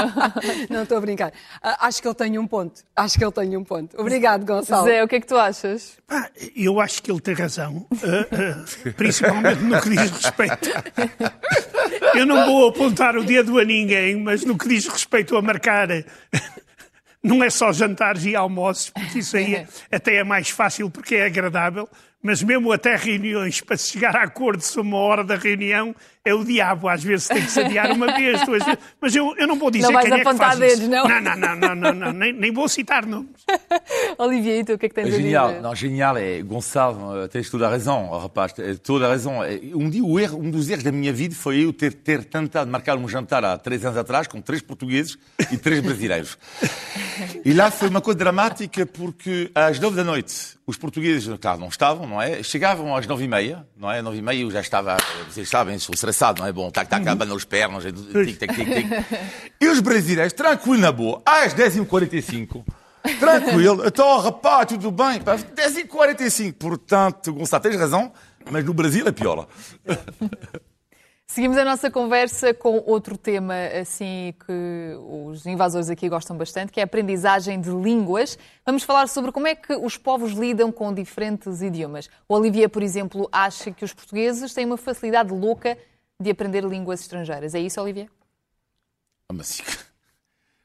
não 0.70 0.84
estou 0.84 0.96
a 0.96 1.00
brincar. 1.02 1.28
Uh, 1.28 1.76
acho 1.80 2.00
que 2.00 2.08
ele 2.08 2.14
tem 2.14 2.38
um 2.38 2.46
ponto. 2.46 2.82
Acho 2.96 3.18
que 3.18 3.24
ele 3.24 3.32
tem 3.32 3.54
um 3.58 3.64
ponto. 3.64 4.00
Obrigado, 4.00 4.46
Gonçalo. 4.46 4.86
Zé, 4.86 5.04
o 5.04 5.08
que 5.08 5.16
é 5.16 5.20
que 5.20 5.26
tu 5.26 5.36
achas? 5.36 5.98
Pá, 6.06 6.30
eu 6.56 6.80
acho 6.80 7.02
que 7.02 7.10
ele 7.10 7.20
tem 7.20 7.34
razão, 7.34 7.86
ah, 7.92 8.26
ah, 8.32 8.92
principalmente 8.96 9.60
no 9.62 9.78
que 9.82 9.90
diz 9.90 10.10
respeito. 10.12 10.70
Eu 12.14 12.24
não 12.24 12.46
vou 12.46 12.70
apontar 12.70 13.18
o 13.18 13.22
dedo 13.22 13.58
a 13.58 13.64
ninguém, 13.66 14.16
mas 14.16 14.46
no 14.46 14.56
que 14.56 14.66
diz 14.66 14.86
respeito 14.86 15.36
a 15.36 15.42
marcar. 15.42 15.88
Não 17.26 17.42
é 17.42 17.50
só 17.50 17.72
jantares 17.72 18.24
e 18.24 18.36
almoços, 18.36 18.90
porque 18.90 19.18
isso 19.18 19.36
aí 19.36 19.54
é- 19.56 19.66
até 19.90 20.16
é 20.16 20.24
mais 20.24 20.48
fácil 20.48 20.88
porque 20.88 21.16
é 21.16 21.26
agradável, 21.26 21.88
mas 22.22 22.42
mesmo 22.42 22.72
até 22.72 22.94
reuniões, 22.96 23.60
para 23.60 23.76
se 23.76 23.90
chegar 23.92 24.14
a 24.16 24.22
acordo 24.22 24.60
sobre 24.62 24.88
uma 24.92 24.98
hora 24.98 25.24
da 25.24 25.36
reunião, 25.36 25.94
é 26.28 26.34
o 26.34 26.44
diabo. 26.44 26.88
Às 26.88 27.02
vezes 27.02 27.28
tem 27.28 27.42
que 27.42 27.50
se 27.50 27.60
adiar 27.60 27.90
uma 27.92 28.06
vez, 28.14 28.44
duas 28.44 28.64
vezes. 28.64 28.78
Mas 29.00 29.14
eu, 29.14 29.34
eu 29.38 29.46
não 29.46 29.56
vou 29.58 29.70
dizer 29.70 29.90
Não 29.90 30.00
quem 30.00 30.12
é 30.12 30.14
que 30.16 30.20
apontar 30.22 30.48
faz 30.48 30.58
dedos, 30.58 30.80
isso. 30.80 30.90
não? 30.90 31.06
Não, 31.08 31.20
não, 31.20 31.36
não, 31.36 31.56
não, 31.56 31.74
não, 31.74 31.92
não, 31.94 32.12
nem, 32.12 32.32
nem 32.32 32.52
vou 32.52 32.68
citar 32.68 33.06
nomes. 33.06 33.30
Olivia, 34.18 34.58
e 34.58 34.64
tu, 34.64 34.74
o 34.74 34.78
que 34.78 34.86
é 34.86 34.88
que 34.88 34.94
tens 34.94 35.06
É 35.06 35.08
a 35.08 35.16
genial, 35.16 35.48
dizer? 35.48 35.60
não, 35.62 35.74
genial. 35.74 36.16
É, 36.16 36.42
Gonçalo, 36.42 37.22
eh, 37.24 37.28
tens 37.28 37.48
toda 37.50 37.66
a 37.66 37.70
razão, 37.70 38.10
rapaz, 38.18 38.52
tens 38.52 38.78
toda 38.80 39.06
a 39.06 39.08
razão. 39.08 39.42
Eh, 39.44 39.60
Um, 39.74 39.88
dia, 39.90 40.02
o 40.04 40.18
erro, 40.18 40.38
um 40.38 40.50
dos 40.50 40.68
erros 40.68 40.82
da 40.84 40.92
minha 40.92 41.12
vida 41.12 41.34
foi 41.34 41.64
eu 41.64 41.72
ter, 41.72 41.92
ter 41.92 42.24
tentado 42.24 42.70
marcar 42.70 42.96
um 42.96 43.08
jantar 43.08 43.44
há 43.44 43.56
três 43.58 43.84
anos 43.84 43.98
atrás 43.98 44.26
com 44.26 44.40
três 44.40 44.62
portugueses 44.62 45.16
e 45.52 45.56
três 45.56 45.80
brasileiros. 45.80 46.36
E 47.44 47.52
lá 47.52 47.70
foi 47.70 47.88
uma 47.88 48.00
coisa 48.00 48.18
dramática 48.18 48.84
porque 48.86 49.50
às 49.54 49.78
nove 49.78 49.96
da 49.96 50.04
noite 50.04 50.56
os 50.66 50.76
portugueses, 50.76 51.28
claro, 51.40 51.60
não 51.60 51.68
estavam, 51.68 52.06
não 52.08 52.20
é? 52.20 52.42
Chegavam 52.42 52.94
às 52.96 53.06
nove 53.06 53.24
e 53.24 53.28
meia, 53.28 53.64
não 53.76 53.90
é? 53.90 54.02
Nove 54.02 54.18
e 54.18 54.22
meia 54.22 54.40
eu 54.42 54.50
já 54.50 54.60
estava, 54.60 54.96
vocês 55.30 55.48
sabem, 55.48 55.78
sou 55.78 55.96
estressado, 56.16 56.40
não 56.40 56.48
é? 56.48 56.52
Bom, 56.52 56.70
tac, 56.70 56.88
tac, 56.88 57.02
acabando 57.02 57.34
os 57.34 57.44
pernas, 57.44 57.84
tic, 57.84 58.38
tic, 58.38 58.54
tic, 58.54 58.74
tic. 58.74 58.86
E 59.60 59.68
os 59.68 59.80
brasileiros, 59.80 60.32
tranquilo 60.32 60.80
na 60.80 60.92
boa, 60.92 61.22
às 61.24 61.54
10h45, 61.54 62.64
tranquilo, 63.20 63.86
então, 63.86 64.18
rapaz, 64.20 64.66
tudo 64.66 64.90
bem? 64.90 65.20
10h45, 65.20 66.54
portanto, 66.54 67.32
Gonçalo, 67.32 67.62
tens 67.62 67.76
razão, 67.76 68.12
mas 68.50 68.64
no 68.64 68.74
Brasil 68.74 69.06
é 69.06 69.12
pior. 69.12 69.46
Seguimos 71.28 71.58
a 71.58 71.64
nossa 71.64 71.90
conversa 71.90 72.54
com 72.54 72.82
outro 72.86 73.18
tema 73.18 73.54
assim 73.80 74.32
que 74.46 74.96
os 75.08 75.44
invasores 75.44 75.90
aqui 75.90 76.08
gostam 76.08 76.36
bastante, 76.36 76.70
que 76.70 76.78
é 76.78 76.84
a 76.84 76.86
aprendizagem 76.86 77.60
de 77.60 77.68
línguas. 77.68 78.38
Vamos 78.64 78.84
falar 78.84 79.08
sobre 79.08 79.32
como 79.32 79.48
é 79.48 79.54
que 79.54 79.74
os 79.74 79.98
povos 79.98 80.32
lidam 80.32 80.70
com 80.70 80.94
diferentes 80.94 81.60
idiomas. 81.60 82.08
O 82.28 82.34
Olivier, 82.34 82.70
por 82.70 82.80
exemplo, 82.80 83.28
acha 83.32 83.72
que 83.72 83.84
os 83.84 83.92
portugueses 83.92 84.54
têm 84.54 84.64
uma 84.64 84.76
facilidade 84.76 85.32
louca 85.34 85.76
de 86.20 86.30
aprender 86.30 86.64
línguas 86.64 87.00
estrangeiras. 87.00 87.54
É 87.54 87.60
isso, 87.60 87.80
Olivier? 87.80 88.08
Ah, 89.28 89.32
mas... 89.32 89.62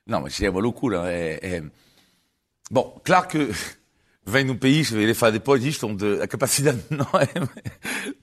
Não, 0.05 0.21
mas 0.21 0.41
é 0.41 0.49
uma 0.49 0.59
loucura. 0.59 1.11
É, 1.11 1.39
é... 1.41 1.63
Bom, 2.69 2.99
claro 3.03 3.27
que 3.27 3.49
vem 4.25 4.45
de 4.45 4.51
um 4.51 4.57
país, 4.57 4.91
irei 4.91 5.13
falar 5.13 5.31
depois 5.31 5.61
disto, 5.61 5.87
onde 5.87 6.21
a 6.21 6.27
capacidade 6.27 6.83
não 6.89 7.07
é, 7.19 7.27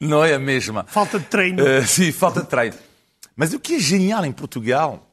não 0.01 0.25
é 0.25 0.35
a 0.35 0.39
mesma. 0.39 0.85
Falta 0.85 1.19
de 1.19 1.27
treino. 1.27 1.63
Uh, 1.63 1.87
sim, 1.87 2.13
falta 2.13 2.43
de 2.43 2.49
treino. 2.49 2.77
Mas 3.37 3.53
o 3.53 3.61
que 3.61 3.77
é 3.77 3.79
genial 3.79 4.25
em 4.25 4.33
Portugal 4.33 5.09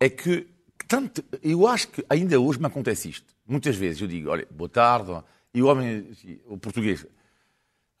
é 0.00 0.08
que, 0.08 0.46
tanto, 0.86 1.24
eu 1.42 1.66
acho 1.66 1.88
que 1.88 2.04
ainda 2.08 2.40
hoje 2.40 2.58
me 2.58 2.66
acontece 2.66 3.08
isto. 3.08 3.26
Muitas 3.46 3.76
vezes 3.76 4.00
eu 4.02 4.08
digo, 4.08 4.30
olha, 4.30 4.46
boa 4.50 4.68
tarde, 4.68 5.12
e 5.54 5.62
o 5.62 5.66
homem, 5.66 6.10
o 6.46 6.58
português, 6.58 7.06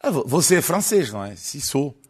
ah, 0.00 0.10
você 0.10 0.56
é 0.56 0.62
francês, 0.62 1.12
não 1.12 1.24
é? 1.24 1.34
Sim, 1.34 1.60
sou. 1.60 2.00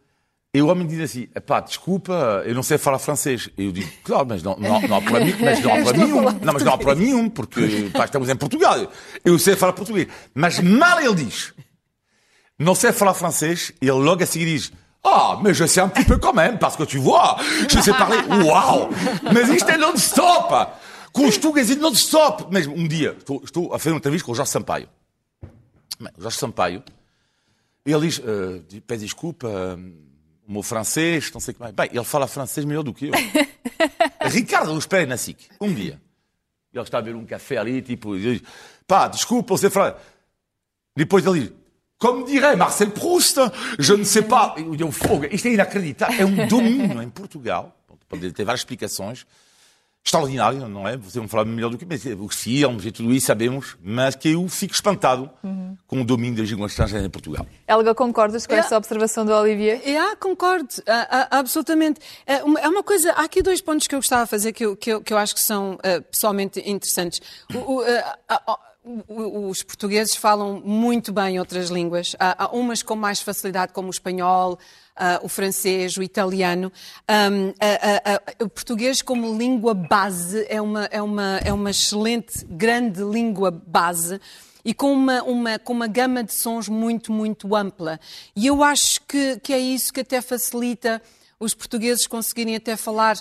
E 0.54 0.62
o 0.62 0.68
homem 0.68 0.86
diz 0.86 1.00
assim, 1.00 1.26
pá, 1.46 1.60
desculpa, 1.60 2.42
eu 2.46 2.54
não 2.54 2.62
sei 2.62 2.78
falar 2.78 2.98
francês. 2.98 3.50
Eu 3.56 3.70
digo, 3.70 3.90
claro, 4.02 4.26
mas 4.26 4.42
não, 4.42 4.56
não, 4.56 4.80
não 4.80 4.96
há 4.96 5.02
para 5.02 5.20
mim, 5.20 5.34
mas 5.40 5.60
não 5.60 5.74
há 5.74 5.82
para 5.82 5.98
mim 5.98 6.12
um. 6.12 6.22
Não, 6.22 6.52
mas 6.54 6.62
não 6.62 6.72
há 6.72 6.78
para 6.78 6.94
mim 6.94 7.12
um, 7.12 7.28
porque 7.28 7.90
pá, 7.92 8.06
estamos 8.06 8.30
em 8.30 8.36
Portugal. 8.36 8.90
Eu 9.22 9.38
sei 9.38 9.56
falar 9.56 9.74
português. 9.74 10.08
Mas 10.34 10.58
mal 10.58 11.00
ele 11.00 11.14
diz, 11.14 11.52
não 12.58 12.74
sei 12.74 12.92
falar 12.92 13.12
francês, 13.12 13.72
ele 13.80 13.90
logo 13.92 14.22
a 14.22 14.26
seguir 14.26 14.46
diz, 14.46 14.72
ah, 15.04 15.38
mas 15.42 15.56
je 15.56 15.66
sais 15.66 15.84
un 15.84 15.90
petit 15.90 16.06
peu 16.06 16.18
quand 16.18 16.34
même, 16.34 16.58
parce 16.58 16.76
que 16.76 16.84
tu 16.84 16.98
vois, 16.98 17.36
je 17.68 17.80
sais 17.80 17.96
parler, 17.96 18.18
uau! 18.44 18.88
Mas 19.22 19.48
isto 19.50 19.70
é 19.70 19.76
non-stop! 19.76 20.72
Com 21.12 21.26
os 21.26 21.36
tugas 21.36 21.70
e 21.70 21.76
non-stop! 21.76 22.46
Mas 22.50 22.66
um 22.66 22.88
dia, 22.88 23.14
estou, 23.18 23.40
estou 23.44 23.74
a 23.74 23.78
fazer 23.78 23.90
uma 23.90 23.98
entrevista 23.98 24.26
com 24.26 24.32
o 24.32 24.34
Jorge 24.34 24.50
Sampaio. 24.50 24.88
O 26.16 26.22
Jorge 26.22 26.38
Sampaio, 26.38 26.82
ele 27.84 28.06
diz, 28.06 28.18
uh, 28.18 28.62
pede 28.86 29.04
desculpa, 29.04 29.46
uh, 29.46 30.08
o 30.48 30.52
meu 30.52 30.62
francês, 30.62 31.30
não 31.32 31.40
sei 31.40 31.52
o 31.52 31.54
que 31.54 31.60
mais. 31.60 31.74
Bem, 31.74 31.90
ele 31.92 32.04
fala 32.04 32.26
francês 32.26 32.64
melhor 32.64 32.82
do 32.82 32.94
que 32.94 33.08
eu. 33.08 33.12
Ricardo 34.30 34.72
Luz 34.72 34.86
Pereira 34.86 35.10
na 35.10 35.18
SIC, 35.18 35.46
um 35.60 35.72
dia. 35.72 36.00
Ele 36.72 36.82
está 36.82 36.98
a 36.98 37.02
beber 37.02 37.16
um 37.16 37.26
café 37.26 37.58
ali, 37.58 37.82
tipo, 37.82 38.18
diz, 38.18 38.40
pá, 38.86 39.08
desculpa, 39.08 39.56
você 39.56 39.68
fala. 39.68 40.00
Depois 40.96 41.24
ele 41.26 41.40
diz, 41.40 41.52
como 41.98 42.24
dirait 42.24 42.56
Marcel 42.56 42.90
Proust, 42.90 43.36
je 43.78 43.94
ne 43.94 44.04
sais 44.04 44.26
pas. 44.26 44.54
Eu, 44.56 44.90
fogo, 44.90 45.26
isto 45.30 45.48
é 45.48 45.52
inacreditável. 45.52 46.20
É 46.20 46.24
um 46.24 46.46
domínio 46.46 47.02
em 47.02 47.10
Portugal. 47.10 47.76
Pode 48.08 48.32
ter 48.32 48.44
várias 48.44 48.60
explicações 48.60 49.26
extraordinário, 50.04 50.68
não 50.68 50.88
é? 50.88 50.96
Você 50.96 51.18
não 51.18 51.28
falar 51.28 51.44
melhor 51.44 51.70
do 51.70 51.78
que 51.78 51.84
mas, 51.84 52.04
os 52.04 52.34
filmes 52.36 52.84
e 52.86 52.90
tudo 52.90 53.12
isso 53.12 53.26
sabemos, 53.26 53.76
mas 53.82 54.14
que 54.14 54.30
eu 54.30 54.48
fico 54.48 54.74
espantado 54.74 55.30
uhum. 55.42 55.76
com 55.86 56.00
o 56.00 56.04
domínio 56.04 56.38
das 56.38 56.48
línguas 56.48 56.72
estrangeiras 56.72 57.06
em 57.06 57.10
Portugal. 57.10 57.46
Helga, 57.66 57.94
concordas 57.94 58.46
com 58.46 58.54
essa 58.54 58.76
observação 58.76 59.24
do 59.24 59.32
Olivier? 59.32 59.80
Yeah, 59.84 60.16
concordo, 60.16 60.68
uh, 60.78 60.80
uh, 60.80 61.28
absolutamente. 61.30 62.00
É 62.26 62.42
uma, 62.42 62.60
é 62.60 62.68
uma, 62.68 62.82
coisa, 62.82 63.12
há 63.12 63.24
aqui 63.24 63.42
dois 63.42 63.60
pontos 63.60 63.86
que 63.86 63.94
eu 63.94 63.98
gostava 63.98 64.24
de 64.24 64.30
fazer 64.30 64.52
que 64.52 64.64
eu, 64.64 64.76
que 64.76 64.90
eu, 64.90 65.02
que 65.02 65.12
eu 65.12 65.18
acho 65.18 65.34
que 65.34 65.42
são 65.42 65.74
uh, 65.74 66.02
pessoalmente 66.10 66.60
interessantes. 66.60 67.20
O, 67.54 67.82
os 69.48 69.62
portugueses 69.62 70.16
falam 70.16 70.62
muito 70.64 71.12
bem 71.12 71.38
outras 71.38 71.68
línguas. 71.68 72.16
Há 72.18 72.48
umas 72.52 72.82
com 72.82 72.96
mais 72.96 73.20
facilidade, 73.20 73.72
como 73.72 73.88
o 73.88 73.90
espanhol, 73.90 74.58
uh, 74.98 75.24
o 75.24 75.28
francês, 75.28 75.96
o 75.96 76.02
italiano. 76.02 76.72
Um, 77.08 77.54
o 78.44 78.48
português 78.48 79.00
como 79.00 79.36
língua 79.36 79.72
base 79.74 80.44
é 80.48 80.60
uma, 80.60 80.84
é, 80.86 81.00
uma, 81.00 81.38
é 81.44 81.52
uma 81.52 81.70
excelente, 81.70 82.44
grande 82.46 83.02
língua 83.02 83.50
base 83.50 84.20
e 84.64 84.74
com 84.74 84.92
uma, 84.92 85.22
uma, 85.22 85.58
com 85.58 85.72
uma 85.72 85.86
gama 85.86 86.22
de 86.22 86.34
sons 86.34 86.68
muito, 86.68 87.12
muito 87.12 87.54
ampla. 87.54 87.98
E 88.34 88.46
eu 88.46 88.62
acho 88.62 89.00
que, 89.02 89.38
que 89.40 89.52
é 89.52 89.58
isso 89.58 89.92
que 89.92 90.00
até 90.00 90.20
facilita 90.20 91.00
os 91.40 91.54
portugueses 91.54 92.06
conseguirem 92.06 92.56
até 92.56 92.76
falar 92.76 93.16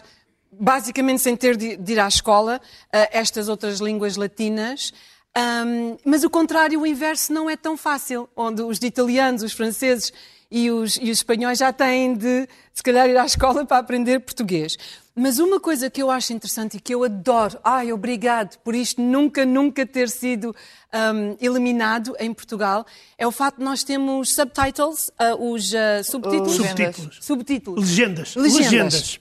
basicamente 0.52 1.22
sem 1.22 1.36
ter 1.36 1.56
de, 1.56 1.78
de 1.78 1.94
ir 1.94 2.00
à 2.00 2.08
escola, 2.08 2.60
uh, 2.60 3.08
estas 3.12 3.48
outras 3.48 3.80
línguas 3.80 4.16
latinas. 4.16 4.92
Um, 5.38 5.98
mas 6.04 6.24
o 6.24 6.30
contrário, 6.30 6.82
o 6.82 6.88
inverso 6.88 7.32
não 7.32 7.48
é 7.48 7.56
tão 7.56 7.78
fácil, 7.78 8.28
onde 8.36 8.64
os 8.64 8.82
italianos, 8.82 9.44
os 9.44 9.54
franceses 9.54 10.12
e 10.50 10.72
os, 10.72 10.98
e 10.98 11.12
os 11.12 11.18
espanhóis 11.18 11.60
já 11.60 11.74
têm 11.74 12.14
de, 12.14 12.48
se 12.74 12.82
calhar, 12.82 13.10
ir 13.10 13.18
à 13.18 13.26
escola 13.26 13.66
para 13.66 13.78
aprender 13.78 14.20
português. 14.20 14.78
Mas 15.16 15.40
uma 15.40 15.60
coisa 15.60 15.90
que 15.90 16.02
eu 16.02 16.12
acho 16.12 16.32
interessante 16.32 16.78
e 16.78 16.80
que 16.80 16.94
eu 16.94 17.04
adoro, 17.04 17.60
ai, 17.64 17.92
obrigado 17.92 18.58
por 18.60 18.76
isto 18.76 19.02
nunca, 19.02 19.46
nunca 19.46 19.86
ter 19.86 20.10
sido 20.10 20.56
um, 20.94 21.36
eliminado 21.42 22.16
em 22.20 22.32
Portugal, 22.32 22.86
é 23.18 23.26
o 23.26 23.32
facto 23.32 23.58
de 23.58 23.64
nós 23.64 23.84
termos 23.84 24.36
subtitles, 24.36 25.10
uh, 25.20 25.52
os 25.52 25.74
uh, 25.74 26.04
subtítulos. 26.04 26.56
Subtítulos. 26.56 27.20
Subtítulos. 27.20 27.90
Legendas. 27.90 28.36
Legendas. 28.36 28.72
Legendas. 28.72 29.20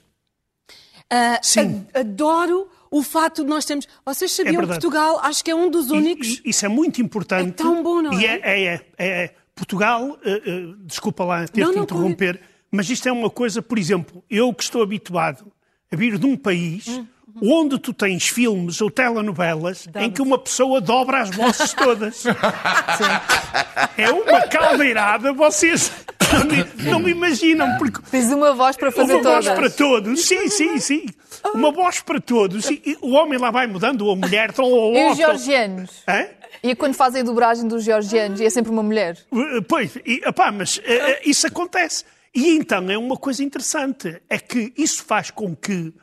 Uh, 1.11 1.39
Sim. 1.41 1.87
Adoro 1.95 2.69
o 2.91 3.03
fato 3.03 3.43
de 3.43 3.49
nós 3.49 3.65
termos. 3.65 3.89
Vocês 4.05 4.33
sabiam 4.33 4.62
é 4.62 4.67
Portugal, 4.67 5.19
acho 5.23 5.43
que 5.43 5.51
é 5.51 5.55
um 5.55 5.71
dos 5.71 5.91
únicos. 5.91 6.43
E, 6.45 6.51
isso 6.51 6.67
é 6.67 6.69
muito 6.69 7.01
importante. 7.01 7.49
É 7.49 7.53
tão 7.53 7.83
bom, 7.83 8.03
não 8.03 8.12
é? 8.12 8.21
E 8.21 8.27
é, 8.27 8.41
é, 8.43 8.65
é, 8.75 8.81
é 8.99 9.35
Portugal, 9.57 10.03
uh, 10.05 10.11
uh, 10.12 10.77
desculpa 10.85 11.25
lá 11.25 11.49
ter 11.49 11.66
que 11.66 11.79
interromper, 11.79 12.35
pode... 12.37 12.51
mas 12.71 12.90
isto 12.90 13.09
é 13.09 13.12
uma 13.12 13.31
coisa, 13.31 13.62
por 13.62 13.79
exemplo, 13.79 14.23
eu 14.31 14.53
que 14.53 14.62
estou 14.62 14.83
habituado 14.83 15.51
a 15.90 15.97
vir 15.97 16.19
de 16.19 16.27
um 16.27 16.37
país 16.37 16.87
hum, 16.87 17.07
hum. 17.37 17.61
onde 17.62 17.79
tu 17.79 17.95
tens 17.95 18.29
filmes 18.29 18.83
ou 18.83 18.90
telenovelas 18.90 19.88
em 19.97 20.11
que 20.11 20.21
uma 20.21 20.38
pessoa 20.38 20.79
dobra 20.79 21.23
as 21.23 21.31
vozes 21.31 21.73
todas. 21.73 22.25
é 23.97 24.11
uma 24.11 24.42
caldeirada, 24.42 25.33
vocês 25.33 25.90
não 26.33 26.45
me, 26.45 26.90
não 26.90 27.09
imaginam. 27.09 27.79
Porque 27.79 28.01
Tens 28.11 28.31
uma 28.31 28.53
voz 28.53 28.77
para 28.77 28.92
fazer 28.92 29.14
uma 29.14 29.23
todas. 29.23 29.47
Uma 29.47 29.55
voz 29.55 29.59
para 29.59 29.71
todos, 29.71 30.27
sim, 30.27 30.49
sim, 30.49 30.79
sim. 30.79 31.07
Uma 31.55 31.73
voz 31.73 32.01
para 32.01 32.21
todos. 32.21 32.69
E 32.69 32.99
o 33.01 33.12
homem 33.12 33.38
lá 33.38 33.51
vai 33.51 33.66
mudando, 33.66 34.03
ou 34.03 34.12
a 34.12 34.16
mulher, 34.16 34.53
ou 34.59 34.95
E 34.95 35.11
os 35.11 35.16
georgianos? 35.16 36.03
Hã? 36.07 36.27
E 36.71 36.75
quando 36.75 36.95
fazem 36.95 37.21
a 37.21 37.25
dobragem 37.25 37.69
dos 37.69 37.85
georgianos, 37.85 38.41
e 38.41 38.45
é 38.45 38.51
sempre 38.51 38.73
uma 38.73 38.83
mulher? 38.83 39.25
Uh, 39.31 39.63
pois, 39.63 39.97
e, 40.05 40.21
opá, 40.27 40.51
mas 40.51 40.79
uh, 40.79 40.83
isso 41.25 41.47
acontece. 41.47 42.05
E 42.35 42.57
então 42.57 42.91
é 42.91 42.99
uma 42.99 43.17
coisa 43.17 43.43
interessante, 43.43 44.21
é 44.29 44.39
que 44.39 44.73
isso 44.77 45.05
faz 45.05 45.31
com 45.31 45.55
que 45.55 45.89
uh, 45.89 45.95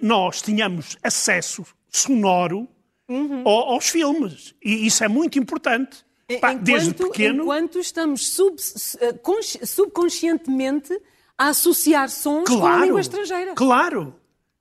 nós 0.00 0.40
tenhamos 0.40 0.96
acesso 1.02 1.66
sonoro 1.88 2.68
uhum. 3.08 3.42
aos 3.46 3.88
filmes. 3.88 4.54
E 4.64 4.86
isso 4.86 5.02
é 5.02 5.08
muito 5.08 5.36
importante. 5.38 6.04
Pá, 6.40 6.52
enquanto, 6.52 6.62
desde 6.62 6.94
pequeno. 6.94 7.42
Enquanto 7.42 7.80
estamos 7.80 8.28
sub, 8.28 8.56
subconscientemente 8.58 10.96
a 11.36 11.48
associar 11.48 12.08
sons 12.08 12.44
claro, 12.44 12.60
com 12.60 12.66
a 12.66 12.86
língua 12.86 13.00
estrangeira. 13.00 13.54
Claro, 13.54 14.14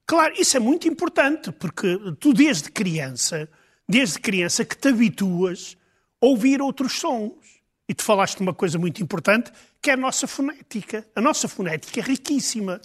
claro, 0.06 0.34
isso 0.38 0.58
é 0.58 0.60
muito 0.60 0.88
importante, 0.88 1.52
porque 1.52 2.00
tu 2.20 2.34
desde 2.34 2.72
criança 2.72 3.48
desde 3.92 4.20
criança 4.20 4.64
que 4.64 4.78
te 4.78 4.88
habituas 4.88 5.78
a 6.22 6.26
ouvir 6.26 6.62
outros 6.62 6.94
sons. 6.94 7.62
E 7.90 7.94
tu 7.94 8.04
falaste 8.04 8.38
de 8.38 8.44
uma 8.44 8.54
coisa 8.54 8.80
muito 8.80 9.04
importante, 9.04 9.52
que 9.82 9.90
é 9.90 9.94
a 9.94 9.98
nossa 9.98 10.26
fonética. 10.26 11.06
A 11.14 11.20
nossa 11.20 11.48
fonética 11.50 12.00
é 12.00 12.04
riquíssima. 12.04 12.80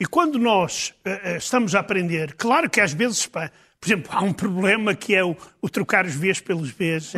E 0.00 0.06
quando 0.06 0.36
nós 0.36 0.92
uh, 1.06 1.36
estamos 1.36 1.76
a 1.76 1.80
aprender, 1.80 2.34
claro 2.34 2.68
que 2.68 2.80
às 2.80 2.92
vezes, 2.92 3.26
pá, 3.26 3.52
por 3.80 3.86
exemplo, 3.86 4.10
há 4.12 4.22
um 4.22 4.32
problema 4.32 4.94
que 4.96 5.14
é 5.14 5.22
o, 5.22 5.36
o 5.62 5.68
trocar 5.68 6.04
os 6.04 6.14
Vs 6.14 6.40
pelos 6.40 6.72
Bs. 6.72 7.14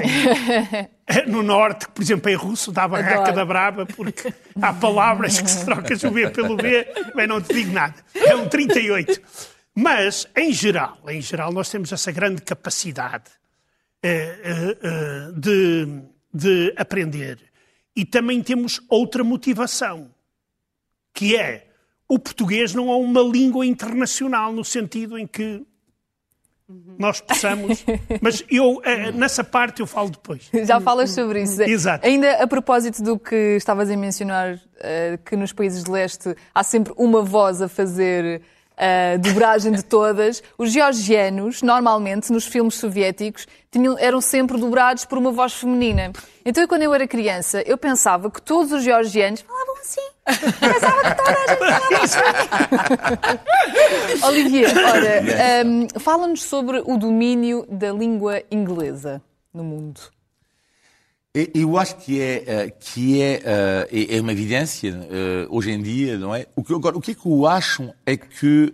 É, 1.07 1.25
no 1.27 1.43
norte, 1.43 1.89
por 1.89 2.03
exemplo, 2.03 2.31
em 2.31 2.35
russo, 2.35 2.71
dá 2.71 2.85
a 2.85 2.89
barraca 2.89 3.21
Adoro. 3.21 3.37
da 3.37 3.45
braba, 3.45 3.87
porque 3.87 4.35
há 4.61 4.73
palavras 4.75 5.41
que 5.41 5.51
se 5.51 5.65
trocas 5.65 6.05
o 6.05 6.11
B 6.11 6.29
pelo 6.29 6.57
B, 6.57 6.87
bem, 7.17 7.27
não 7.27 7.41
te 7.41 7.55
digo 7.55 7.73
nada. 7.73 7.95
É 8.15 8.37
um 8.37 8.49
38. 8.49 9.21
Mas, 9.75 10.29
em 10.37 10.53
geral, 10.53 10.99
em 11.09 11.21
geral, 11.21 11.51
nós 11.53 11.71
temos 11.71 11.93
essa 11.93 12.13
grande 12.13 12.43
capacidade 12.43 13.31
eh, 14.03 14.77
eh, 14.83 15.33
de, 15.35 16.03
de 16.33 16.75
aprender. 16.77 17.39
E 17.97 18.05
também 18.05 18.43
temos 18.43 18.81
outra 18.89 19.25
motivação, 19.25 20.11
que 21.15 21.37
é 21.37 21.69
o 22.09 22.19
português 22.19 22.75
não 22.75 22.91
é 22.91 22.97
uma 22.97 23.23
língua 23.23 23.65
internacional, 23.65 24.53
no 24.53 24.65
sentido 24.65 25.19
em 25.19 25.27
que 25.27 25.65
nós 26.99 27.23
possamos. 27.23 27.85
Mas 28.21 28.45
eu, 28.51 28.83
nessa 29.15 29.43
parte, 29.43 29.81
eu 29.81 29.87
falo 29.87 30.11
depois. 30.11 30.51
Já 30.67 30.81
falas 30.81 31.11
sobre 31.11 31.43
isso. 31.43 31.63
Exato. 31.63 32.07
Ainda 32.07 32.43
a 32.43 32.47
propósito 32.47 33.03
do 33.03 33.19
que 33.19 33.57
estavas 33.57 33.91
a 33.91 33.97
mencionar, 33.97 34.61
que 35.25 35.37
nos 35.37 35.53
países 35.53 35.85
de 35.85 35.91
leste 35.91 36.35
há 36.55 36.63
sempre 36.63 36.93
uma 36.97 37.23
voz 37.23 37.63
a 37.63 37.69
fazer 37.69 38.43
a 38.77 39.17
dobragem 39.17 39.73
de 39.73 39.83
todas, 39.83 40.43
os 40.57 40.73
georgianos, 40.73 41.63
normalmente, 41.63 42.33
nos 42.33 42.47
filmes 42.47 42.75
soviéticos, 42.75 43.47
tinham, 43.71 43.99
eram 43.99 44.21
sempre 44.21 44.59
dobrados 44.59 45.05
por 45.05 45.19
uma 45.19 45.31
voz 45.31 45.55
feminina. 45.55 46.13
Então, 46.45 46.67
quando 46.67 46.83
eu 46.83 46.93
era 46.93 47.07
criança, 47.07 47.63
eu 47.63 47.79
pensava 47.79 48.31
que 48.31 48.43
todos 48.43 48.73
os 48.73 48.83
georgianos 48.83 49.41
falavam 49.41 49.77
assim. 49.81 50.01
Pensava 50.61 51.03
que 51.03 51.15
toda 51.17 51.31
a 51.31 51.47
gente 51.47 51.59
falava 51.59 52.05
assim. 52.05 52.19
Olivier, 54.27 54.71
ora, 54.77 55.23
um, 55.67 55.89
fala-nos 56.01 56.43
sobre 56.43 56.83
o 56.85 56.97
domínio 56.97 57.67
da 57.69 57.93
língua 57.93 58.43
inglesa 58.51 59.23
no 59.53 59.65
mundo. 59.65 60.01
Eu 61.35 61.79
acho 61.79 61.97
que 61.97 62.21
é, 62.21 62.45
eh, 62.47 62.71
que 62.79 63.23
é, 63.23 63.41
eh, 63.91 64.17
é 64.17 64.21
uma 64.21 64.33
evidência 64.33 64.91
eh, 65.11 65.47
hoje 65.49 65.71
em 65.71 65.81
dia, 65.81 66.19
não 66.19 66.35
é? 66.35 66.47
O 66.55 66.63
que, 66.63 66.75
agora, 66.75 66.95
o 66.95 67.01
que 67.01 67.13
é 67.13 67.15
que 67.15 67.25
eu 67.25 67.47
acho 67.47 67.91
é 68.05 68.19
que, 68.19 68.71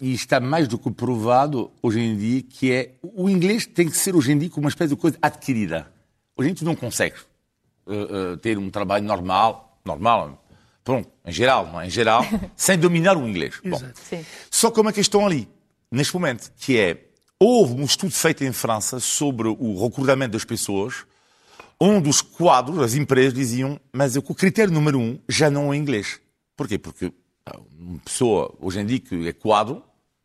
e 0.00 0.14
está 0.14 0.40
mais 0.40 0.66
do 0.66 0.78
que 0.78 0.90
provado 0.90 1.70
hoje 1.82 2.00
em 2.00 2.16
dia, 2.16 2.42
que 2.42 2.72
é 2.72 2.92
o 3.02 3.28
inglês 3.28 3.66
tem 3.66 3.86
que 3.86 3.98
ser 3.98 4.16
hoje 4.16 4.32
em 4.32 4.38
dia 4.38 4.48
como 4.48 4.64
uma 4.64 4.70
espécie 4.70 4.94
de 4.94 4.96
coisa 4.96 5.18
adquirida. 5.20 5.92
Hoje 6.38 6.48
em 6.48 6.52
dia 6.54 6.60
tu 6.60 6.64
não 6.64 6.74
consegues 6.74 7.26
ter 8.40 8.56
um 8.56 8.70
trabalho 8.70 9.04
normal, 9.04 9.78
normal, 9.84 10.42
pronto, 10.82 11.06
em 11.22 11.32
geral, 11.32 11.66
não 11.66 11.82
é? 11.82 11.86
Em 11.86 11.90
geral, 11.90 12.24
sem 12.56 12.78
dominar 12.78 13.14
o 13.18 13.28
inglês. 13.28 13.60
Bom, 13.62 13.78
só 14.50 14.70
que 14.70 14.80
uma 14.80 14.92
questão 14.92 15.26
ali, 15.26 15.46
neste 15.90 16.14
momento, 16.14 16.50
que 16.56 16.78
é 16.78 17.03
Houve 17.46 17.74
um 17.74 17.84
estudo 17.84 18.14
feito 18.14 18.42
em 18.42 18.52
França 18.54 18.98
sobre 18.98 19.48
o 19.48 19.84
recrutamento 19.84 20.32
das 20.32 20.46
pessoas, 20.46 21.04
onde 21.78 22.08
os 22.08 22.22
quadros, 22.22 22.78
as 22.78 22.94
empresas 22.94 23.34
diziam, 23.34 23.78
mas 23.92 24.16
o 24.16 24.22
critério 24.22 24.72
número 24.72 24.98
um 24.98 25.18
já 25.28 25.50
não 25.50 25.70
é 25.70 25.76
inglês. 25.76 26.18
Porquê? 26.56 26.78
Porque 26.78 27.12
uma 27.78 27.98
pessoa, 27.98 28.56
hoje 28.58 28.80
em 28.80 28.86
dia, 28.86 28.98
que 28.98 29.28
é 29.28 29.32
quadro, 29.34 29.82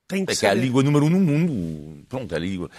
Tem 0.07 0.25
que 0.25 0.31
é, 0.31 0.35
que 0.37 0.45
é 0.45 0.49
a 0.49 0.53
língua 0.53 0.81
número 0.81 1.07
um 1.07 1.09
no 1.09 1.19
mundo. 1.19 2.05
Pronto, 2.07 2.31
é 2.33 2.37
a 2.37 2.39
língua. 2.39 2.71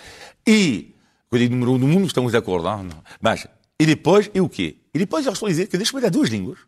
E, 0.48 0.94
quando 1.28 1.42
digo 1.42 1.54
número 1.54 1.72
um 1.72 1.78
no 1.78 1.86
mundo, 1.86 2.06
estamos 2.06 2.32
de 2.32 2.38
acordo, 2.38 2.64
não? 2.64 2.88
Mas, 3.20 3.46
e 3.78 3.84
depois, 3.84 4.30
e 4.32 4.40
o 4.40 4.48
quê? 4.48 4.78
E 4.94 4.98
depois 4.98 5.26
eles 5.26 5.36
estão 5.36 5.48
a 5.48 5.50
dizer 5.50 5.66
que 5.66 5.76
deixa-me 5.76 6.00
dar 6.00 6.10
duas 6.10 6.30
línguas, 6.30 6.60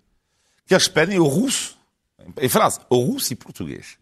que 0.67 0.75
eles 0.75 0.89
pedem 0.89 1.19
o 1.19 1.27
russo, 1.27 1.79
em 2.39 2.51
França, 2.51 2.85
o 2.91 2.99
russo 2.99 3.33
e 3.33 3.37
português. 3.37 3.97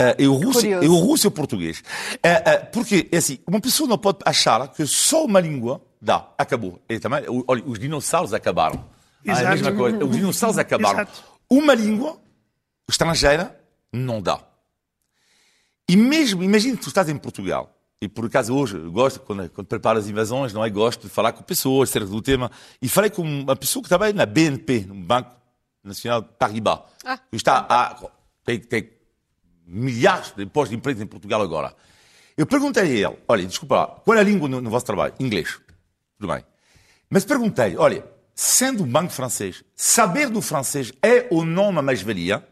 Uh, 0.00 0.14
eu, 0.18 0.34
russo, 0.34 0.66
eu 0.66 0.94
russo 0.94 1.26
e 1.26 1.28
o 1.28 1.30
português. 1.30 1.80
Uh, 1.80 2.64
uh, 2.64 2.70
porque, 2.72 3.08
é 3.12 3.16
assim, 3.16 3.38
uma 3.46 3.60
pessoa 3.60 3.88
não 3.88 3.98
pode 3.98 4.18
achar 4.24 4.68
que 4.68 4.86
só 4.86 5.24
uma 5.24 5.40
língua 5.40 5.80
dá, 6.00 6.28
acabou. 6.36 6.80
E 6.88 6.98
também, 6.98 7.24
olha, 7.46 7.62
os 7.64 7.78
dinossauros 7.78 8.34
acabaram. 8.34 8.84
Ah, 9.26 9.40
é 9.40 9.46
a 9.46 9.50
mesma 9.50 9.72
coisa. 9.72 10.04
Os 10.04 10.16
dinossauros 10.16 10.58
acabaram. 10.58 11.00
Exato. 11.00 11.22
Uma 11.48 11.74
língua 11.74 12.18
estrangeira 12.88 13.56
não 13.92 14.20
dá. 14.20 14.40
E 15.88 15.96
mesmo, 15.96 16.42
imagina 16.42 16.76
que 16.76 16.82
tu 16.82 16.88
estás 16.88 17.08
em 17.08 17.16
Portugal, 17.16 17.70
e 18.00 18.08
por 18.08 18.26
acaso 18.26 18.52
hoje, 18.54 18.76
gosto, 18.78 19.20
quando, 19.20 19.48
quando 19.50 19.66
preparo 19.68 19.98
as 19.98 20.08
invasões, 20.08 20.52
não 20.52 20.64
é? 20.64 20.70
Gosto 20.70 21.02
de 21.02 21.08
falar 21.08 21.32
com 21.32 21.42
pessoas 21.44 21.88
acerca 21.88 22.08
do 22.08 22.20
tema. 22.20 22.50
E 22.80 22.88
falei 22.88 23.10
com 23.10 23.22
uma 23.22 23.54
pessoa 23.54 23.80
que 23.80 23.88
trabalha 23.88 24.12
na 24.12 24.26
BNP, 24.26 24.86
no 24.88 24.94
Banco 24.94 25.36
Nacional 25.84 26.22
de 26.22 26.28
Paribas. 26.36 26.80
Ah. 27.04 27.20
Está 27.30 27.64
a, 27.68 27.96
tem, 28.44 28.58
tem 28.58 28.90
milhares 29.72 30.32
de 30.36 30.46
postos 30.46 30.70
de 30.70 30.76
emprego 30.76 31.02
em 31.02 31.06
Portugal 31.06 31.40
agora. 31.42 31.74
Eu 32.36 32.46
perguntei 32.46 32.82
a 32.82 32.86
ele, 32.86 33.18
olha, 33.28 33.46
desculpa 33.46 33.76
lá, 33.76 33.86
qual 33.86 34.16
é 34.16 34.20
a 34.20 34.24
língua 34.24 34.48
no, 34.48 34.60
no 34.60 34.70
vosso 34.70 34.86
trabalho? 34.86 35.14
Inglês. 35.18 35.60
Tudo 36.18 36.32
bem. 36.32 36.44
Mas 37.10 37.24
perguntei, 37.24 37.76
olha, 37.76 38.04
sendo 38.34 38.84
um 38.84 38.86
banco 38.86 39.12
francês, 39.12 39.62
saber 39.74 40.28
do 40.30 40.40
francês 40.40 40.92
é 41.02 41.26
ou 41.30 41.44
não 41.44 41.68
uma 41.68 41.82
mais-valia? 41.82 42.46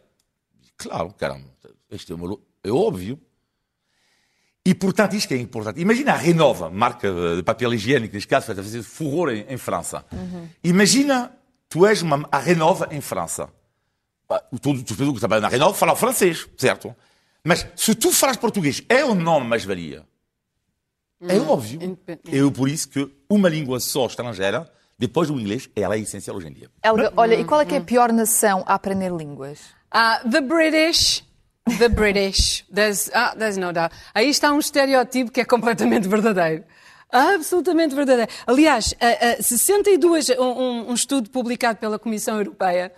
Claro, 0.77 1.13
caramba, 1.15 1.47
isto 1.91 2.13
é, 2.13 2.17
uma, 2.17 2.39
é 2.65 2.71
óbvio. 2.71 3.19
E, 4.65 4.75
portanto, 4.75 5.15
isto 5.15 5.33
é 5.33 5.39
importante. 5.39 5.81
Imagina 5.81 6.13
a 6.13 6.17
Renova, 6.17 6.69
marca 6.69 7.11
de 7.37 7.43
papel 7.43 7.73
higiênico, 7.73 8.15
neste 8.15 8.29
caso, 8.29 8.53
a 8.53 8.55
fazer 8.55 8.83
furor 8.83 9.31
em, 9.31 9.47
em 9.49 9.57
França. 9.57 10.05
Uhum. 10.13 10.49
Imagina, 10.63 11.33
tu 11.69 11.87
és 11.87 12.03
uma, 12.03 12.29
a 12.31 12.39
Renova 12.39 12.89
em 12.91 13.01
França. 13.01 13.49
Todos 14.61 14.83
os 14.83 14.97
pessoas 14.97 15.15
que 15.15 15.19
trabalham 15.19 15.43
na 15.43 15.49
Renova 15.49 15.75
falam 15.75 15.97
francês, 15.97 16.47
certo? 16.57 16.95
Mas 17.45 17.67
se 17.77 17.95
tu 17.95 18.13
falas 18.13 18.37
português, 18.37 18.83
é 18.89 19.05
ou 19.05 19.15
não 19.15 19.41
mais-valia? 19.41 20.05
É 21.23 21.35
hum, 21.35 21.51
óbvio. 21.51 21.99
É 22.07 22.51
por 22.51 22.69
isso 22.69 22.89
que 22.89 23.11
uma 23.29 23.49
língua 23.49 23.79
só 23.81 24.07
estrangeira, 24.07 24.71
depois 24.99 25.29
do 25.29 25.39
inglês, 25.39 25.69
ela 25.77 25.95
é 25.95 25.99
essencial 25.99 26.37
hoje 26.37 26.49
em 26.49 26.53
dia. 26.53 26.71
Helga, 26.83 27.13
olha, 27.17 27.35
e 27.35 27.45
qual 27.45 27.61
é 27.61 27.65
que 27.65 27.75
é 27.75 27.79
a 27.79 27.83
pior 27.83 28.13
nação 28.13 28.65
a 28.67 28.75
aprender 28.75 29.13
línguas? 29.13 29.61
Uh, 29.95 30.31
the 30.31 30.41
British. 30.41 31.25
The 31.79 31.89
British. 31.89 32.65
There's, 32.73 33.11
ah, 33.13 33.35
there's 33.37 33.57
no 33.57 33.73
doubt. 33.73 33.95
Aí 34.15 34.29
está 34.29 34.53
um 34.53 34.59
estereótipo 34.59 35.31
que 35.31 35.41
é 35.41 35.45
completamente 35.45 36.09
verdadeiro. 36.09 36.65
Absolutamente 37.13 37.95
verdadeiro. 37.95 38.31
Aliás, 38.47 38.93
uh, 38.93 39.41
uh, 39.41 39.43
62, 39.43 40.31
um, 40.39 40.91
um 40.91 40.95
estudo 40.95 41.29
publicado 41.29 41.79
pela 41.79 41.99
Comissão 41.99 42.39
Europeia 42.39 42.93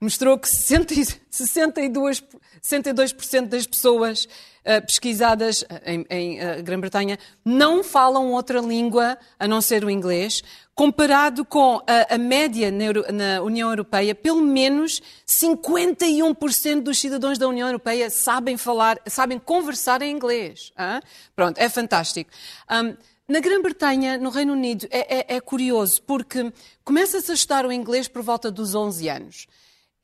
mostrou 0.00 0.38
que 0.38 0.48
62, 0.48 1.20
62% 2.62 3.46
das 3.48 3.66
pessoas 3.66 4.24
uh, 4.24 4.84
pesquisadas 4.86 5.64
em, 5.84 6.06
em 6.08 6.38
uh, 6.38 6.62
Grã-Bretanha 6.62 7.18
não 7.44 7.82
falam 7.82 8.32
outra 8.32 8.60
língua 8.60 9.18
a 9.38 9.48
não 9.48 9.60
ser 9.60 9.84
o 9.84 9.90
inglês, 9.90 10.42
comparado 10.74 11.44
com 11.44 11.82
a, 12.08 12.16
média 12.16 12.70
na, 12.70 13.42
União 13.42 13.68
Europeia, 13.68 14.14
pelo 14.14 14.40
menos 14.40 15.02
51% 15.26 16.82
dos 16.82 17.00
cidadãos 17.00 17.36
da 17.36 17.48
União 17.48 17.66
Europeia 17.66 18.08
sabem 18.10 18.56
falar, 18.56 18.96
sabem 19.06 19.40
conversar 19.40 20.02
em 20.02 20.12
inglês. 20.12 20.72
Pronto, 21.34 21.58
é 21.58 21.68
fantástico. 21.68 22.30
Um, 22.70 22.94
na 23.26 23.40
Grã-Bretanha, 23.40 24.16
no 24.16 24.30
Reino 24.30 24.54
Unido, 24.54 24.86
é, 24.90 25.34
é, 25.34 25.36
é 25.36 25.40
curioso, 25.40 26.00
porque 26.06 26.50
começa-se 26.82 27.30
a 27.30 27.34
estudar 27.34 27.66
o 27.66 27.72
inglês 27.72 28.08
por 28.08 28.22
volta 28.22 28.50
dos 28.50 28.74
11 28.74 29.08
anos. 29.08 29.46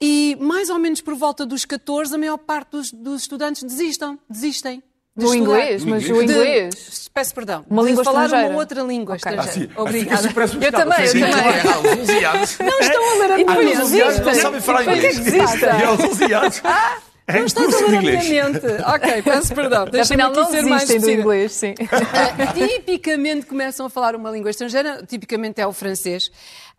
E 0.01 0.37
mais 0.41 0.71
ou 0.71 0.79
menos 0.79 1.01
por 1.01 1.15
volta 1.15 1.47
dos 1.47 1.65
14, 1.65 2.15
a 2.15 2.19
maior 2.19 2.39
parte 2.39 2.71
dos, 2.73 2.93
dos 2.93 3.23
estudantes 3.23 3.63
desistam, 3.63 4.19
desistem. 4.29 4.83
De 5.17 5.25
no 5.25 5.33
inglês, 5.33 5.85
mas 5.85 6.11
o 6.11 6.21
inglês. 6.21 6.75
De, 7.05 7.11
peço 7.15 7.33
perdão. 7.33 7.65
Uma 7.71 7.85
língua 7.85 8.03
falar 8.03 8.25
estrangeira. 8.25 8.53
uma 8.53 8.61
outra 8.61 8.83
língua 8.83 9.15
okay. 9.15 9.33
estrangeira. 9.33 9.73
Ah, 9.77 9.83
Obrigada. 9.83 10.27
eu 10.27 10.33
também, 10.33 10.59
eu 10.61 10.73
também. 10.73 11.05
Não 12.59 12.81
estão 12.81 13.11
a 13.11 13.15
ler 13.19 13.33
a 13.33 13.37
minha 13.37 14.25
Não 14.25 14.35
sabem 14.35 14.61
falar 14.61 14.83
inglês. 14.83 15.19
E 15.25 15.85
aos 15.85 16.01
11 16.01 16.33
anos. 16.33 16.63
É 17.27 17.39
não 17.39 17.47
estás 17.47 17.75
a 17.75 17.87
ler 17.87 17.97
a 17.97 18.03
minha 18.03 18.23
mente. 18.23 18.67
Ok, 18.87 19.23
peço 19.23 19.55
perdão. 19.55 19.87
Deixa-me 19.87 20.23
aqui 20.23 20.45
ser 20.47 20.63
mais 20.63 20.87
do 20.87 21.11
inglês, 21.11 21.53
sim. 21.53 21.75
Uh, 21.81 22.53
tipicamente 22.53 23.47
começam 23.47 23.87
a 23.87 23.91
falar 23.91 24.15
uma 24.15 24.31
língua 24.31 24.51
estrangeira, 24.51 25.03
tipicamente 25.07 25.59
é 25.61 25.67
o 25.67 25.73
francês. 25.73 26.31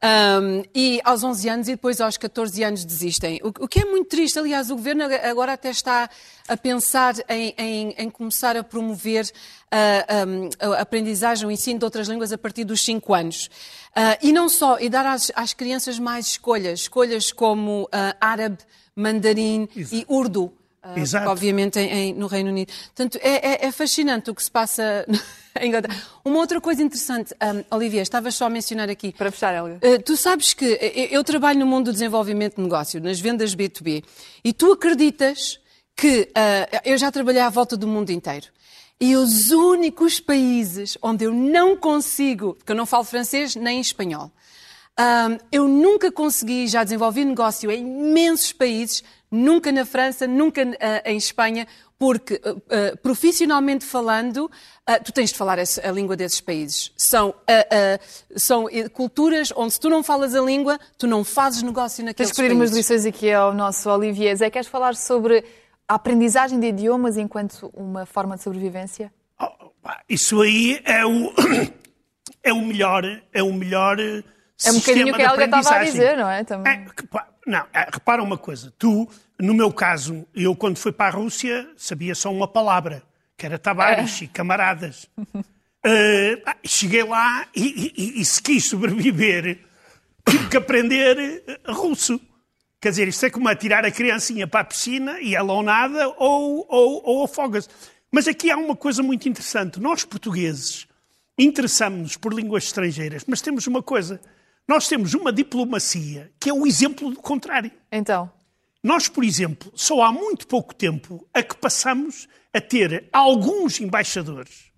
Um, 0.04 0.64
e 0.76 1.00
aos 1.04 1.24
11 1.24 1.50
anos 1.50 1.68
e 1.68 1.72
depois 1.72 2.00
aos 2.00 2.18
14 2.18 2.64
anos 2.64 2.86
desistem. 2.86 3.40
O, 3.44 3.48
o, 3.48 3.68
que 3.68 3.80
é 3.80 3.86
muito 3.86 4.10
triste, 4.10 4.38
aliás, 4.38 4.70
o 4.70 4.76
governo 4.76 5.04
agora 5.04 5.54
até 5.54 5.70
está 5.70 6.10
a 6.48 6.58
pensar 6.58 7.16
em, 7.30 7.56
em, 7.58 7.96
em 7.98 8.10
começar 8.10 8.56
a 8.56 8.64
promover 8.64 9.30
a, 9.72 10.68
a, 10.68 10.76
a, 10.76 10.82
aprendizagem, 10.82 11.48
o 11.48 11.52
ensino 11.52 11.80
de 11.80 11.86
outras 11.86 12.08
línguas 12.08 12.32
a 12.32 12.38
partir 12.38 12.66
dos 12.66 12.82
5 12.84 13.14
anos. 13.14 13.46
Uh, 13.96 14.18
e 14.22 14.32
não 14.32 14.50
só, 14.50 14.78
e 14.80 14.90
dar 14.90 15.06
às, 15.06 15.32
às 15.36 15.54
crianças 15.54 15.98
mais 15.98 16.28
escolhas, 16.28 16.82
escolhas 16.82 17.32
como 17.32 17.84
uh, 17.84 17.90
árabe, 18.20 18.58
mandarim 18.96 19.68
Isso. 19.76 19.96
e 19.96 20.06
urdu. 20.08 20.54
Uh, 20.86 21.00
Exato. 21.00 21.30
obviamente 21.30 21.80
em, 21.80 21.92
em, 21.92 22.14
no 22.14 22.28
Reino 22.28 22.50
Unido. 22.50 22.72
Portanto, 22.96 23.18
é, 23.22 23.64
é, 23.64 23.66
é, 23.66 23.72
fascinante 23.72 24.30
o 24.30 24.36
que 24.36 24.44
se 24.44 24.52
passa 24.52 25.06
em 25.60 25.70
Inglaterra. 25.70 26.00
Uma 26.24 26.38
outra 26.38 26.62
coisa 26.62 26.84
interessante, 26.84 27.34
um, 27.34 27.76
Olivia, 27.76 28.02
estavas 28.02 28.36
só 28.36 28.46
a 28.46 28.50
mencionar 28.50 28.90
aqui. 28.90 29.12
Para 29.12 29.32
fechar, 29.32 29.56
Helga. 29.56 29.80
Uh, 29.84 30.02
tu 30.04 30.16
sabes 30.16 30.54
que 30.54 30.66
eu, 30.66 31.18
eu 31.18 31.24
trabalho 31.24 31.60
no 31.60 31.66
mundo 31.66 31.86
do 31.86 31.94
desenvolvimento 31.94 32.58
de 32.58 32.62
negócio, 32.62 33.02
nas 33.02 33.20
vendas 33.20 33.56
B2B, 33.56 34.04
e 34.44 34.54
tu 34.54 34.72
acreditas 34.72 35.60
que 35.96 36.30
uh, 36.32 36.82
eu 36.84 36.98
já 36.98 37.12
trabalhei 37.12 37.42
à 37.42 37.50
volta 37.50 37.76
do 37.76 37.88
mundo 37.88 38.12
inteiro. 38.12 38.48
E 39.00 39.16
os 39.16 39.52
únicos 39.52 40.20
países 40.20 40.98
onde 41.02 41.26
eu 41.26 41.34
não 41.34 41.76
consigo, 41.76 42.54
porque 42.54 42.72
eu 42.72 42.76
não 42.76 42.86
falo 42.86 43.04
francês 43.04 43.56
nem 43.56 43.82
espanhol, 43.82 44.32
um, 44.98 45.38
eu 45.52 45.68
nunca 45.68 46.10
consegui, 46.10 46.68
já 46.68 46.84
desenvolvi 46.84 47.26
negócio 47.26 47.70
em 47.70 47.82
imensos 47.82 48.54
países, 48.54 49.04
nunca 49.36 49.72
na 49.72 49.86
França, 49.86 50.26
nunca 50.26 50.64
uh, 50.64 50.76
em 51.06 51.18
Espanha, 51.18 51.68
porque 52.00 52.42
uh, 52.46 52.52
uh, 52.58 52.98
profissionalmente 53.02 53.86
falando, 53.86 54.50
tu 55.04 55.12
tens 55.12 55.32
de 55.32 55.38
falar 55.38 55.58
a, 55.60 55.92
língua 55.92 56.16
desses 56.16 56.42
países. 56.42 56.92
São, 56.96 57.34
são 58.36 58.68
culturas 58.94 59.52
onde 59.56 59.74
se 59.74 59.80
tu 59.80 59.90
não 59.90 60.04
falas 60.04 60.36
a 60.36 60.42
língua, 60.42 60.80
tu 60.98 61.08
não 61.08 61.24
fazes 61.24 61.64
negócio 61.64 62.04
naqueles 62.06 62.30
países. 62.30 62.38
Tens 62.38 62.46
pedir 62.48 62.56
umas 62.56 62.72
lições 62.72 63.06
aqui 63.06 63.32
ao 63.32 63.54
nosso 63.54 63.90
Olivier. 63.90 64.36
Zé, 64.36 64.50
queres 64.50 64.68
falar 64.68 64.96
sobre 64.96 65.44
a 65.88 65.96
aprendizagem 65.96 66.60
de 66.60 66.68
idiomas 66.68 67.18
enquanto 67.18 67.72
uma 67.74 68.06
forma 68.06 68.36
de 68.36 68.44
sobrevivência? 68.44 69.12
Oh, 69.40 69.50
Isso 70.08 70.42
aí 70.42 70.82
é 70.86 71.06
o, 71.06 71.34
é 72.44 72.54
o 72.54 72.62
melhor, 72.62 73.04
é 73.34 73.42
o 73.42 73.54
melhor 73.54 74.00
É 74.00 74.72
um 74.72 74.76
bocadinho 74.76 75.10
o 75.10 75.14
que 75.14 75.22
a 75.22 75.26
Helga 75.32 75.46
estava 75.46 75.76
a 75.76 75.84
dizer, 75.84 76.18
não 76.18 76.30
é? 76.30 76.44
Também. 76.44 76.74
É, 76.74 76.86
não, 77.46 77.66
é, 77.74 77.88
repara 77.92 78.22
uma 78.24 78.38
coisa. 78.38 78.74
Tu, 78.78 79.08
no 79.40 79.54
meu 79.54 79.72
caso, 79.72 80.26
eu 80.36 80.56
quando 80.56 80.78
fui 80.78 80.92
para 80.92 81.08
a 81.08 81.18
Rússia 81.18 81.70
sabia 81.78 82.16
só 82.16 82.32
uma 82.32 82.48
palavra, 82.48 83.04
que 83.38 83.46
era 83.46 83.60
tavares 83.60 84.22
e 84.22 84.28
camaradas. 84.28 85.10
Pá, 86.44 86.56
cheguei 86.66 87.04
lá 87.04 87.48
e, 87.56 87.94
e- 87.96 88.22
e 88.22 88.26
se 88.26 88.42
quis 88.42 88.66
sobreviver, 88.68 89.60
tive 90.28 90.50
que 90.50 90.58
aprender 90.58 91.44
russo. 91.68 92.20
Quer 92.82 92.90
dizer, 92.90 93.08
isto 93.08 93.26
é 93.26 93.30
como 93.30 93.48
atirar 93.48 93.84
a 93.86 93.92
criancinha 93.92 94.48
para 94.48 94.60
a 94.62 94.66
piscina 94.66 95.20
e 95.20 95.36
ela 95.36 95.54
ou 95.54 95.64
nada 95.64 96.08
ou, 96.18 96.66
ou, 96.70 97.02
ou 97.04 97.24
afoga-se. 97.24 97.68
Mas 98.12 98.28
aqui 98.28 98.50
há 98.52 98.58
uma 98.58 98.76
coisa 98.76 99.02
muito 99.04 99.28
interessante. 99.28 99.80
Nós, 99.80 100.04
portugueses, 100.06 100.88
interessamos-nos 101.38 102.16
por 102.18 102.34
línguas 102.34 102.64
estrangeiras, 102.66 103.24
mas 103.28 103.42
temos 103.42 103.66
uma 103.68 103.82
coisa. 103.84 104.22
Nós 104.68 104.88
temos 104.88 105.14
uma 105.14 105.32
diplomacia 105.32 106.34
que 106.40 106.50
é 106.50 106.54
o 106.54 106.66
exemplo 106.66 107.10
do 107.12 107.22
contrário. 107.22 107.72
Então, 107.92 108.32
Nós, 108.84 109.08
por 109.08 109.24
exemplo, 109.24 109.72
só 109.76 110.04
há 110.04 110.12
muito 110.12 110.48
pouco 110.48 110.74
tempo 110.74 111.28
a 111.34 111.42
que 111.42 111.58
passamos 111.58 112.28
a 112.54 112.62
ter 112.62 113.10
alguns 113.12 113.80
embaixadores 113.80 114.72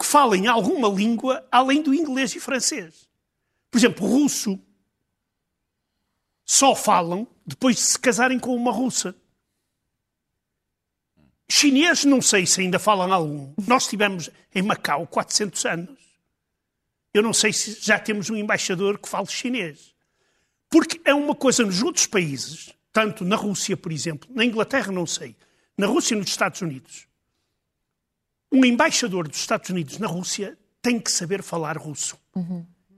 que 0.00 0.06
falem 0.06 0.46
alguma 0.46 0.88
língua 0.88 1.46
além 1.50 1.82
do 1.82 1.92
inglês 1.92 2.34
e 2.34 2.40
francês. 2.40 3.08
Por 3.70 3.78
exemplo, 3.78 4.06
russo. 4.06 4.58
Só 6.44 6.74
falam 6.74 7.26
depois 7.44 7.76
de 7.76 7.82
se 7.82 7.98
casarem 7.98 8.38
com 8.38 8.54
uma 8.54 8.72
russa. 8.72 9.14
Chinês, 11.50 12.04
não 12.04 12.22
sei 12.22 12.46
se 12.46 12.60
ainda 12.60 12.78
falam 12.78 13.12
algum. 13.12 13.52
Nós 13.66 13.86
tivemos 13.86 14.30
em 14.54 14.62
Macau 14.62 15.06
400 15.06 15.64
anos. 15.66 15.98
Eu 17.18 17.22
não 17.22 17.32
sei 17.32 17.52
se 17.52 17.78
já 17.80 17.98
temos 17.98 18.30
um 18.30 18.36
embaixador 18.36 18.98
que 18.98 19.08
fale 19.08 19.26
chinês. 19.26 19.92
Porque 20.70 21.00
é 21.04 21.12
uma 21.14 21.34
coisa 21.34 21.64
nos 21.64 21.82
outros 21.82 22.06
países, 22.06 22.70
tanto 22.92 23.24
na 23.24 23.34
Rússia, 23.36 23.76
por 23.76 23.90
exemplo, 23.90 24.28
na 24.32 24.44
Inglaterra 24.44 24.92
não 24.92 25.06
sei, 25.06 25.34
na 25.76 25.86
Rússia 25.86 26.14
e 26.14 26.18
nos 26.18 26.28
Estados 26.28 26.60
Unidos, 26.60 27.06
um 28.52 28.64
embaixador 28.64 29.28
dos 29.28 29.38
Estados 29.38 29.68
Unidos 29.70 29.98
na 29.98 30.06
Rússia 30.06 30.56
tem 30.80 30.98
que 31.00 31.10
saber 31.10 31.42
falar 31.42 31.76
russo. 31.76 32.16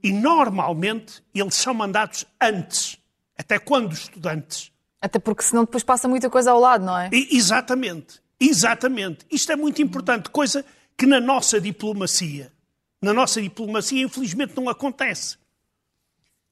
E 0.03 0.13
normalmente 0.13 1.23
eles 1.35 1.55
são 1.55 1.73
mandados 1.75 2.25
antes, 2.41 2.99
até 3.39 3.59
quando 3.59 3.93
estudantes. 3.93 4.71
até 5.01 5.19
porque 5.19 5.43
senão 5.43 5.65
depois 5.65 5.83
passa 5.83 6.07
muita 6.09 6.29
coisa 6.29 6.51
ao 6.51 6.61
lado, 6.61 6.85
não 6.85 6.97
é? 6.97 7.09
E- 7.13 7.37
exatamente, 7.37 8.21
exatamente. 8.39 9.25
Isto 9.31 9.53
é 9.53 9.57
muito 9.57 9.81
importante, 9.81 10.29
coisa 10.31 10.65
que 10.97 11.07
na 11.07 11.21
nossa 11.21 11.61
diplomacia, 11.61 12.53
na 13.01 13.13
nossa 13.15 13.41
diplomacia, 13.41 14.03
infelizmente 14.03 14.55
não 14.57 14.69
acontece. 14.69 15.37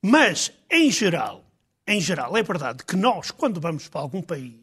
Mas, 0.02 0.52
em 0.70 0.90
geral, 0.90 1.44
em 1.86 2.00
geral, 2.00 2.36
é 2.36 2.42
verdade 2.42 2.84
que 2.84 2.96
nós, 2.96 3.30
quando 3.30 3.60
vamos 3.60 3.88
para 3.88 4.00
algum 4.00 4.22
país, 4.22 4.60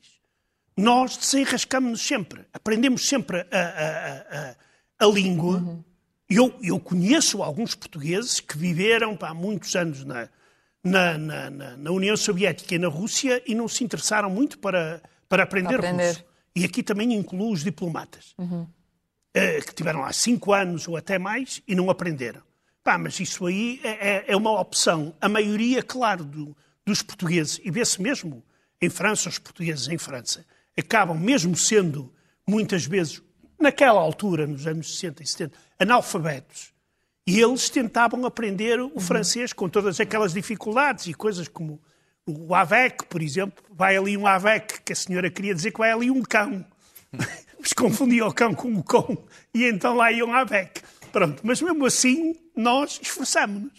nós 0.78 1.18
desenrascamos-nos 1.18 2.02
sempre, 2.02 2.46
aprendemos 2.54 3.08
sempre 3.08 3.42
a, 3.52 3.60
a- 3.60 4.50
a- 4.50 4.56
a- 5.00 5.06
língua. 5.08 5.84
Eu, 6.30 6.54
eu 6.62 6.80
conheço 6.80 7.44
alguns 7.44 7.76
portugueses 7.76 8.40
que 8.40 8.58
viveram 8.58 9.16
pá, 9.16 9.30
há 9.30 9.34
muitos 9.34 9.76
anos 9.76 10.04
na, 10.04 10.28
na, 10.84 11.18
na- 11.18 11.50
na- 11.78 11.92
União 11.92 12.18
Soviética 12.18 12.76
e 12.76 12.80
na 12.80 12.88
Rússia 12.88 13.42
e 13.46 13.54
não 13.54 13.68
se 13.68 13.84
interessaram 13.84 14.30
muito 14.30 14.58
para, 14.60 15.02
para 15.30 15.44
aprender, 15.44 15.78
Para 15.78 15.90
aprender. 15.90 16.08
russo. 16.10 16.26
E 16.56 16.64
aqui 16.64 16.82
também 16.82 17.14
incluo 17.14 17.52
os 17.52 17.64
diplomatas, 17.64 18.34
eh, 18.40 18.44
que 19.66 19.74
tiveram 19.76 20.00
lá 20.02 20.14
cinco 20.14 20.54
anos 20.54 20.88
ou 20.88 20.96
até 20.96 21.20
mais 21.20 21.62
e 21.68 21.76
não 21.76 21.90
aprenderam. 21.90 22.42
Pá, 22.84 22.98
mas 22.98 23.20
isso 23.20 23.46
aí 23.46 23.80
é, 23.84 23.90
é- 23.90 24.26
é 24.28 24.36
uma 24.38 24.60
opção. 24.60 25.14
A 25.20 25.28
maioria, 25.28 25.82
claro, 25.84 26.24
do- 26.24 26.56
dos 26.86 27.02
portugueses, 27.02 27.60
e 27.64 27.72
vê-se 27.72 28.02
mesmo 28.02 28.44
em 28.82 28.90
França, 28.90 29.28
os 29.28 29.40
portugueses 29.40 29.88
em 29.88 29.98
França, 29.98 30.46
acabam, 30.78 31.18
mesmo 31.18 31.56
sendo 31.56 32.14
muitas 32.48 32.86
vezes, 32.86 33.22
naquela 33.60 34.00
altura, 34.00 34.46
nos 34.46 34.68
anos 34.68 34.94
60 34.96 35.24
e 35.24 35.28
70, 35.28 35.58
analfabetos. 35.80 36.72
E 37.26 37.40
eles 37.42 37.70
tentavam 37.70 38.24
aprender 38.26 38.80
o 38.80 39.00
francês 39.00 39.52
com 39.52 39.68
todas 39.68 40.00
aquelas 40.00 40.32
dificuldades 40.34 41.08
e 41.08 41.14
coisas 41.16 41.48
como 41.48 41.82
o 42.28 42.54
avec, 42.54 43.06
por 43.08 43.20
exemplo. 43.22 43.64
Vai 43.72 43.98
ali 43.98 44.16
um 44.16 44.28
avec, 44.28 44.82
que 44.84 44.94
a 44.94 44.96
senhora 44.96 45.32
queria 45.32 45.56
dizer 45.56 45.72
que 45.72 45.80
vai 45.80 45.92
ali 45.92 46.12
um 46.12 46.22
cão. 46.22 46.64
Mas 47.66 47.74
confundia 47.74 48.28
o 48.28 48.32
cão 48.32 48.54
com 48.54 48.72
o 48.76 48.84
cão 48.84 49.18
e 49.52 49.68
então 49.68 49.96
lá 49.96 50.12
iam 50.12 50.32
avec. 50.32 50.84
Pronto, 51.12 51.42
mas 51.44 51.60
mesmo 51.60 51.84
assim 51.84 52.36
nós 52.56 53.00
esforçámos-nos. 53.02 53.72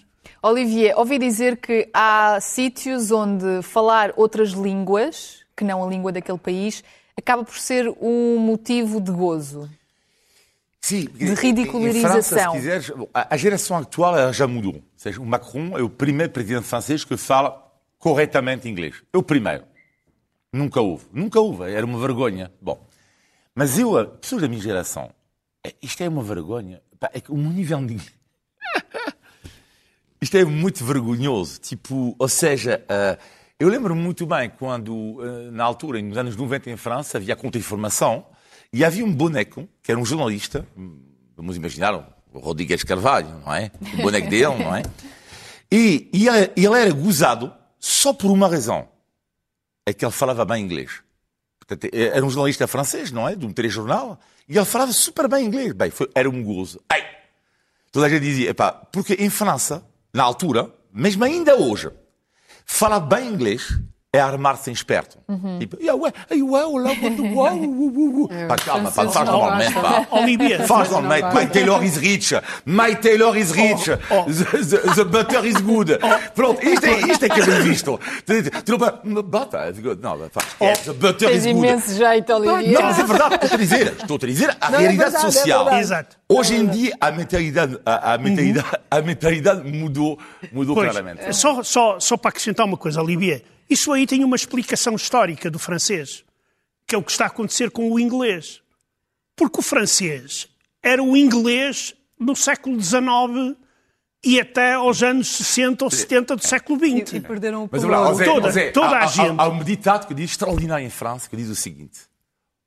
Olivier, 0.42 0.98
ouvi 0.98 1.20
dizer 1.20 1.58
que 1.58 1.88
há 1.94 2.36
sítios 2.40 3.12
onde 3.12 3.62
falar 3.62 4.12
outras 4.16 4.50
línguas, 4.50 5.44
que 5.56 5.62
não 5.62 5.84
a 5.84 5.86
língua 5.86 6.10
daquele 6.10 6.36
país, 6.36 6.82
acaba 7.16 7.44
por 7.44 7.56
ser 7.56 7.88
um 8.00 8.38
motivo 8.40 9.00
de 9.00 9.12
gozo. 9.12 9.70
Sim, 10.80 11.04
De 11.14 11.34
ridicularização. 11.34 12.08
Em 12.08 12.22
França, 12.22 12.50
se 12.50 12.56
quiseres, 12.56 12.92
a 13.14 13.36
geração 13.36 13.78
atual 13.78 14.18
ela 14.18 14.32
já 14.32 14.48
mudou. 14.48 14.74
Ou 14.74 14.82
seja, 14.96 15.20
o 15.20 15.26
Macron 15.26 15.78
é 15.78 15.82
o 15.82 15.88
primeiro 15.88 16.32
presidente 16.32 16.66
francês 16.66 17.04
que 17.04 17.16
fala 17.16 17.64
corretamente 18.00 18.68
inglês. 18.68 18.96
É 19.12 19.18
o 19.18 19.22
primeiro. 19.22 19.62
Nunca 20.52 20.80
houve. 20.80 21.04
Nunca 21.12 21.38
houve. 21.38 21.70
Era 21.70 21.86
uma 21.86 22.00
vergonha. 22.00 22.52
Bom. 22.60 22.85
Mas 23.58 23.78
eu, 23.78 24.06
pessoas 24.20 24.42
da 24.42 24.48
minha 24.48 24.60
geração, 24.60 25.10
é- 25.66 25.74
isto 25.82 26.02
é 26.02 26.08
uma 26.10 26.22
vergonha. 26.22 26.82
É 27.14 27.20
que 27.22 27.32
o 27.32 27.36
nível 27.38 27.84
de. 27.86 27.96
Isto 30.20 30.36
é 30.38 30.44
muito 30.44 30.84
vergonhoso. 30.84 31.60
Tipo, 31.60 32.14
ou 32.18 32.28
seja, 32.28 32.84
ah, 32.88 33.18
eu 33.58 33.68
lembro-me 33.68 34.00
muito 34.00 34.26
bem 34.26 34.50
quando, 34.50 35.18
ah, 35.20 35.50
na 35.50 35.64
altura, 35.64 36.00
nos 36.02 36.16
anos 36.16 36.36
90 36.36 36.70
em 36.70 36.76
França, 36.76 37.18
havia 37.18 37.34
contra-informação 37.36 38.26
e 38.72 38.84
havia 38.84 39.04
um 39.04 39.12
boneco, 39.12 39.68
que 39.82 39.90
era 39.90 40.00
um 40.00 40.04
jornalista, 40.04 40.66
vamos 41.36 41.56
imaginar, 41.56 41.94
o 42.32 42.38
Rodrigues 42.38 42.82
Carvalho, 42.82 43.40
não 43.44 43.54
é? 43.54 43.70
O 43.98 44.02
boneco 44.02 44.28
dele, 44.28 44.54
não 44.58 44.74
é? 44.74 44.82
E, 45.70 46.10
e 46.12 46.26
ele 46.28 46.78
era 46.80 46.92
gozado 46.92 47.52
só 47.78 48.12
por 48.12 48.30
uma 48.30 48.48
razão. 48.48 48.88
É 49.86 49.92
que 49.92 50.04
ele 50.04 50.12
falava 50.12 50.44
bem 50.44 50.62
inglês. 50.64 51.02
Portanto, 51.66 51.92
era 51.92 52.24
um 52.24 52.30
jornalista 52.30 52.66
francês, 52.66 53.10
não 53.10 53.28
é? 53.28 53.34
De 53.34 53.44
um 53.44 53.52
telejornal. 53.52 54.18
E 54.48 54.56
ele 54.56 54.64
falava 54.64 54.92
super 54.92 55.26
bem 55.28 55.44
inglês. 55.46 55.72
Bem, 55.72 55.90
foi- 55.90 56.10
era 56.14 56.28
um 56.30 56.42
gozo. 56.42 56.80
Ai! 56.88 57.04
Toda 57.90 58.06
a 58.06 58.08
gente 58.08 58.22
dizia, 58.22 58.50
epá, 58.50 58.70
porque 58.72 59.14
em 59.14 59.30
França, 59.30 59.84
na 60.12 60.22
altura, 60.22 60.70
mesmo 60.92 61.24
ainda 61.24 61.56
hoje, 61.56 61.90
falar 62.64 63.00
bem 63.00 63.28
inglês 63.28 63.68
é 64.16 64.20
armar-se 64.20 64.70
em 64.70 64.72
esperto. 64.72 65.18
Tipo, 65.58 65.76
olá, 65.82 65.94
ué, 65.94 66.12
ué, 66.30 66.66
ué, 66.66 66.90
ué. 68.30 68.46
Pá, 68.48 68.56
calma, 68.56 68.90
pá, 68.90 69.08
faz 69.08 69.28
normalmente, 69.28 69.74
pá. 69.74 70.06
Olivia, 70.10 70.66
Faz 70.66 70.90
normalmente. 70.90 71.34
My 71.34 71.46
Taylor 71.46 71.82
is 71.84 71.96
rich. 71.96 72.34
My 72.64 72.94
Taylor 72.96 73.36
is 73.36 73.50
rich. 73.52 73.90
Oh, 74.10 74.14
oh. 74.14 74.24
The, 74.24 74.58
the- 74.64 74.94
the 74.94 75.04
butter 75.04 75.44
is 75.44 75.56
good. 75.60 75.98
Pronto, 76.34 76.66
isto 76.66 76.86
é, 76.86 77.00
isto 77.12 77.24
é 77.24 77.28
que 77.28 77.40
é 77.40 77.44
bem 77.46 77.60
visto. 77.62 78.00
Tu, 78.24 78.50
tu 78.64 78.72
não 78.72 78.78
vai, 78.78 78.92
butter 79.22 79.70
is 79.70 79.78
good. 79.80 80.00
Não, 80.02 80.18
pá, 80.28 80.40
esquece. 80.46 80.84
The 80.84 80.92
butter 80.92 81.28
Tens 81.30 81.46
is 81.46 81.52
good. 81.52 81.58
imenso 81.66 81.94
jeito, 81.94 82.32
Olivia. 82.32 82.72
Não, 82.80 82.82
mas 82.82 82.98
é 82.98 83.02
verdade, 83.04 83.34
estou 83.34 83.54
a 83.54 83.58
dizer. 83.58 83.86
Estou 84.00 84.16
a 84.22 84.26
dizer 84.26 84.56
a 84.60 84.70
Não, 84.70 84.78
é 84.78 84.82
realidade 84.82 85.10
verdade, 85.12 85.26
é 85.26 85.30
social. 85.32 85.64
verdade. 85.64 85.82
Exato. 85.82 86.16
Hoje 86.28 86.54
em 86.56 86.66
dia 86.66 86.92
a 87.00 87.10
mentalidade, 87.10 87.78
a, 87.86 88.14
a 88.14 88.18
mentalidade, 88.18 88.66
a 88.90 89.00
mentalidade 89.00 89.70
mudou, 89.70 90.18
mudou 90.52 90.74
Pois, 90.74 90.90
claramente. 90.90 91.32
só, 91.34 91.62
só, 91.62 92.00
só 92.00 92.16
para 92.16 92.30
acrescentar 92.30 92.66
uma 92.66 92.76
coisa, 92.76 93.00
Olivier, 93.00 93.44
isso 93.68 93.92
aí 93.92 94.06
tem 94.06 94.22
uma 94.24 94.36
explicação 94.36 94.94
histórica 94.94 95.50
do 95.50 95.58
francês, 95.58 96.24
que 96.86 96.94
é 96.94 96.98
o 96.98 97.02
que 97.02 97.10
está 97.12 97.24
a 97.24 97.28
acontecer 97.28 97.70
com 97.70 97.90
o 97.90 97.98
inglês. 97.98 98.60
Porque 99.34 99.60
o 99.60 99.62
francês 99.62 100.48
era 100.82 101.02
o 101.02 101.16
inglês 101.16 101.94
no 102.18 102.34
século 102.34 102.80
XIX 102.80 103.56
e 104.24 104.40
até 104.40 104.74
aos 104.74 105.02
anos 105.02 105.28
60 105.28 105.84
ou 105.84 105.90
70 105.90 106.36
do 106.36 106.46
século 106.46 106.78
XX. 106.78 107.14
E 107.14 107.20
perderam 107.20 107.64
o 107.64 107.68
Mas 107.70 107.82
Toda- 107.82 108.48
José, 108.48 108.70
toda 108.70 108.86
há, 108.88 109.00
a 109.00 109.04
há- 109.04 109.06
gente. 109.06 109.34
Há 109.38 109.48
um 109.48 109.62
ditado 109.62 110.06
que 110.06 110.14
diz 110.14 110.30
extraordinário 110.30 110.86
em 110.86 110.90
França, 110.90 111.28
que 111.28 111.36
diz 111.36 111.48
o 111.48 111.54
seguinte: 111.54 112.00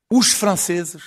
os 0.09 0.31
franceses. 0.33 1.01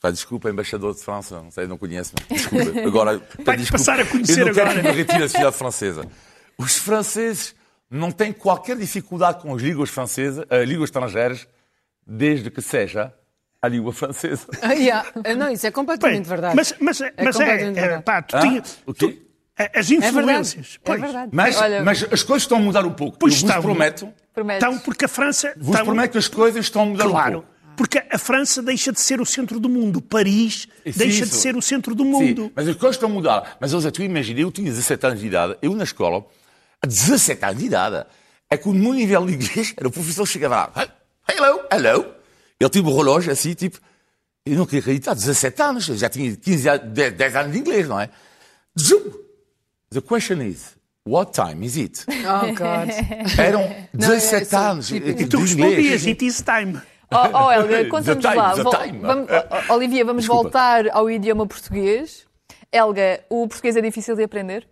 Pá, 0.00 0.10
desculpa, 0.10 0.50
embaixador 0.50 0.92
de 0.94 1.00
França, 1.00 1.40
não 1.40 1.50
sei, 1.52 1.66
não 1.68 1.78
conheço, 1.78 2.12
mas 2.28 2.42
desculpa. 2.42 2.80
Agora, 2.84 3.18
Vai-te 3.44 3.60
desculpa. 3.60 3.78
passar 3.78 4.00
a 4.00 4.04
conhecer 4.06 4.40
Eu 4.40 4.46
não 4.46 4.52
quero 4.54 4.70
agora. 4.70 4.82
que 4.82 4.88
me 4.88 4.94
retire 4.96 5.22
a 5.22 5.28
sociedade 5.28 5.56
francesa. 5.56 6.08
Os 6.58 6.76
franceses 6.76 7.54
não 7.92 8.10
têm 8.10 8.32
qualquer 8.32 8.76
dificuldade 8.76 9.40
com 9.42 9.54
as 9.54 9.60
línguas 9.62 9.90
francesas, 9.90 10.44
as 10.50 10.66
línguas 10.68 10.88
estrangeiras, 10.88 11.46
desde 12.06 12.50
que 12.50 12.60
seja 12.62 13.12
a 13.60 13.68
língua 13.68 13.92
francesa. 13.92 14.46
Ah, 14.62 14.72
yeah. 14.72 15.08
Ah, 15.24 15.34
Não, 15.34 15.50
isso 15.52 15.66
é 15.66 15.70
completamente 15.70 16.20
Bem, 16.20 16.28
verdade. 16.28 16.56
Mas, 16.56 16.74
mas, 16.80 16.98
mas 17.00 17.00
é, 17.06 17.10
completamente 17.32 17.78
é, 17.78 17.80
verdade. 17.80 18.02
pá, 18.02 18.22
tu 18.22 18.36
Ah, 18.36 18.40
tinha- 18.40 18.62
o 18.86 18.94
quê? 18.94 19.08
tu- 19.08 19.22
as 19.74 19.90
É 19.90 19.94
influências. 19.94 20.10
verdade. 20.14 20.76
É 20.76 20.80
pois. 20.84 21.00
verdade. 21.00 21.30
Mas, 21.32 21.56
Olha- 21.60 21.82
mas 21.84 22.02
as 22.10 22.22
coisas 22.22 22.42
estão 22.42 22.58
a 22.58 22.60
mudar 22.60 22.84
um 22.86 22.92
pouco. 22.92 23.18
Pois 23.18 23.34
eu 23.34 23.40
vos 23.40 23.48
estavam. 23.48 23.62
prometo, 23.62 24.08
Prometes. 24.34 24.66
Estão 24.66 24.78
porque 24.80 25.04
a 25.04 25.08
França. 25.08 25.52
Vos 25.58 25.68
estão- 25.68 25.84
prometo 25.84 26.12
que 26.12 26.18
as 26.18 26.26
coisas 26.28 26.64
estão 26.64 26.82
a 26.82 26.86
mudar 26.86 27.06
um 27.06 27.10
Claro. 27.10 27.32
pouco. 27.34 27.48
Porque 27.76 28.02
a 28.10 28.18
França 28.18 28.62
deixa 28.62 28.90
de 28.92 29.00
ser 29.00 29.20
o 29.20 29.26
centro 29.26 29.60
do 29.60 29.68
mundo. 29.68 30.00
Paris 30.02 30.66
Isso, 30.84 30.98
deixa 30.98 31.24
de 31.26 31.34
ser 31.34 31.54
o 31.56 31.62
centro 31.62 31.94
do 31.94 32.04
mundo. 32.04 32.44
Sim, 32.44 32.52
mas 32.54 32.66
as 32.68 32.76
coisas 32.76 32.96
estão 32.96 33.08
a 33.10 33.12
mudar. 33.12 33.56
Mas, 33.60 33.70
José, 33.70 33.90
tu 33.90 34.02
imagina, 34.02 34.40
eu 34.40 34.50
tinha 34.50 34.70
17 34.70 35.06
anos 35.06 35.20
de 35.20 35.26
idade, 35.26 35.56
eu 35.62 35.74
na 35.74 35.84
escola, 35.84 36.24
a 36.82 36.86
17 36.86 37.44
anos 37.44 37.58
de 37.58 37.66
idade, 37.66 38.06
é 38.50 38.56
que 38.56 38.68
o 38.68 38.72
meu 38.72 38.92
nível 38.92 39.24
de 39.26 39.34
inglês, 39.34 39.72
era 39.76 39.88
o 39.88 39.90
professor 39.90 40.26
chegava 40.26 40.56
lá, 40.56 40.72
"Hey, 41.28 41.36
hello, 41.36 41.60
hello. 41.72 42.14
Ele 42.60 42.70
tinha 42.70 42.84
um 42.84 42.96
relógio 42.96 43.32
assim, 43.32 43.54
tipo, 43.54 43.78
eu 44.44 44.56
não 44.56 44.66
queria 44.66 44.80
acreditar, 44.80 45.14
17 45.14 45.62
anos, 45.62 45.88
eu 45.88 45.96
já 45.96 46.08
tinha 46.08 46.34
15, 46.36 46.68
anos- 46.68 46.92
10, 46.92 47.12
10 47.14 47.36
anos 47.36 47.52
de 47.52 47.58
inglês, 47.58 47.88
não 47.88 47.98
é? 48.00 48.08
Zoom! 48.78 49.02
The 49.90 50.00
question 50.00 50.40
is, 50.42 50.74
what 51.06 51.32
time 51.32 51.64
is 51.66 51.76
it? 51.76 52.04
Oh, 52.26 52.46
God. 52.54 52.88
Eram 53.38 53.60
Não, 53.92 54.06
é 54.06 54.16
17 54.16 54.46
só- 54.46 54.58
anos 54.58 54.86
tipo- 54.88 55.06
eh, 55.08 55.10
E 55.22 55.26
tu 55.26 55.38
respondias, 55.38 56.06
it 56.06 56.24
is 56.26 56.42
time. 56.42 56.80
Oh, 57.10 57.44
oh, 57.46 57.50
Helga, 57.52 57.88
conta-nos 57.88 58.24
lá. 58.24 58.54
the 58.54 58.62
Vol- 58.62 58.74
time. 58.76 58.98
vamos- 59.00 59.28
oh, 59.68 59.74
Olivia, 59.74 60.04
vamos 60.04 60.22
Desculpa. 60.22 60.42
voltar 60.44 60.88
ao 60.90 61.10
idioma 61.10 61.46
português. 61.46 62.26
Helga, 62.72 63.22
o 63.28 63.46
português 63.46 63.76
é 63.76 63.80
difícil 63.82 64.16
de 64.16 64.22
aprender? 64.24 64.66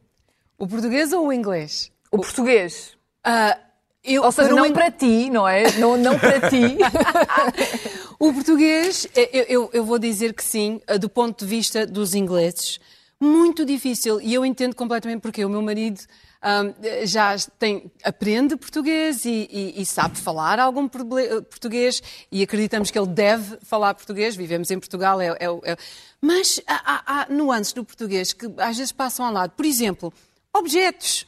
O 0.58 0.66
português 0.66 1.12
ou 1.12 1.26
o 1.28 1.32
inglês? 1.32 1.90
O 2.11 2.18
português. 2.18 2.96
Ah, 3.24 3.58
eu, 4.02 4.22
Ou 4.22 4.32
seja, 4.32 4.48
para 4.48 4.56
não 4.56 4.66
in- 4.66 4.72
para 4.72 4.90
ti, 4.90 5.30
não 5.30 5.46
é? 5.46 5.70
Não, 5.78 5.96
não 5.96 6.18
para 6.18 6.48
ti. 6.48 6.76
O 8.22 8.34
português, 8.34 9.06
eh, 9.16 9.30
eu, 9.32 9.44
eu- 9.62 9.70
eu 9.72 9.84
vou 9.84 9.98
dizer 9.98 10.34
que 10.34 10.44
sim, 10.44 10.78
eh, 10.86 10.98
do 10.98 11.08
ponto 11.08 11.42
de 11.42 11.46
vista 11.50 11.86
dos 11.86 12.14
ingleses, 12.14 12.78
muito 13.18 13.64
difícil. 13.64 14.20
E 14.20 14.34
eu 14.34 14.44
entendo 14.44 14.76
completamente 14.76 15.22
porque 15.22 15.42
o 15.42 15.48
meu 15.48 15.62
marido 15.62 16.00
ahm, 16.42 16.74
eh, 16.82 17.06
já 17.06 17.34
tem, 17.58 17.90
aprende 18.04 18.56
português 18.56 19.24
e, 19.24 19.48
e- 19.50 19.80
e 19.80 19.86
sabe 19.86 20.18
falar 20.18 20.58
algum 20.61 20.86
português 20.86 22.02
e 22.30 22.42
acreditamos 22.42 22.90
que 22.90 22.98
ele 22.98 23.06
deve 23.08 23.56
falar 23.62 23.94
português. 23.94 24.36
Vivemos 24.36 24.70
em 24.70 24.78
Portugal, 24.78 25.18
é, 25.18 25.28
é 25.28 25.46
é 25.72 25.76
mas 26.20 26.61
há, 26.66 26.74
há- 26.84 27.22
há 27.22 27.26
nuances 27.32 27.72
do 27.72 27.82
português 27.84 28.34
que 28.34 28.46
às 28.58 28.76
vezes 28.76 28.92
passam 28.92 29.24
ao 29.24 29.32
lado. 29.32 29.52
Por 29.56 29.64
exemplo, 29.64 30.12
objetos. 30.54 31.26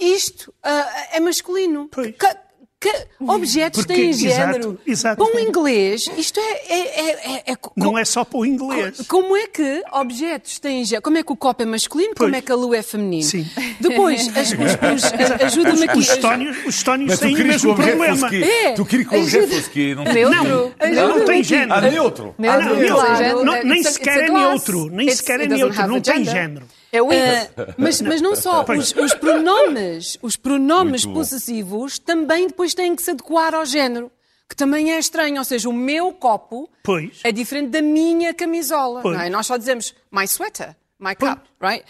Isto 0.00 0.52
ah, 0.62 0.88
é 1.12 1.20
masculino. 1.20 1.88
Pois. 1.90 2.14
Que- 2.16 2.50
que 2.82 2.90
objetos 3.28 3.84
Porque- 3.84 3.92
têm 3.94 4.10
género. 4.14 4.80
exato. 4.86 5.22
Para 5.22 5.36
o 5.36 5.38
inglês, 5.38 6.10
isto 6.16 6.40
é. 6.40 6.52
é, 6.66 6.78
é, 6.78 7.10
é- 7.10 7.52
é 7.52 7.56
Não 7.76 7.98
é 7.98 8.06
só 8.06 8.24
para 8.24 8.38
o 8.38 8.46
inglês. 8.46 9.02
Como 9.06 9.36
é 9.36 9.46
que 9.48 9.82
objetos 9.92 10.58
têm 10.58 10.82
género? 10.86 11.02
Como 11.02 11.18
é 11.18 11.22
que 11.22 11.30
o 11.30 11.36
copo 11.36 11.62
é 11.62 11.66
masculino? 11.66 12.14
Como 12.14 12.30
Pois. 12.30 12.38
é 12.38 12.40
que 12.40 12.50
a 12.50 12.54
lua 12.54 12.78
é 12.78 12.82
feminino? 12.82 13.22
Sim. 13.22 13.46
Depois, 13.78 14.26
as- 14.34 14.52
os- 14.52 15.04
os- 15.04 15.12
ajuda-me 15.44 15.84
aqui. 15.84 15.98
Os 15.98 16.08
estónios, 16.08 16.56
os 16.64 16.74
estónios 16.76 17.18
têm 17.18 17.34
o 17.34 17.36
que 17.36 17.44
mesmo 17.44 17.74
problema. 17.74 18.34
É, 18.34 18.72
Tu 18.72 18.84
querias 18.86 19.08
que 19.10 19.14
o 19.14 19.20
objeto 19.20 19.48
fosse 19.48 19.70
quê? 19.70 19.94
Não 19.94 20.04
Neutro. 20.04 20.74
Não, 20.94 21.08
não, 21.18 21.24
tem 21.26 21.44
género. 21.44 21.74
Ah, 21.74 21.80
neutro. 21.82 22.34
Neutro, 22.38 22.98
Ah, 22.98 23.20
não. 23.20 23.44
Não, 23.44 23.62
nem 23.62 23.80
a- 23.86 23.90
sequer 23.90 24.24
é 24.24 24.30
neutro. 24.30 24.88
Nem 24.90 25.10
sequer 25.10 25.40
é 25.42 25.46
neutro. 25.46 25.78
have 25.78 25.86
Não 25.92 26.00
tem 26.00 26.24
género. 26.24 26.66
É 26.92 27.00
o 27.00 27.08
Ah, 27.10 27.74
mas, 27.78 28.00
mas 28.00 28.20
não 28.20 28.34
só, 28.34 28.64
os, 28.64 28.92
os 28.96 29.14
pronomes, 29.14 30.18
os 30.20 30.36
pronomes 30.36 31.04
Muito 31.04 31.14
bom. 31.14 31.20
possessivos 31.20 31.98
também 31.98 32.48
depois 32.48 32.74
têm 32.74 32.96
que 32.96 33.02
se 33.02 33.10
adequar 33.12 33.54
ao 33.54 33.64
género, 33.64 34.10
que 34.48 34.56
também 34.56 34.92
é 34.92 34.98
estranho. 34.98 35.38
Ou 35.38 35.44
seja, 35.44 35.68
o 35.68 35.72
meu 35.72 36.12
copo 36.12 36.68
Pois. 36.82 37.20
é 37.22 37.30
diferente 37.30 37.68
da 37.70 37.80
minha 37.82 38.34
camisola. 38.34 39.02
É? 39.24 39.30
Nós 39.30 39.46
só 39.46 39.56
dizemos 39.56 39.94
my 40.10 40.24
sweater, 40.26 40.74
my 40.98 41.14
cup, 41.14 41.38
right? 41.60 41.84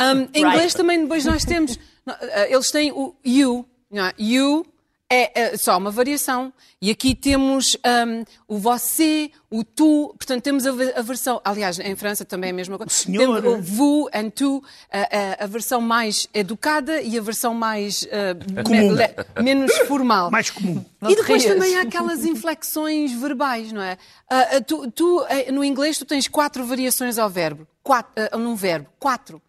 Um, 0.00 0.28
em 0.32 0.42
inglês 0.42 0.72
também 0.74 1.00
depois 1.02 1.24
nós 1.24 1.44
temos, 1.44 1.78
eh, 2.08 2.52
eles 2.52 2.70
têm 2.70 2.92
o 2.92 3.14
you, 3.24 3.66
não 3.90 4.06
é? 4.06 4.14
you 4.18 4.66
é, 5.10 5.40
é 5.52 5.56
só 5.56 5.76
uma 5.78 5.90
variação. 5.90 6.52
E 6.82 6.90
aqui 6.90 7.14
temos 7.14 7.76
um, 8.06 8.24
o 8.46 8.58
você, 8.58 9.30
o 9.50 9.64
tu, 9.64 10.14
portanto 10.18 10.42
temos 10.42 10.66
a, 10.66 10.70
a 10.70 11.02
versão, 11.02 11.40
aliás, 11.44 11.78
em 11.78 11.96
França 11.96 12.24
também 12.24 12.48
é 12.48 12.52
a 12.52 12.54
mesma 12.56 12.76
coisa. 12.76 12.92
senhor. 12.92 13.40
Temos 13.42 13.58
o 13.58 13.62
vous 13.62 14.08
and 14.12 14.30
tu, 14.30 14.62
a, 14.92 14.98
a- 15.00 15.44
a 15.44 15.46
versão 15.46 15.80
mais 15.80 16.28
educada 16.34 17.00
e 17.00 17.16
a 17.18 17.22
versão 17.22 17.54
mais 17.54 18.06
eh, 18.10 18.34
Comum. 18.62 18.78
me- 18.78 18.90
le- 18.92 19.42
menos 19.42 19.72
formal. 19.88 20.30
Mais 20.30 20.50
comum. 20.50 20.84
E 21.08 21.16
depois 21.16 21.44
também 21.44 21.76
há 21.76 21.82
aquelas 21.82 22.24
inflexões 22.24 23.12
verbais, 23.12 23.72
não 23.72 23.80
é? 23.82 23.96
Ah, 24.28 24.60
tu, 24.66 24.90
tu, 24.90 25.24
eh, 25.28 25.50
no 25.50 25.64
inglês 25.64 25.96
tu 25.98 26.04
tens 26.04 26.28
quatro 26.28 26.64
variações 26.66 27.16
ao 27.16 27.30
verbo, 27.30 27.66
quatro, 27.82 28.12
ah, 28.30 28.36
num 28.36 28.54
verbo, 28.54 28.88
quatro. 28.98 29.40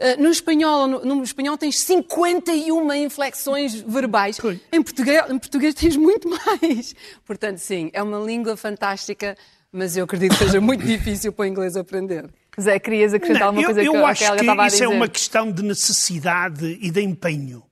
Ah, 0.00 0.16
no 0.16 0.30
espanhol, 0.30 0.86
no, 0.86 1.04
no 1.04 1.22
espanhol 1.22 1.58
tens 1.58 1.80
51 1.80 2.92
inflexões 2.94 3.74
verbais. 3.74 4.38
Em 4.72 4.82
português, 4.82 5.30
em 5.30 5.38
português 5.38 5.74
tens 5.74 5.96
muito 5.96 6.28
mais. 6.28 6.94
Portanto, 7.24 7.58
sim, 7.58 7.90
é 7.92 8.02
uma 8.02 8.18
língua 8.18 8.56
fantástica, 8.56 9.36
mas 9.72 9.96
eu 9.96 10.04
acredito 10.04 10.36
que 10.38 10.44
seja 10.44 10.60
muito 10.60 10.84
difícil 10.86 11.32
para 11.32 11.42
o 11.42 11.46
inglês 11.46 11.76
aprender. 11.76 12.30
Zé, 12.60 12.78
querias 12.78 13.14
acrescentar 13.14 13.48
alguma 13.48 13.62
eu 13.62 13.66
coisa 13.66 13.82
eu 13.82 13.92
que, 13.92 13.98
a 13.98 14.06
acho 14.08 14.32
que 14.34 14.40
estava 14.40 14.62
a 14.62 14.66
isso 14.66 14.82
é 14.84 14.88
uma 14.88 15.08
questão 15.08 15.50
de 15.52 15.62
necessidade 15.62 16.78
e 16.80 16.90
de 16.90 17.00
empenho. 17.00 17.62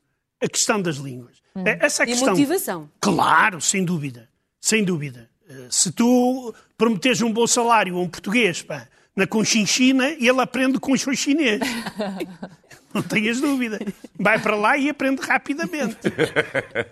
A 0.41 0.49
questão 0.49 0.81
das 0.81 0.97
línguas. 0.97 1.37
Essa 1.65 2.03
E 2.05 2.09
questão... 2.09 2.31
motivação. 2.31 2.91
Claro, 3.01 3.61
sem 3.61 3.85
dúvida. 3.85 4.29
Sem 4.61 4.85
dúvida. 4.85 5.31
Eh, 5.49 5.67
Se 5.71 5.91
tu 5.91 6.55
prometeres 6.77 7.23
um 7.23 7.33
bom 7.33 7.47
salário 7.47 7.97
a 7.97 8.01
um 8.01 8.09
português 8.09 8.63
pá, 8.63 8.87
na 9.17 9.27
Conchinchina, 9.27 10.11
ele 10.11 10.41
aprende 10.41 10.79
com 10.79 10.93
o 10.93 10.97
chinês. 11.17 11.61
Não 12.95 13.03
tenhas 13.03 13.41
dúvida. 13.41 13.79
Vai 14.19 14.39
para 14.39 14.55
lá 14.57 14.77
e 14.79 14.89
aprende 14.89 15.21
rapidamente. 15.23 15.99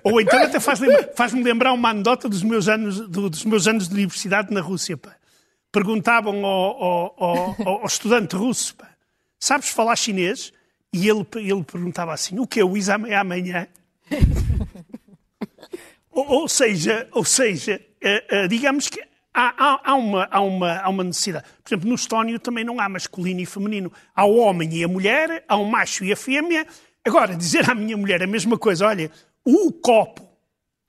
Ou 0.03 0.20
então 0.20 0.43
até 0.43 0.59
faz 0.61 0.79
lembra- 0.81 1.12
faz-me 1.16 1.43
lembrar 1.43 1.72
uma 1.72 1.91
anedota 1.91 2.29
dos 2.29 2.43
meus 2.43 2.68
anos, 2.68 3.01
do- 3.09 3.31
dos 3.31 3.45
meus 3.45 3.66
anos 3.66 3.89
de 3.89 3.95
universidade 3.95 4.53
na 4.53 4.61
Rússia. 4.61 4.97
pá. 4.97 5.14
Perguntavam 5.72 6.45
ao, 6.45 6.83
ao- 6.83 7.14
ao- 7.18 7.57
ao- 7.64 7.81
ao 7.81 7.87
estudante 7.87 8.37
russo, 8.37 8.75
pá, 8.77 8.89
sabes 9.41 9.68
falar 9.70 9.97
chinês? 9.97 10.53
E 10.93 11.09
ele, 11.09 11.27
ele 11.37 11.64
perguntava 11.64 12.12
assim, 12.12 12.39
o 12.39 12.47
que 12.47 12.61
é 12.61 12.64
o 12.64 12.77
exame 12.77 13.11
é 13.11 13.16
amanhã? 13.16 13.66
Ou, 16.12 16.29
ou 16.43 16.49
seja, 16.49 17.09
ou 17.11 17.25
seja 17.25 17.81
eh, 18.01 18.25
eh, 18.29 18.47
digamos 18.49 18.89
que 18.89 19.03
há, 19.35 19.53
há- 19.59 19.80
há 19.85 19.95
uma, 19.97 20.28
há, 20.30 20.41
uma, 20.41 20.78
há 20.78 20.89
uma 20.89 21.05
necessidade. 21.05 21.45
Por 21.62 21.68
exemplo, 21.68 21.89
no 21.89 21.95
estónio 21.97 22.39
também 22.39 22.64
não 22.64 22.80
há 22.80 22.89
masculino 22.89 23.41
e 23.41 23.47
feminino. 23.47 23.93
Há 24.14 24.24
o 24.24 24.37
homem 24.37 24.72
e 24.72 24.85
a 24.85 24.89
mulher, 24.89 25.45
há 25.49 25.57
o 25.57 25.64
macho 25.66 26.05
e 26.05 26.12
a 26.12 26.16
fêmea. 26.16 26.66
Agora, 27.05 27.35
dizer 27.37 27.68
à 27.68 27.74
minha 27.74 27.97
mulher 27.97 28.22
a 28.22 28.26
mesma 28.26 28.57
coisa, 28.57 28.87
olha, 28.87 29.11
o 29.45 29.72
copo, 29.72 30.22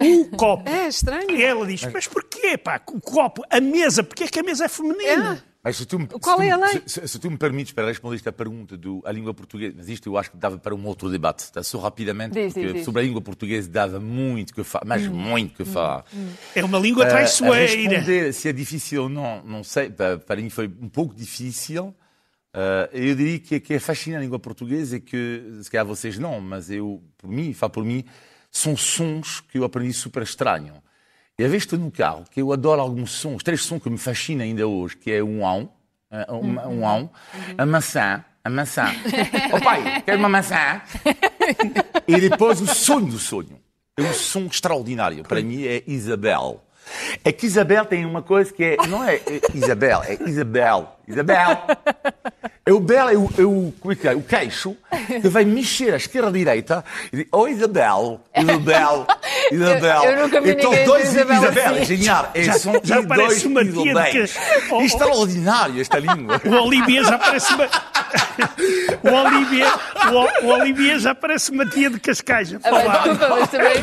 o 0.01 0.25
copo. 0.37 0.69
É 0.69 0.87
estranho. 0.87 1.31
E 1.31 1.43
ela 1.43 1.65
diz, 1.65 1.83
mas 1.91 2.07
porquê, 2.07 2.57
pá, 2.57 2.79
o 2.87 3.01
copo, 3.01 3.41
a 3.49 3.59
mesa, 3.59 4.03
porquê 4.03 4.25
é 4.25 4.27
que 4.27 4.39
a 4.39 4.43
mesa 4.43 4.65
é 4.65 4.67
feminina? 4.69 5.43
Mas 5.65 5.77
se 5.77 5.85
tu, 5.87 5.97
me- 5.97 6.05
Qual 6.07 6.37
se 6.39 6.45
é 6.45 6.49
tu- 6.49 6.53
a 6.53 6.57
lei? 6.67 6.81
Se, 6.85 7.01
se- 7.01 7.07
se 7.07 7.19
tu 7.19 7.31
me 7.31 7.37
permites 7.37 7.73
para 7.73 7.87
responder 7.87 8.15
esta 8.17 8.31
pergunta 8.31 8.77
do 8.77 9.01
a 9.03 9.11
língua 9.11 9.33
portuguesa, 9.33 9.73
mas 9.75 9.89
isto 9.89 10.07
eu 10.07 10.15
acho 10.15 10.29
que 10.29 10.37
dava 10.37 10.59
para 10.59 10.75
um 10.75 10.85
outro 10.85 11.09
debate, 11.09 11.51
tá? 11.51 11.63
só 11.63 11.79
rapidamente, 11.79 12.33
Diz, 12.35 12.53
porque 12.53 12.65
diz, 12.67 12.73
diz. 12.75 12.85
sobre 12.85 13.01
a 13.01 13.03
língua 13.03 13.19
portuguesa 13.19 13.67
dava 13.67 13.99
muito 13.99 14.53
que 14.53 14.63
falar, 14.63 14.85
mas 14.85 15.07
muito 15.07 15.55
que 15.55 15.65
falar. 15.65 16.05
É 16.55 16.63
uma 16.63 16.77
língua 16.77 17.03
Ah, 17.05 17.09
traiçoeira. 17.09 17.65
responder 17.97 18.31
se 18.33 18.47
é 18.47 18.53
difícil 18.53 19.03
ou 19.03 19.09
não, 19.09 19.43
não 19.43 19.63
sei, 19.63 19.89
para, 19.89 20.19
para 20.19 20.39
mim 20.39 20.51
foi 20.51 20.67
um 20.67 20.87
pouco 20.87 21.15
difícil. 21.15 21.95
Ah, 22.53 22.87
eu 22.93 23.15
diria 23.15 23.39
que, 23.39 23.59
que 23.59 23.73
é 23.73 23.79
fascinante 23.79 24.19
a 24.19 24.21
língua 24.21 24.37
portuguesa 24.37 24.97
e 24.97 24.99
que, 25.01 25.43
se 25.63 25.71
calhar 25.71 25.85
vocês 25.85 26.19
não, 26.19 26.39
mas 26.39 26.69
eu, 26.69 27.03
por 27.17 27.27
mim, 27.29 27.53
falo 27.53 27.71
por 27.71 27.83
mim, 27.83 28.05
são 28.51 28.77
sons 28.77 29.41
que 29.41 29.57
eu 29.57 29.63
aprendi 29.63 29.91
super 29.93 30.21
estranho. 30.21 30.75
E 31.37 31.43
estou 31.43 31.77
no 31.77 31.91
carro, 31.91 32.23
que 32.31 32.41
eu 32.41 32.53
adoro 32.53 32.79
alguns 32.79 33.11
sons, 33.11 33.43
três 33.43 33.61
sons 33.61 33.83
que 33.83 33.89
me 33.89 33.97
fascinam 33.97 34.45
ainda 34.45 34.65
hoje, 34.65 34.95
que 34.95 35.11
é 35.11 35.21
um 35.21 35.45
ão, 35.45 35.69
ah, 36.09 36.33
um, 36.33 36.79
um 36.79 36.87
ão, 36.87 37.09
a 37.57 37.65
maçã, 37.65 38.23
a 38.41 38.49
maçã. 38.49 38.85
Ó 39.51 39.59
pai, 39.59 40.01
quer 40.05 40.15
uma 40.15 40.29
maçã? 40.29 40.81
E 42.07 42.19
depois 42.19 42.61
o 42.61 42.67
sonho 42.67 43.07
do 43.07 43.17
sonho. 43.17 43.59
É 43.97 44.01
um 44.01 44.13
som 44.13 44.45
extraordinário. 44.45 45.23
Para 45.23 45.41
mim 45.41 45.63
é 45.65 45.83
Isabel. 45.87 46.61
É 47.23 47.31
que 47.31 47.45
Isabel 47.45 47.85
tem 47.85 48.05
uma 48.05 48.21
coisa 48.21 48.53
que 48.53 48.63
é. 48.63 48.77
Não 48.87 49.03
é 49.03 49.15
é 49.15 49.41
Isabel, 49.53 50.03
é 50.03 50.17
Isabel. 50.27 50.99
Isabel. 51.07 51.57
É 52.67 52.73
o 52.73 52.79
belo, 52.79 53.09
é 53.11 53.15
o, 53.15 53.29
é 53.37 53.43
o, 53.43 53.73
como 53.79 53.91
é 53.91 53.95
que 53.95 54.07
é? 54.07 54.15
o 54.15 54.23
queixo 54.23 54.75
que 55.21 55.27
vai 55.29 55.45
mexer 55.45 55.93
à 55.93 55.97
esquerda 55.97 56.29
à 56.29 56.31
direita 56.31 56.83
e 57.13 57.17
diz: 57.17 57.25
Oh 57.31 57.47
Isabel, 57.47 58.21
Isabel, 58.35 59.05
Isabel. 59.51 60.03
Eu- 60.03 60.11
eu 60.11 60.23
nunca 60.23 60.41
vi 60.41 60.51
Então, 60.51 60.69
ninguém 60.71 60.83
Então, 60.83 60.93
dois 60.95 61.13
Isabel 61.13 61.37
Isabel, 61.43 61.65
assim. 61.73 61.79
é 61.81 61.85
genial. 61.85 62.31
É, 62.33 62.43
Já- 62.43 62.53
são 62.53 62.73
já 62.83 62.99
e 63.01 63.05
parece 63.05 63.27
dois 63.27 63.45
uma 63.45 63.63
tia 63.83 63.93
de 63.93 64.11
que- 64.11 64.39
Oh, 64.71 64.77
oh. 64.77 64.81
Extraordinário 64.81 65.79
esta 65.79 65.99
língua. 65.99 66.41
O 66.43 66.49
Olivia 66.63 67.03
já 67.03 67.17
parece 67.19 67.53
uma. 67.53 67.65
o, 69.03 69.13
Olivia, 69.13 69.67
o, 70.41 70.45
o 70.45 70.49
Olivia 70.49 70.97
já 70.99 71.13
parece 71.13 71.51
uma 71.51 71.67
tia 71.67 71.89
de 71.91 71.99
Cascais. 71.99 72.51
a 72.51 72.57
Ah, 72.63 72.97
desculpa, 73.03 73.29
mas 73.29 73.49
também, 73.51 73.73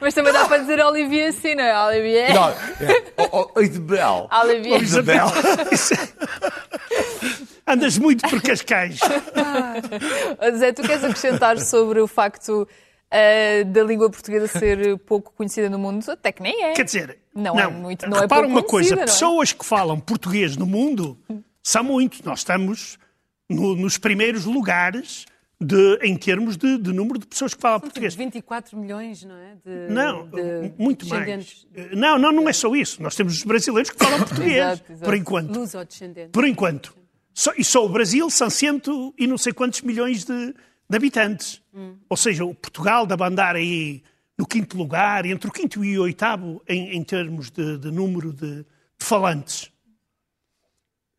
mas 0.00 0.14
também 0.14 0.32
dá 0.32 0.44
para 0.44 0.58
dizer 0.58 0.80
Olivier 0.84 1.30
assim, 1.30 1.56
não 1.56 1.64
é? 1.64 1.86
Olivier. 1.86 2.32
Não, 2.34 2.50
é, 2.50 3.02
oh, 3.32 3.50
oh, 3.56 3.60
Isabel. 3.60 4.28
Olivier. 4.32 4.80
Isabel. 4.82 5.26
Andas 7.68 7.98
muito 7.98 8.28
por 8.28 8.40
Cascais. 8.42 8.98
Zé, 10.56 10.72
tu 10.72 10.82
queres 10.82 11.04
acrescentar 11.04 11.58
sobre 11.60 12.00
o 12.00 12.06
facto 12.06 12.62
uh, 12.66 13.64
da 13.66 13.82
língua 13.82 14.10
portuguesa 14.10 14.46
ser 14.46 14.96
pouco 14.98 15.32
conhecida 15.36 15.68
no 15.68 15.78
mundo, 15.78 16.04
até 16.10 16.32
que 16.32 16.42
nem 16.42 16.64
é. 16.64 16.72
Quer 16.72 16.84
dizer, 16.84 17.18
Não 17.34 17.54
não, 17.54 17.60
é 17.60 17.66
muito- 17.68 18.08
não 18.08 18.18
é 18.18 18.20
repara 18.22 18.42
pouco 18.42 18.58
uma 18.58 18.62
coisa, 18.62 18.94
é? 18.94 19.04
pessoas 19.04 19.52
que 19.52 19.64
falam 19.64 19.98
português 20.00 20.56
no 20.56 20.66
mundo 20.66 21.18
são 21.62 21.84
muitos. 21.84 22.22
Nós 22.22 22.40
estamos 22.40 22.98
no- 23.48 23.76
nos 23.76 23.98
primeiros 23.98 24.44
lugares 24.44 25.26
de, 25.60 25.98
em 26.02 26.16
termos 26.16 26.56
de, 26.56 26.78
de 26.78 26.92
número 26.92 27.18
de 27.18 27.26
pessoas 27.26 27.52
que 27.52 27.60
falam 27.60 27.80
português. 27.80 28.14
24 28.14 28.78
milhões, 28.78 29.24
não 29.24 29.34
é? 29.36 29.54
De, 29.64 29.92
Não, 29.92 30.26
de 30.28 30.72
muito 30.78 31.06
mais. 31.08 31.24
descendentes. 31.26 31.66
Não, 31.96 32.16
não, 32.18 32.30
não 32.30 32.48
é 32.48 32.52
só 32.52 32.74
isso. 32.76 33.02
Nós 33.02 33.16
temos 33.16 33.34
os 33.38 33.42
brasileiros 33.42 33.90
que 33.90 33.96
falam 34.02 34.18
português, 34.24 34.56
Exato, 34.56 34.92
exato. 34.92 35.04
por 35.04 35.16
enquanto. 35.16 35.52
Por 36.32 36.46
enquanto. 36.46 36.96
Só- 37.38 37.54
e 37.56 37.62
só 37.62 37.86
o 37.86 37.88
Brasil 37.88 38.28
são 38.30 38.50
cento 38.50 39.14
e 39.16 39.24
não 39.24 39.38
sei 39.38 39.52
quantos 39.52 39.82
milhões 39.82 40.24
de, 40.24 40.52
de 40.90 40.96
habitantes. 40.96 41.62
Ou 42.08 42.16
seja, 42.16 42.44
o 42.44 42.52
Portugal 42.52 43.06
deve 43.06 43.22
andar 43.22 43.54
aí 43.54 44.02
no 44.36 44.44
quinto 44.44 44.76
lugar, 44.76 45.24
entre 45.24 45.48
o 45.48 45.52
quinto 45.52 45.84
e 45.84 45.96
o 45.96 46.02
oitavo, 46.02 46.60
em, 46.68 46.96
em 46.96 47.04
termos 47.04 47.48
de, 47.48 47.78
de 47.78 47.92
número 47.92 48.32
de, 48.32 48.64
de 48.64 48.66
falantes. 49.06 49.70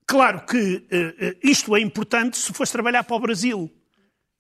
Claro 0.06 0.46
que 0.46 0.86
eh, 0.92 1.16
eh, 1.20 1.38
isto 1.42 1.74
é 1.74 1.80
importante 1.80 2.38
se 2.38 2.52
fores 2.52 2.70
trabalhar 2.70 3.06
para 3.06 3.16
o 3.16 3.20
Brasil. 3.22 3.72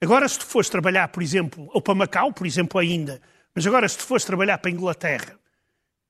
Agora, 0.02 0.28
se 0.28 0.38
tu 0.38 0.46
fores 0.46 0.70
trabalhar, 0.70 1.08
por 1.08 1.24
exemplo, 1.24 1.70
ou 1.74 1.82
para 1.82 1.96
Macau, 1.96 2.34
por 2.34 2.46
exemplo, 2.46 2.78
ainda, 2.78 3.22
mas 3.56 3.66
agora, 3.66 3.88
se 3.88 3.98
tu 3.98 4.04
fores 4.04 4.26
trabalhar 4.26 4.58
para 4.58 4.70
a 4.70 4.74
Inglaterra, 4.74 5.40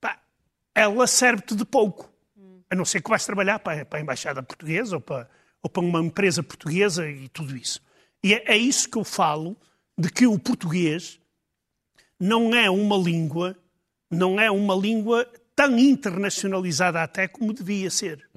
pá, 0.00 0.20
ela 0.74 1.06
serve-te 1.06 1.54
de 1.54 1.64
pouco. 1.64 2.10
A 2.68 2.74
não 2.74 2.84
ser 2.84 3.00
que 3.02 3.10
vais 3.10 3.24
trabalhar 3.24 3.60
para, 3.60 3.84
para 3.84 4.00
a 4.00 4.02
Embaixada 4.02 4.42
Portuguesa 4.42 4.96
ou 4.96 5.00
para, 5.00 5.28
ou 5.62 5.70
para 5.70 5.82
uma 5.82 6.00
empresa 6.00 6.42
portuguesa 6.42 7.08
e 7.08 7.28
tudo 7.28 7.56
isso. 7.56 7.80
E 8.22 8.34
é, 8.34 8.52
é 8.52 8.56
isso 8.56 8.88
que 8.88 8.98
eu 8.98 9.04
falo 9.04 9.56
de 9.96 10.10
que 10.10 10.26
o 10.26 10.38
português 10.38 11.20
não 12.18 12.54
é 12.54 12.70
uma 12.70 12.96
língua, 12.96 13.56
não 14.10 14.40
é 14.40 14.50
uma 14.50 14.74
língua 14.74 15.26
tão 15.54 15.78
internacionalizada 15.78 17.02
até 17.02 17.28
como 17.28 17.52
devia 17.52 17.90
ser. 17.90 18.28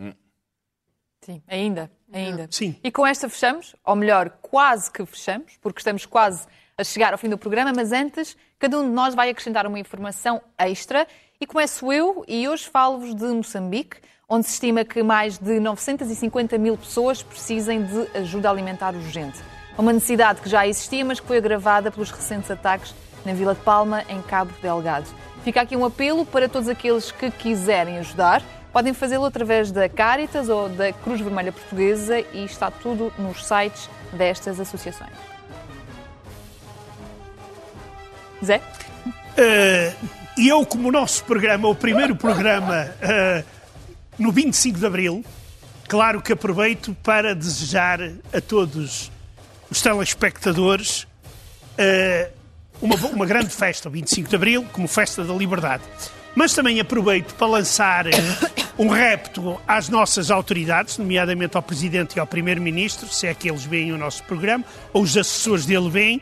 Sim, 1.22 1.42
ainda, 1.48 1.92
ainda. 2.12 2.48
Sim. 2.52 2.76
E 2.84 2.92
com 2.92 3.08
esta 3.08 3.30
fechamos, 3.30 3.76
ou 3.86 3.96
melhor, 3.96 4.30
quase 4.42 4.92
que 4.92 5.06
fechamos, 5.06 5.58
porque 5.62 5.80
estamos 5.80 6.06
quase 6.06 6.46
a 6.78 6.84
chegar 6.84 7.14
ao 7.14 7.20
fim 7.20 7.30
do 7.30 7.38
programa, 7.38 7.72
mas 7.74 7.92
antes, 7.92 8.36
cada 8.60 8.78
um 8.78 8.84
de 8.84 8.94
nós 8.94 9.16
vai 9.16 9.30
acrescentar 9.30 9.66
uma 9.66 9.80
informação 9.80 10.42
extra 10.58 11.08
e 11.40 11.46
começo 11.46 11.92
eu 11.92 12.26
e 12.28 12.48
hoje 12.48 12.68
falo-vos 12.68 13.16
de 13.16 13.26
Moçambique, 13.26 13.98
onde 14.34 14.48
se 14.48 14.54
estima 14.54 14.84
que 14.84 15.04
mais 15.04 15.38
de 15.38 15.60
950 15.60 16.58
mil 16.58 16.76
pessoas 16.76 17.22
precisem 17.22 17.84
de 17.84 18.18
ajuda 18.18 18.50
alimentar 18.50 18.96
urgente. 18.96 19.40
Uma 19.78 19.94
necessidade 19.94 20.42
que 20.42 20.50
já 20.50 20.68
existia, 20.68 21.06
mas 21.06 21.20
que 21.20 21.28
foi 21.28 21.38
agravada 21.38 21.92
pelos 21.92 22.10
recentes 22.10 22.50
ataques 22.50 22.96
na 23.24 23.32
Vila 23.34 23.54
de 23.54 23.62
Palma, 23.62 24.04
em 24.10 24.20
Cabo 24.24 24.52
Delgado. 24.60 25.06
Fica 25.44 25.62
aqui 25.62 25.76
um 25.76 25.86
apelo 25.86 26.26
para 26.26 26.50
todos 26.50 26.68
aqueles 26.68 27.12
que 27.12 27.30
quiserem 27.30 28.00
ajudar. 28.00 28.42
Podem 28.72 28.92
fazê-lo 28.92 29.24
através 29.24 29.72
da 29.72 29.88
Caritas 29.88 30.50
ou 30.50 30.68
da 30.68 30.92
Cruz 30.92 31.22
Vermelha 31.22 31.52
Portuguesa 31.52 32.20
e 32.34 32.44
está 32.44 32.72
tudo 32.72 33.14
nos 33.20 33.46
sites 33.46 33.88
destas 34.12 34.60
associações. 34.60 35.12
Zé? 38.44 38.62
E 40.36 40.48
eu, 40.48 40.66
como 40.66 40.92
nosso 40.92 41.24
programa, 41.24 41.68
o 41.68 41.76
primeiro 41.76 42.16
programa 42.16 42.90
eh, 43.00 43.44
no 44.18 44.32
25 44.32 44.80
de 44.80 44.86
Abril, 44.86 45.26
claro 45.88 46.22
que 46.22 46.34
aproveito 46.34 46.96
para 47.04 47.34
desejar 47.34 48.00
a 48.32 48.42
todos 48.42 49.12
os 49.70 49.82
telespectadores 49.82 51.08
eh, 51.78 52.30
uma, 52.82 52.96
uma 53.08 53.26
grande 53.26 53.50
festa, 53.50 53.90
o 53.90 53.92
25 53.92 54.30
de 54.30 54.36
Abril, 54.36 54.66
como 54.72 54.88
festa 54.88 55.24
da 55.24 55.34
liberdade. 55.34 55.84
Mas 56.36 56.54
também 56.54 56.80
aproveito 56.80 57.34
para 57.36 57.48
lançar 57.48 58.06
um 58.78 58.88
repto 58.88 59.60
às 59.68 59.90
nossas 59.90 60.32
autoridades, 60.32 60.98
nomeadamente 60.98 61.56
ao 61.56 61.64
Presidente 61.64 62.16
e 62.16 62.20
ao 62.20 62.28
Primeiro-Ministro, 62.28 63.08
se 63.08 63.28
é 63.28 63.34
que 63.34 63.50
eles 63.50 63.64
veem 63.64 63.92
o 63.92 63.98
nosso 63.98 64.24
programa, 64.24 64.66
ou 64.92 65.04
os 65.04 65.16
assessores 65.16 65.66
dele 65.66 65.90
veem, 65.90 66.22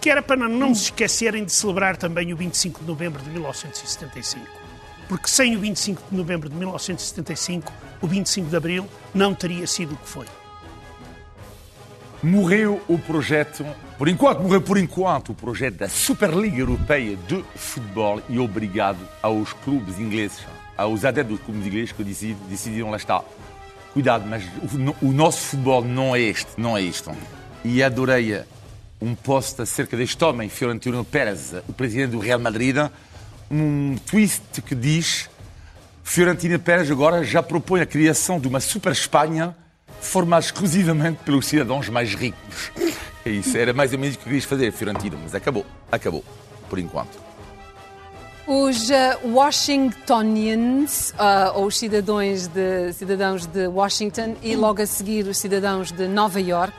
que 0.00 0.10
era 0.10 0.22
para 0.22 0.48
não 0.48 0.74
se 0.74 0.84
esquecerem 0.84 1.44
de 1.44 1.52
celebrar 1.52 1.96
também 1.96 2.32
o 2.32 2.36
25 2.36 2.80
de 2.80 2.86
novembro 2.86 3.22
de 3.22 3.30
1975. 3.30 4.46
Porque 5.08 5.28
sem 5.28 5.54
o 5.56 5.60
25 5.60 6.02
de 6.10 6.16
novembro 6.16 6.48
de 6.48 6.56
1975, 6.56 7.72
o 8.00 8.06
25 8.06 8.48
de 8.50 8.56
abril 8.56 8.86
não 9.14 9.34
teria 9.34 9.66
sido 9.66 9.94
o 9.94 9.96
que 9.96 10.08
foi. 10.08 10.26
Morreu 12.22 12.82
o 12.88 12.98
projeto, 12.98 13.64
por 13.98 14.08
enquanto, 14.08 14.40
morreu 14.42 14.60
por 14.60 14.78
enquanto 14.78 15.30
o 15.30 15.34
projeto 15.34 15.76
da 15.76 15.88
Superliga 15.88 16.58
Europeia 16.58 17.16
de 17.28 17.44
Futebol 17.54 18.20
e 18.28 18.38
obrigado 18.38 18.98
aos 19.22 19.52
clubes 19.52 19.98
ingleses, 20.00 20.40
aos 20.76 21.04
adeptos 21.04 21.36
dos 21.36 21.46
clubes 21.46 21.66
ingleses 21.66 21.92
que 21.92 22.02
decidi- 22.02 22.36
decidiram 22.48 22.90
lá 22.90 22.96
estar. 22.96 23.22
Cuidado, 23.92 24.26
mas 24.26 24.42
o, 25.02 25.06
o 25.08 25.12
nosso 25.12 25.38
futebol 25.38 25.84
não 25.84 26.16
é 26.16 26.20
este, 26.20 26.50
não 26.58 26.76
é 26.76 26.82
isto. 26.82 27.12
E 27.64 27.82
adorei 27.82 28.42
um 29.00 29.14
post 29.14 29.60
acerca 29.62 29.96
deste 29.96 30.22
homem, 30.24 30.48
Fiorentino 30.48 31.04
Pérez, 31.04 31.54
o 31.68 31.72
presidente 31.72 32.10
do 32.10 32.18
Real 32.18 32.40
Madrid, 32.40 32.76
um 33.50 33.96
twist 34.06 34.62
que 34.62 34.74
diz 34.74 35.28
Fiorentina 36.02 36.58
Pérez 36.58 36.90
agora 36.90 37.24
já 37.24 37.42
propõe 37.42 37.80
a 37.80 37.86
criação 37.86 38.38
de 38.38 38.46
uma 38.48 38.60
Super 38.60 38.92
Espanha 38.92 39.56
formada 40.00 40.44
exclusivamente 40.44 41.18
pelos 41.24 41.46
cidadãos 41.46 41.88
mais 41.88 42.14
ricos. 42.14 42.70
É 43.24 43.30
isso, 43.30 43.56
era 43.56 43.72
mais 43.72 43.92
ou 43.92 43.98
menos 43.98 44.14
o 44.14 44.18
que 44.18 44.24
querias 44.24 44.44
fazer, 44.44 44.72
Fiorentino, 44.72 45.18
mas 45.20 45.34
acabou, 45.34 45.66
acabou, 45.90 46.24
por 46.70 46.78
enquanto. 46.78 47.18
Os 48.46 48.88
eh, 48.88 49.18
Washingtonians, 49.24 51.12
ah, 51.18 51.50
ou 51.56 51.66
os 51.66 51.76
cidadãos 51.76 52.46
de, 52.46 52.92
cidadãos 52.92 53.44
de 53.44 53.66
Washington, 53.66 54.36
e 54.40 54.54
logo 54.54 54.80
a 54.80 54.86
seguir 54.86 55.26
os 55.26 55.38
cidadãos 55.38 55.90
de 55.90 56.06
Nova 56.06 56.40
York, 56.40 56.72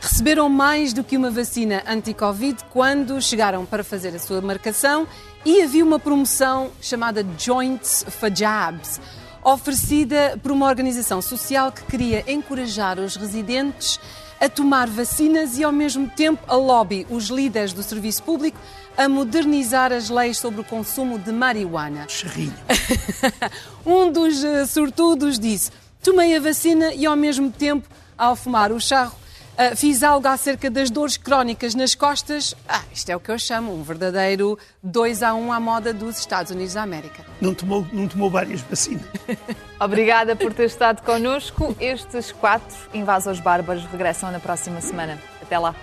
receberam 0.00 0.48
mais 0.48 0.92
do 0.92 1.02
que 1.02 1.16
uma 1.16 1.30
vacina 1.30 1.82
anti-Covid 1.88 2.58
quando 2.70 3.20
chegaram 3.20 3.66
para 3.66 3.82
fazer 3.82 4.14
a 4.14 4.20
sua 4.20 4.40
marcação 4.40 5.08
e 5.44 5.62
havia 5.62 5.84
uma 5.84 5.98
promoção 5.98 6.70
chamada 6.80 7.26
Joints 7.38 8.04
for 8.08 8.34
Jabs, 8.34 9.00
oferecida 9.42 10.38
por 10.42 10.52
uma 10.52 10.66
organização 10.66 11.22
social 11.22 11.72
que 11.72 11.82
queria 11.84 12.30
encorajar 12.30 12.98
os 12.98 13.16
residentes 13.16 13.98
a 14.40 14.48
tomar 14.48 14.88
vacinas 14.88 15.58
e, 15.58 15.64
ao 15.64 15.72
mesmo 15.72 16.08
tempo, 16.08 16.42
a 16.46 16.56
lobby 16.56 17.06
os 17.10 17.28
líderes 17.28 17.72
do 17.72 17.82
serviço 17.82 18.22
público 18.22 18.58
a 18.96 19.08
modernizar 19.08 19.92
as 19.92 20.08
leis 20.10 20.38
sobre 20.38 20.60
o 20.60 20.64
consumo 20.64 21.18
de 21.18 21.32
marihuana. 21.32 22.06
Um 23.84 24.10
dos 24.10 24.44
eh, 24.44 24.66
sortudos 24.66 25.38
disse: 25.38 25.70
Tomei 26.02 26.36
a 26.36 26.40
vacina 26.40 26.92
e, 26.92 27.06
ao 27.06 27.16
mesmo 27.16 27.50
tempo, 27.50 27.88
ao 28.16 28.36
fumar 28.36 28.72
o 28.72 28.80
charro, 28.80 29.14
eh, 29.60 29.76
fiz 29.76 30.02
algo 30.02 30.26
acerca 30.26 30.70
das 30.70 30.90
dores 30.90 31.18
crónicas 31.18 31.74
nas 31.74 31.94
costas. 31.94 32.56
Ah, 32.66 32.82
isto 32.94 33.10
é 33.10 33.16
o 33.16 33.20
que 33.20 33.30
eu 33.30 33.38
chamo 33.38 33.74
um 33.74 33.82
verdadeiro 33.82 34.58
2 34.82 35.22
a 35.22 35.34
1 35.34 35.52
à 35.52 35.60
moda 35.60 35.92
dos 35.92 36.18
Estados 36.18 36.50
Unidos 36.50 36.72
da 36.72 36.82
América. 36.82 37.26
Não 37.42 37.54
tomou, 37.54 37.86
não 37.92 38.08
tomou 38.08 38.30
várias 38.30 38.62
vacinas. 38.62 39.04
Obrigada 39.78 40.34
por 40.34 40.54
ter 40.54 40.64
estado 40.64 41.02
connosco. 41.02 41.76
Estes 41.78 42.32
quatro 42.32 42.74
invasores 42.94 43.38
bárbaros 43.38 43.84
regressam 43.84 44.32
na 44.32 44.40
próxima 44.40 44.80
semana. 44.80 45.18
Até 45.42 45.58
lá. 45.58 45.74